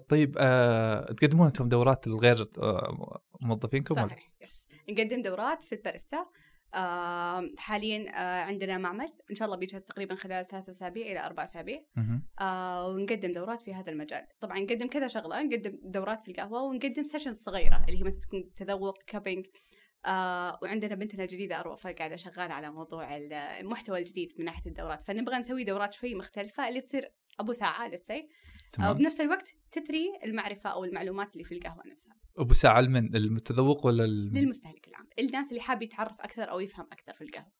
طيب 0.10 0.36
آه، 0.40 1.12
تقدمون 1.14 1.48
أنتم 1.48 1.70
دورات 1.70 2.08
لغير 2.08 2.46
آه، 2.58 3.22
موظفينكم؟ 3.42 3.96
صحيح 3.96 4.32
yes 4.42 4.68
نقدم 4.90 5.22
دورات 5.22 5.64
في 5.64 5.76
الباريستا. 5.76 6.26
آه 6.76 7.50
حاليا 7.58 8.10
آه 8.10 8.44
عندنا 8.44 8.78
معمل. 8.78 9.14
إن 9.32 9.36
شاء 9.36 9.46
الله 9.46 9.58
بيجهز 9.58 9.84
تقريبا 9.84 10.16
خلال 10.16 10.48
ثلاثة 10.48 10.72
أسابيع 10.72 11.06
إلى 11.12 11.26
أربع 11.26 11.44
أسابيع. 11.44 11.84
آه 12.42 12.88
ونقدم 12.88 13.34
دورات 13.34 13.62
في 13.62 13.74
هذا 13.74 13.92
المجال. 13.92 14.26
طبعا 14.40 14.60
نقدم 14.60 14.88
كذا 14.88 15.08
شغلة 15.08 15.44
نقدم 15.44 15.80
دورات 15.84 16.22
في 16.24 16.32
القهوة 16.32 16.64
ونقدم 16.64 17.04
sessions 17.04 17.38
صغيرة 17.44 17.86
اللي 17.88 18.00
هي 18.00 18.04
مثلا 18.04 18.20
تكون 18.20 18.54
تذوق 18.58 18.98
cupping 19.08 19.46
آه 20.06 20.60
وعندنا 20.62 20.96
بنتنا 20.96 21.24
الجديدة 21.24 21.60
اروى 21.60 21.78
فقاعده 21.78 22.16
شغالة 22.16 22.54
على 22.54 22.72
موضوع 22.72 23.18
ال- 23.18 23.34
المحتوى 23.34 24.00
الجديد 24.00 24.34
من 24.40 24.46
ناحية 24.46 24.70
الدورات. 24.70 25.04
فنبغى 25.04 25.38
نسوي 25.38 25.64
دورات 25.64 25.94
شوي 25.94 26.16
مختلفة 26.16 26.70
اللي 26.70 26.82
تصير 26.82 27.12
أبو 27.40 27.54
ساعة 27.54 27.86
آه 27.86 28.30
تمام. 28.72 28.92
وبنفس 28.92 29.22
الوقت 29.22 29.48
تثري 29.72 30.20
المعرفة 30.26 30.70
أو 30.70 30.84
المعلومات 30.84 31.34
اللي 31.34 31.44
في 31.44 31.52
القهوة 31.52 31.88
نفسها. 31.88 32.16
أبو 32.38 32.54
ساعة 32.54 32.82
لمن؟ 32.82 33.16
المتذوق 33.16 33.86
ولا 33.86 34.06
الم... 34.06 34.38
للمستهلك 34.38 34.88
العام. 34.88 35.08
الناس 35.20 35.50
اللي 35.50 35.62
حاب 35.62 35.82
يتعرف 35.82 36.22
أكثر 36.22 36.52
أو 36.52 36.60
يفهم 36.60 36.88
أكثر 36.92 37.14
في 37.14 37.24
القهوة. 37.24 37.52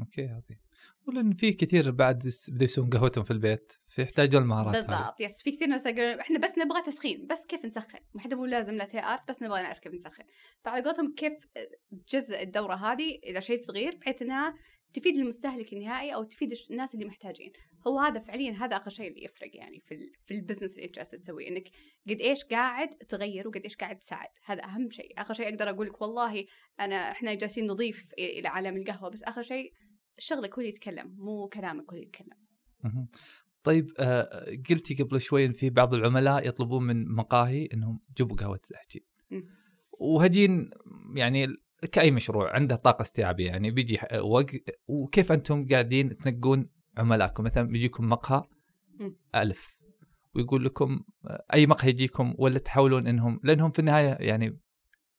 okay 0.00 0.22
عظيم 0.22 0.58
ولان 1.06 1.34
في 1.34 1.52
كثير 1.52 1.90
بعد 1.90 2.18
بدأوا 2.48 2.64
يسوون 2.64 2.90
قهوتهم 2.90 3.24
في 3.24 3.30
البيت 3.30 3.72
فيحتاجون 3.88 4.42
المهارات 4.42 4.86
بالضبط 4.86 5.20
yes 5.20 5.42
في 5.42 5.50
كثير 5.50 5.68
ناس 5.68 5.86
يقولون 5.86 6.20
إحنا 6.20 6.38
بس 6.38 6.58
نبغى 6.58 6.82
تسخين 6.82 7.26
بس 7.26 7.46
كيف 7.46 7.64
نسخن؟ 7.64 7.98
ما 8.14 8.20
حد 8.20 8.34
مو 8.34 8.46
لازم 8.46 8.74
latte 8.74 8.98
art 8.98 9.28
بس 9.28 9.42
نبغى 9.42 9.62
نعرف 9.62 9.78
كيف 9.78 9.94
نسخن. 9.94 10.24
فعلى 10.64 10.84
قولتهم 10.84 11.14
كيف 11.14 11.32
جزء 12.12 12.42
الدورة 12.42 12.74
هذه 12.74 13.18
إلى 13.24 13.40
شيء 13.40 13.56
صغير 13.56 13.96
بحيث 13.96 14.22
إنها 14.22 14.54
تفيد 14.92 15.16
المستهلك 15.16 15.72
النهائي 15.72 16.14
أو 16.14 16.24
تفيد 16.24 16.54
الناس 16.70 16.94
اللي 16.94 17.04
محتاجين. 17.04 17.52
هو 17.86 17.98
هذا 17.98 18.20
فعليا 18.20 18.52
هذا 18.52 18.76
اخر 18.76 18.90
شيء 18.90 19.08
اللي 19.08 19.24
يفرق 19.24 19.50
يعني 19.56 19.80
في 19.80 19.94
ال 19.94 20.12
في 20.26 20.34
البزنس 20.34 20.74
اللي 20.74 20.84
أنت 20.84 20.94
جالس 20.94 21.10
تسويه 21.10 21.48
إنك 21.48 21.70
قد 22.08 22.20
إيش 22.20 22.44
قاعد 22.44 22.88
تغير 22.88 23.48
وقد 23.48 23.60
إيش 23.64 23.76
قاعد 23.76 23.98
تساعد. 23.98 24.28
هذا 24.44 24.64
أهم 24.64 24.90
شيء. 24.90 25.20
اخر 25.20 25.34
شيء 25.34 25.48
أقدر 25.48 25.70
أقول 25.70 25.86
لك 25.86 26.02
والله 26.02 26.44
أنا 26.80 27.10
إحنا 27.10 27.34
جالسين 27.34 27.66
نضيف 27.66 28.08
إلى 28.18 28.48
عالم 28.48 28.76
القهوة 28.76 29.10
بس 29.10 29.22
اخر 29.22 29.42
شيء 29.42 29.72
شغلك 30.18 30.54
هو 30.54 30.58
اللي 30.58 30.68
يتكلم 30.68 31.14
مو 31.18 31.48
كلامك 31.48 31.84
هو 31.90 31.96
اللي 31.96 32.06
يتكلم. 32.06 32.36
طيب 33.64 33.92
آه، 33.98 34.56
قلتي 34.70 34.94
قبل 34.94 35.20
شوي 35.20 35.46
إن 35.46 35.52
في 35.52 35.70
بعض 35.70 35.94
العملاء 35.94 36.48
يطلبون 36.48 36.82
من 36.82 37.08
مقاهي 37.08 37.68
إنهم 37.74 38.00
جيبوا 38.16 38.36
قهوة 38.36 38.60
مم. 39.30 39.44
وهجين 40.00 40.70
يعني 41.14 41.46
كأي 41.92 42.10
مشروع 42.10 42.54
عنده 42.54 42.76
طاقة 42.76 43.02
استيعابية 43.02 43.46
يعني 43.46 43.70
بيجي 43.70 43.98
ح- 43.98 44.06
وق... 44.14 44.46
وكيف 44.88 45.32
أنتم 45.32 45.66
قاعدين 45.68 46.16
تنقون 46.16 46.66
عملائكم؟ 46.98 47.44
مثلا 47.44 47.68
بيجيكم 47.68 48.08
مقهى. 48.08 48.42
ألف 49.34 49.76
ويقول 50.34 50.64
لكم 50.64 51.00
أي 51.54 51.66
مقهى 51.66 51.90
يجيكم 51.90 52.34
ولا 52.38 52.58
تحاولون 52.58 53.06
إنهم 53.06 53.40
لأنهم 53.44 53.70
في 53.70 53.78
النهاية 53.78 54.16
يعني 54.20 54.58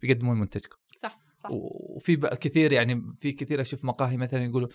بيقدمون 0.02 0.39
منتجكم. 0.39 0.78
صح 0.97 1.19
صح. 1.39 1.50
وفي 1.52 2.15
كثير 2.17 2.71
يعني 2.71 3.02
في 3.21 3.32
كثير 3.32 3.62
أشوف 3.62 3.86
مقاهي 3.86 4.17
مثلا 4.17 4.43
يقولوا 4.45 4.67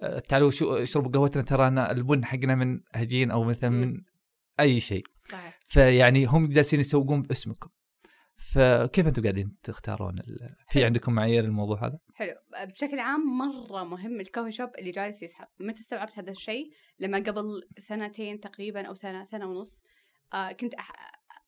آه، 0.00 0.18
تعالوا 0.18 0.50
شو 0.50 0.74
اشربوا 0.74 1.10
قهوتنا 1.10 1.42
ترانا 1.42 1.90
البن 1.90 2.24
حقنا 2.24 2.54
من 2.54 2.80
هجين 2.94 3.30
أو 3.30 3.44
مثلا. 3.44 3.70
من 3.70 4.00
أي 4.60 4.80
شيء. 4.80 5.04
صحيح. 5.28 5.58
فيعني 5.68 6.24
هم 6.26 6.48
جالسين 6.48 6.80
يسوقون 6.80 7.22
باسمكم. 7.22 7.68
فكيف 8.38 9.06
أنتم 9.06 9.22
قاعدين 9.22 9.56
تختارون 9.62 10.18
ال... 10.18 10.56
في 10.70 10.84
عندكم 10.84 11.12
معايير 11.12 11.44
الموضوع 11.44 11.86
هذا؟ 11.86 11.98
حلو. 12.14 12.34
بشكل 12.64 12.98
عام 12.98 13.20
مرة 13.38 13.84
مهم 13.84 14.20
الكوفي 14.20 14.52
شوب 14.52 14.70
اللي 14.78 14.90
جالس 14.90 15.22
يسحب. 15.22 15.46
متى 15.60 15.80
استوعبت 15.80 16.18
هذا 16.18 16.30
الشيء؟ 16.30 16.70
لما 16.98 17.18
قبل 17.18 17.62
سنتين 17.78 18.40
تقريبا 18.40 18.86
أو 18.86 18.94
سنة 18.94 19.24
سنة 19.24 19.46
ونص 19.46 19.82
آه 20.34 20.52
كنت 20.52 20.74
أح... 20.74 20.92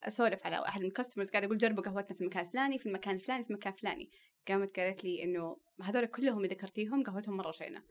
أسولف 0.04 0.46
على 0.46 0.64
من 0.76 0.84
الكاستمرز 0.84 1.30
قاعد 1.30 1.44
أقول 1.44 1.58
جربوا 1.58 1.82
قهوتنا 1.82 2.16
في 2.16 2.20
المكان 2.20 2.44
الفلاني 2.44 2.78
في 2.78 2.86
المكان 2.86 3.14
الفلاني 3.14 3.44
في 3.44 3.50
المكان 3.50 3.72
الفلاني. 3.72 4.10
قامت 4.48 4.80
قالت 4.80 5.04
لي 5.04 5.24
إنه 5.24 5.56
هذول 5.82 6.06
كلهم 6.06 6.36
اللي 6.36 6.48
ذكرتيهم 6.48 7.02
قهوتهم 7.02 7.36
مرة 7.36 7.52
شينة. 7.52 7.82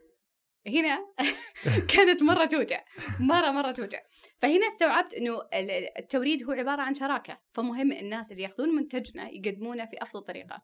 هنا 0.70 1.00
كانت 1.96 2.24
مرة 2.24 2.46
توجع. 2.46 2.84
مرة 3.20 3.52
مرة 3.52 3.72
توجع. 3.72 4.00
فهنا 4.42 4.68
استوعبت 4.68 5.14
إنه 5.14 5.42
ال- 5.42 5.72
ال- 5.72 5.98
التوريد 6.00 6.44
هو 6.44 6.52
عبارة 6.52 6.82
عن 6.82 6.96
شراكة. 6.96 7.40
فمهم 7.54 7.92
الناس 7.92 8.32
اللي 8.32 8.44
يأخذون 8.44 8.76
منتجنا 8.76 9.30
يقدمونه 9.30 9.86
في 9.86 10.02
أفضل 10.02 10.22
طريقة. 10.24 10.62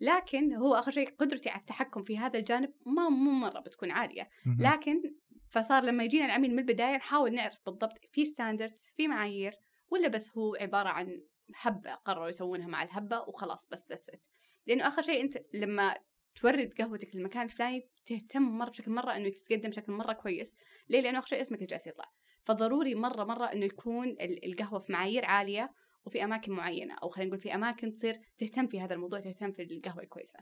لكن 0.00 0.52
هو 0.54 0.74
آخر 0.74 0.90
شيء 0.92 1.10
قدرتي 1.18 1.48
على 1.50 1.60
التحكم 1.60 2.02
في 2.02 2.18
هذا 2.18 2.38
الجانب 2.38 2.72
ما 2.86 3.08
مو 3.08 3.30
مرة 3.30 3.60
بتكون 3.60 3.90
عالية. 3.90 4.28
لكن 4.60 5.02
فصار 5.50 5.84
لما 5.84 6.04
يجينا 6.04 6.24
العميل 6.26 6.52
من 6.52 6.58
البداية 6.58 6.96
نحاول 6.96 7.34
نعرف 7.34 7.54
بالضبط 7.66 7.98
في 8.12 8.24
standards 8.24 8.92
في 8.96 9.08
معايير 9.08 9.52
ولا 9.90 10.08
بس 10.08 10.30
هو 10.36 10.54
عبارة 10.60 10.88
عن 10.88 11.22
هبة 11.56 11.94
قرروا 11.94 12.28
يسوونها 12.28 12.66
مع 12.66 12.82
الهبة 12.82 13.20
وخلاص 13.20 13.66
بس 13.70 13.84
that's 13.90 14.08
it 14.10 14.22
لأنه 14.66 14.88
آخر 14.88 15.02
شيء 15.02 15.20
أنت 15.24 15.38
لما 15.54 15.94
تورد 16.40 16.72
قهوتك 16.78 17.16
للمكان 17.16 17.42
الفلاني 17.42 17.88
تهتم 18.06 18.42
مرة 18.42 18.70
بشكل 18.70 18.90
مرة 18.90 19.16
إنه 19.16 19.28
تتقدم 19.28 19.68
بشكل 19.68 19.92
مرة 19.92 20.12
كويس. 20.12 20.54
ليه؟ 20.88 21.00
لأنه 21.00 21.18
اخر 21.18 21.26
شيء 21.26 21.40
اسمك 21.40 21.58
اللي 21.58 21.66
جالس 21.66 21.86
يطلع 21.86 22.04
فضروري 22.44 22.94
مرة 22.94 23.24
مرة 23.24 23.44
إنه 23.44 23.64
يكون 23.64 24.08
ال- 24.08 24.44
القهوة 24.52 24.78
في 24.78 24.92
معايير 24.92 25.24
عالية 25.24 25.72
وفي 26.04 26.24
أماكن 26.24 26.52
معينة 26.52 26.94
أو 27.02 27.08
خلينا 27.08 27.28
نقول 27.28 27.40
في 27.40 27.54
أماكن 27.54 27.92
تصير 27.94 28.20
تهتم 28.38 28.66
في 28.66 28.80
هذا 28.80 28.94
الموضوع 28.94 29.20
تهتم 29.20 29.52
في 29.52 29.62
القهوة 29.62 30.02
الكويسة. 30.02 30.38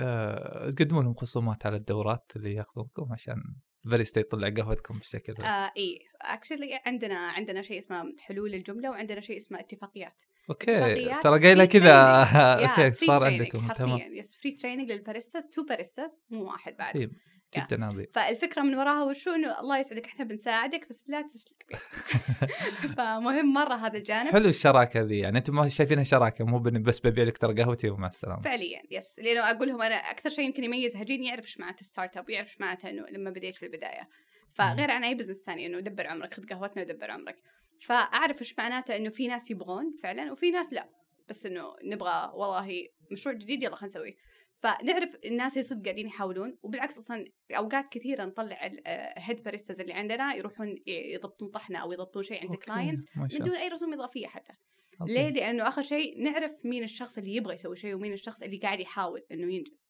آه، 0.00 0.70
تقدمون 0.70 1.04
لهم 1.04 1.14
خصومات 1.14 1.66
على 1.66 1.76
الدورات 1.76 2.32
اللي 2.36 2.54
يأخذونكم 2.54 3.12
عشان 3.12 3.36
الباريستا 3.84 4.20
يطلع 4.20 4.48
قهوتكم 4.48 4.98
بالشكل 4.98 5.32
ذا 5.32 5.44
آه 5.44 5.72
اي 5.76 5.98
actually 6.22 6.80
عندنا 6.86 7.18
عندنا 7.18 7.62
شيء 7.62 7.78
اسمه 7.78 8.12
حلول 8.18 8.54
الجملة 8.54 8.90
وعندنا 8.90 9.20
شيء 9.20 9.36
اسمه 9.36 9.60
اتفاقيات. 9.60 10.22
okay 10.50 11.20
ترى 11.22 11.40
قايلة 11.40 11.64
كذا. 11.64 11.94
okay 12.64 12.92
صار 12.92 13.24
عندكم 13.24 13.68
تمام. 13.68 14.00
yes 14.14 14.34
free 14.34 14.52
training 14.52 14.92
لل 14.92 15.02
baristas 15.02 15.44
two 15.46 15.64
baristas 15.64 16.18
مو 16.30 16.44
واحد 16.44 16.76
بعد. 16.76 16.94
طيب 16.94 17.12
جدا 17.56 17.84
عظيم. 17.84 18.06
فالفكرة 18.12 18.62
من 18.62 18.74
وراها 18.74 19.04
وشو 19.04 19.30
إنه 19.30 19.60
الله 19.60 19.78
يسعدك 19.78 20.06
إحنا 20.06 20.24
بنساعدك 20.24 20.88
بس 20.90 21.04
لا 21.08 21.22
تسلك 21.22 21.80
فمهم 22.96 23.54
مرة 23.54 23.74
هذا 23.74 23.98
الجانب. 23.98 24.30
حلو 24.30 24.48
الشراكة 24.48 25.00
ذي 25.00 25.18
يعني 25.18 25.38
أنتم 25.38 25.54
ما 25.54 25.68
شايفينها 25.68 26.04
شراكة 26.04 26.44
مو 26.44 26.58
بس 26.58 27.00
ببيع 27.00 27.24
لك 27.24 27.38
ترى 27.38 27.62
قهوتي 27.62 27.90
ومع 27.90 28.06
السلامة. 28.06 28.42
فعليا 28.42 28.82
yes 28.90 29.18
لأنه 29.18 29.50
أقول 29.50 29.68
لهم 29.68 29.82
أنا 29.82 29.94
أكثر 29.94 30.30
شيء 30.30 30.44
يمكن 30.44 30.64
يميز 30.64 30.96
هجين 30.96 31.24
يعرف 31.24 31.44
إيش 31.44 31.60
معناته 31.60 31.82
startup 31.82 32.30
يعرف 32.30 32.48
إيش 32.48 32.60
معناته 32.60 32.90
إنه 32.90 33.06
لما 33.10 33.30
بديت 33.30 33.54
في 33.54 33.66
البداية. 33.66 34.08
فغير 34.52 34.90
عن 34.90 35.04
أي 35.04 35.14
business 35.14 35.42
ثاني 35.46 35.66
إنه 35.66 35.80
دبر 35.80 36.06
عمرك 36.06 36.34
خذ 36.34 36.46
قهوتنا 36.46 36.82
ودبر 36.82 37.10
عمرك. 37.10 37.36
فأعرف 37.84 38.40
إيش 38.40 38.58
معناته 38.58 38.96
إنه 38.96 39.10
في 39.10 39.28
ناس 39.28 39.50
يبغون 39.50 39.96
فعلا 40.02 40.32
وفي 40.32 40.50
ناس 40.50 40.72
لا. 40.72 40.90
بس 41.28 41.46
إنه 41.46 41.76
نبغى 41.84 42.32
والله 42.34 42.88
مشروع 43.12 43.34
جديد 43.34 43.62
يلا 43.62 43.76
خلينا 43.76 43.96
نسويه. 43.96 44.14
فنعرف 44.54 45.16
الناس 45.24 45.52
اللي 45.52 45.62
صدق 45.62 45.84
قاعدين 45.84 46.06
يحاولون 46.06 46.58
وبالعكس 46.62 46.98
أصلا 46.98 47.24
أوقات 47.50 47.88
كثيرة 47.90 48.24
نطلع 48.24 48.66
ال 48.66 48.81
head 48.81 49.42
baristas 49.42 49.80
اللي 49.80 49.92
عندنا 49.92 50.34
يروحون 50.34 50.76
يضبطون 50.86 51.48
طحنة 51.48 51.78
أو 51.78 51.92
يضبطون 51.92 52.22
شيء 52.22 52.40
عند 52.40 52.56
client 52.56 53.08
من 53.16 53.28
دون 53.28 53.56
أي 53.56 53.68
رسوم 53.68 53.92
إضافية 53.92 54.26
حتى. 54.26 54.52
okay. 55.00 55.12
ليه؟ 55.12 55.28
لأنه 55.28 55.68
آخر 55.68 55.82
شيء 55.82 56.22
نعرف 56.22 56.52
مين 56.64 56.82
الشخص 56.82 57.18
اللي 57.18 57.34
يبغى 57.34 57.54
يسوي 57.54 57.76
شيء 57.76 57.94
ومين 57.94 58.12
الشخص 58.12 58.42
اللي 58.42 58.58
قاعد 58.58 58.80
يحاول 58.80 59.22
إنه 59.32 59.54
ينجز. 59.54 59.88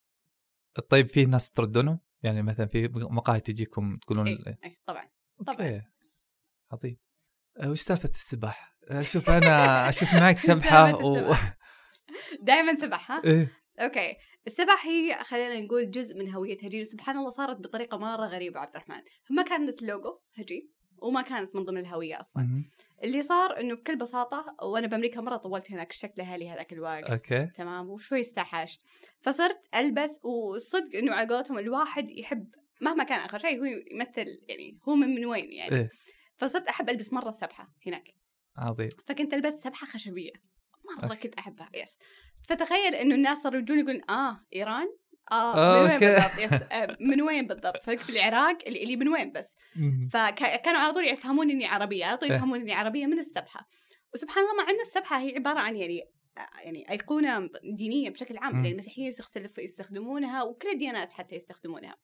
طيب 0.89 1.07
في 1.07 1.25
ناس 1.25 1.51
تردونهم 1.51 1.99
يعني 2.23 2.41
مثلا 2.41 2.65
في 2.65 2.87
مقاهي 2.93 3.39
تجيكم 3.39 3.97
تقولون 3.97 4.27
اي 4.27 4.57
اي 4.65 4.77
طبعا 4.85 5.09
طبعا 5.45 5.83
عظيم. 6.71 6.97
وش 7.63 7.81
سالفة 7.81 8.09
السباحة؟ 8.09 8.75
أه، 8.91 9.01
شوف 9.13 9.29
أنا 9.29 9.89
أشوف 9.89 10.13
معك 10.13 10.37
سبحه 10.37 11.05
و... 11.05 11.35
دائما 12.41 12.75
سبح 12.75 13.11
ها؟ 13.11 13.21
إيه. 13.25 13.51
okay 13.79 14.15
السبح 14.47 14.85
هي 14.85 15.19
خلينا 15.23 15.61
نقول 15.61 15.91
جزء 15.91 16.17
من 16.17 16.33
هوية 16.33 16.57
هجين 16.63 16.81
وسبحان 16.81 17.17
الله 17.17 17.29
صارت 17.29 17.57
بطريقة 17.57 17.97
مرة 17.97 18.25
غريبة 18.25 18.59
عبد 18.59 18.75
الرحمن 18.75 19.01
ما 19.29 19.43
كانت 19.43 19.81
اللوجو 19.81 20.19
هجين 20.39 20.69
وما 20.97 21.21
كانت 21.21 21.55
من 21.55 21.63
ضمن 21.63 21.77
الهوية 21.77 22.19
أصلا 22.19 22.43
مهم. 22.43 22.69
اللي 23.03 23.23
صار 23.23 23.59
إنه 23.59 23.75
بكل 23.75 23.97
بساطة 23.97 24.55
وأنا 24.63 24.87
بأمريكا 24.87 25.21
مرة 25.21 25.35
طولت 25.35 25.71
هناك 25.71 25.91
شكل 25.91 26.21
أهلي 26.21 26.49
هذاك 26.49 26.73
الوقت 26.73 27.03
okay 27.03 27.47
تمام 27.55 27.89
وشوي 27.89 28.21
استوحشت 28.21 28.81
فصرت 29.21 29.57
ألبس 29.75 30.19
وصدق 30.23 30.95
إنه 30.95 31.13
على 31.13 31.33
قولتهم 31.33 31.57
الواحد 31.57 32.09
يحب 32.09 32.47
مهما 32.81 33.03
كان 33.03 33.19
آخر 33.19 33.37
شيء 33.37 33.59
هو 33.59 33.65
يمثل 33.65 34.41
يعني 34.47 34.79
هو 34.89 34.95
من, 34.95 35.15
من 35.15 35.25
وين 35.25 35.51
يعني 35.51 35.75
إيه. 35.75 35.89
فصرت 36.37 36.67
أحب 36.67 36.89
ألبس 36.89 37.13
مرة 37.13 37.29
السبحة 37.29 37.73
هناك. 37.87 38.03
عظيم. 38.57 38.89
فكنت 39.05 39.33
ألبس 39.33 39.53
سبحة 39.53 39.87
خشبية. 39.87 40.31
مرة 40.97 41.09
okay. 41.09 41.17
كنت 41.27 41.35
أحبها. 41.35 41.69
yes 41.75 41.97
فتخيل 42.47 42.95
إنه 42.95 43.15
الناس 43.15 43.37
صاروا 43.37 43.59
يجون 43.59 43.79
يقولون 43.79 44.01
آه 44.09 44.45
إيران؟ 44.55 44.87
آه 45.31 45.55
آه، 45.55 45.75
من 45.75 45.81
وين 45.83 45.91
okay. 45.91 46.05
بالضبط؟ 46.05 46.39
yes 46.39 46.53
آه 46.71 46.97
من 46.99 47.21
وين 47.21 47.47
بالضبط؟ 47.47 47.77
ففي 47.83 48.09
العراق 48.09 48.57
اللي, 48.67 48.95
من 48.95 49.07
وين 49.09 49.31
بس. 49.31 49.55
فكانوا 50.11 50.79
على 50.79 50.93
طول 50.93 51.05
يفهمون 51.07 51.49
إني 51.51 51.65
عربية 51.65 52.05
على 52.05 52.17
طول 52.17 52.29
إيه. 52.29 52.37
يفهمون 52.37 52.59
إني 52.59 52.73
عربية 52.73 53.05
من 53.05 53.19
السبحة. 53.19 53.67
وسبحان 54.13 54.43
الله 54.43 54.63
مع 54.63 54.69
إنه 54.69 54.81
السبحة 54.81 55.19
هي 55.19 55.35
عبارة 55.35 55.59
عن 55.59 55.75
يعني 55.77 56.01
يعني 56.63 56.91
أيقونة 56.91 57.49
دينية 57.77 58.09
بشكل 58.09 58.37
عام. 58.37 58.55
يعني 58.55 58.71
المسيحيين 58.71 59.07
يستخدم- 59.07 59.49
يستخدمونها 59.59 60.43
وكل 60.43 60.67
الديانات 60.69 61.11
حتى 61.11 61.35
يستخدمونها. 61.35 61.95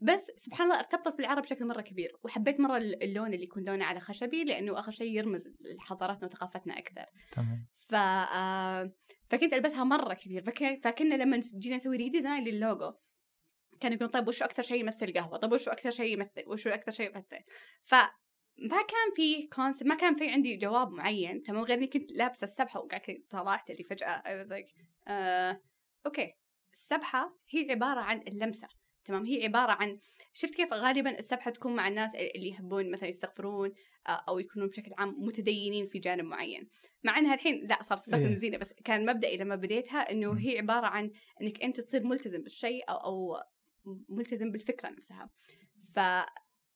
بس 0.00 0.30
سبحان 0.36 0.66
الله 0.66 0.78
ارتبطت 0.78 1.16
بالعرب 1.16 1.42
بشكل 1.42 1.66
مرة 1.66 1.80
كبير 1.80 2.16
وحبيت 2.22 2.60
مرة 2.60 2.76
اللون 2.76 3.34
اللي 3.34 3.44
يكون 3.44 3.64
لونه 3.64 3.84
على 3.84 4.00
خشبي 4.00 4.44
لأنه 4.44 4.78
آخر 4.80 4.92
شيء 4.92 5.16
يرمز 5.16 5.48
لحضارتنا 5.60 6.26
وثقافتنا 6.26 6.78
أكثر. 6.78 7.04
تمام. 7.32 7.66
ف 7.88 7.94
آه، 7.94 8.92
فكنت 9.28 9.52
ألبسها 9.52 9.84
مرة 9.84 10.14
كثير 10.14 10.42
فك... 10.42 10.80
فكنا 10.84 11.14
لما 11.14 11.40
جينا 11.58 11.76
نسوي 11.76 11.96
redesign 11.96 12.44
لل 12.44 12.60
logo 12.60 12.92
كانوا 13.80 13.96
يقولون 13.96 14.12
طيب 14.12 14.28
وش 14.28 14.42
أكثر 14.42 14.62
شيء 14.62 14.80
يمثل 14.80 15.12
قهوة؟ 15.12 15.38
طيب 15.38 15.52
وش 15.52 15.68
أكثر 15.68 15.90
شيء 15.90 16.12
يمثل؟ 16.12 16.42
وش 16.46 16.66
أكثر 16.66 16.92
شيء 16.92 17.06
يمثل؟ 17.06 17.38
فما 17.84 18.82
كان 18.88 19.14
في 19.16 19.46
concept 19.46 19.86
ما 19.86 19.94
كان 19.94 20.14
في 20.14 20.28
عندي 20.28 20.56
جواب 20.56 20.90
معين 20.90 21.42
تمام 21.42 21.62
غير 21.62 21.78
إني 21.78 21.86
كنت 21.86 22.12
لابسة 22.12 22.44
السبحة 22.44 22.80
وقاعد 22.80 23.22
طلعت 23.30 23.70
اللي 23.70 23.84
فجأة 23.84 24.22
I 24.22 24.46
was 24.46 24.50
like 24.50 24.82
آه، 25.08 25.60
okay 26.06 26.32
السبحة 26.72 27.38
هي 27.50 27.70
عبارة 27.70 28.00
عن 28.00 28.18
اللمسة. 28.18 28.68
تمام 29.08 29.26
هي 29.26 29.44
عبارة 29.44 29.72
عن 29.72 29.98
شفت 30.34 30.54
كيف 30.54 30.72
غالبا 30.72 31.18
السبحة 31.18 31.50
تكون 31.50 31.76
مع 31.76 31.88
الناس 31.88 32.14
اللي 32.14 32.48
يحبون 32.48 32.90
مثلا 32.90 33.08
يستغفرون 33.08 33.72
آه، 34.08 34.24
أو 34.28 34.38
يكونون 34.38 34.68
بشكل 34.68 34.90
عام 34.98 35.14
متدينين 35.18 35.86
في 35.86 35.98
جانب 35.98 36.24
معين 36.24 36.68
مع 37.04 37.18
إنها 37.18 37.34
الحين 37.34 37.66
لا 37.66 37.82
صارت 37.82 38.00
تستخدم 38.00 38.26
إيه. 38.26 38.34
زينه 38.34 38.58
بس 38.58 38.72
كان 38.84 39.06
مبدئي 39.06 39.36
لما 39.36 39.56
بديتها 39.56 40.14
مم. 40.14 40.38
هي 40.38 40.58
عبارة 40.58 40.86
عن 40.86 41.10
إنك 41.42 41.62
أنت 41.62 41.80
تصير 41.80 42.04
ملتزم 42.04 42.42
بالشيء 42.42 42.84
أو 42.90 42.96
أو 42.96 43.36
ملتزم 44.08 44.50
بالفكرة 44.52 44.88
نفسها 44.88 45.30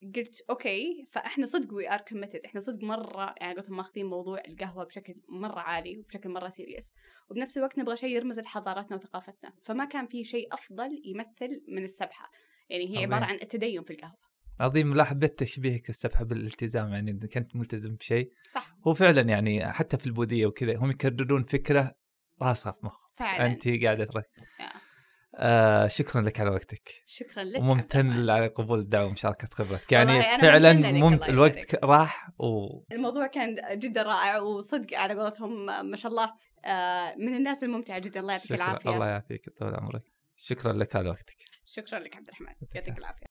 فقلت 0.03 0.41
okay 0.49 1.05
فإحنا 1.09 1.45
صدق 1.45 1.73
we 1.73 1.93
are 1.93 2.01
committed 2.01 2.39
إحنا 2.45 2.61
صدق 2.61 2.83
مرة 2.83 3.35
يعني 3.41 3.53
قلت 3.55 3.69
ماخذين 3.69 4.05
موضوع 4.05 4.41
القهوة 4.47 4.83
بشكل 4.83 5.15
مرة 5.29 5.59
عالي 5.59 5.99
وبشكل 5.99 6.29
مرة 6.29 6.49
serious 6.49 6.91
وبنفس 7.29 7.57
الوقت 7.57 7.79
نبغى 7.79 7.97
شيء 7.97 8.15
يرمز 8.15 8.39
لحضارتنا 8.39 8.97
وثقافتنا. 8.97 9.53
فما 9.63 9.85
كان 9.85 10.07
في 10.07 10.23
شيء 10.23 10.53
أفضل 10.53 11.01
يمثل 11.05 11.63
من 11.67 11.83
السبحة. 11.83 12.31
يعني 12.69 12.97
هي. 12.97 13.03
عبارة 13.03 13.25
عن 13.25 13.35
التدين 13.35 13.81
في 13.81 13.93
القهوة. 13.93 14.17
عظيم. 14.59 14.93
لا 14.93 15.03
حبيت 15.03 15.39
تشبيهك 15.39 15.89
السبحة 15.89 16.23
بالالتزام. 16.23 16.93
يعني 16.93 17.11
إذا 17.11 17.27
كنت 17.27 17.55
ملتزم 17.55 17.95
بشيء. 17.95 18.31
صح. 18.51 18.75
هو 18.87 18.93
فعلا 18.93 19.21
يعني 19.21 19.71
حتى 19.71 19.97
في 19.97 20.05
البوذية 20.05 20.45
وكذا 20.45 20.77
هم 20.77 20.89
يكررون 20.91 21.43
فكرة 21.43 21.95
راسخه 22.41 22.71
في 22.71 22.85
مخ 22.85 23.09
فعلا. 23.13 23.45
انت 23.45 23.67
قاعدة 23.67 24.05
ترك. 24.05 24.29
يا. 24.59 24.82
آه 25.35 25.87
شكرا 25.87 26.21
لك 26.21 26.39
على 26.39 26.49
وقتك. 26.49 26.89
شكرا 27.05 27.43
لك 27.43 27.59
وممتن. 27.59 28.29
على 28.29 28.47
قبول 28.47 28.79
الدعوة 28.79 29.05
ومشاركة 29.05 29.47
خبرتك. 29.47 29.91
يعني 29.91 30.21
فعلا 30.41 30.73
ممتنة 30.73 30.91
لك، 30.91 31.03
مم... 31.03 31.13
الله 31.13 31.29
الوقت 31.29 31.75
راح 31.83 32.29
و 32.39 32.81
الموضوع 32.91 33.27
كان 33.27 33.79
جدا 33.79 34.03
رائع 34.03 34.39
وصدق 34.39 34.97
على 34.97 35.13
قولتهم 35.13 35.65
ما 35.89 35.97
شاء 35.97 36.11
الله. 36.11 36.33
آه، 36.65 37.15
من 37.15 37.35
الناس 37.35 37.63
الممتعة 37.63 37.99
جدا 37.99 38.19
الله 38.19 38.33
يعطيك 38.33 38.51
العافية. 38.51 38.89
الله 38.89 39.07
يعافيك 39.07 39.49
طول 39.59 39.75
عمرك. 39.75 40.03
شكرا 40.37 40.73
لك 40.73 40.95
على 40.95 41.09
وقتك. 41.09 41.37
شكرا 41.65 41.99
لك 41.99 42.15
عبد 42.15 42.27
الرحمن 42.27 42.53
يعطيك 42.75 42.97
العافية. 42.97 43.21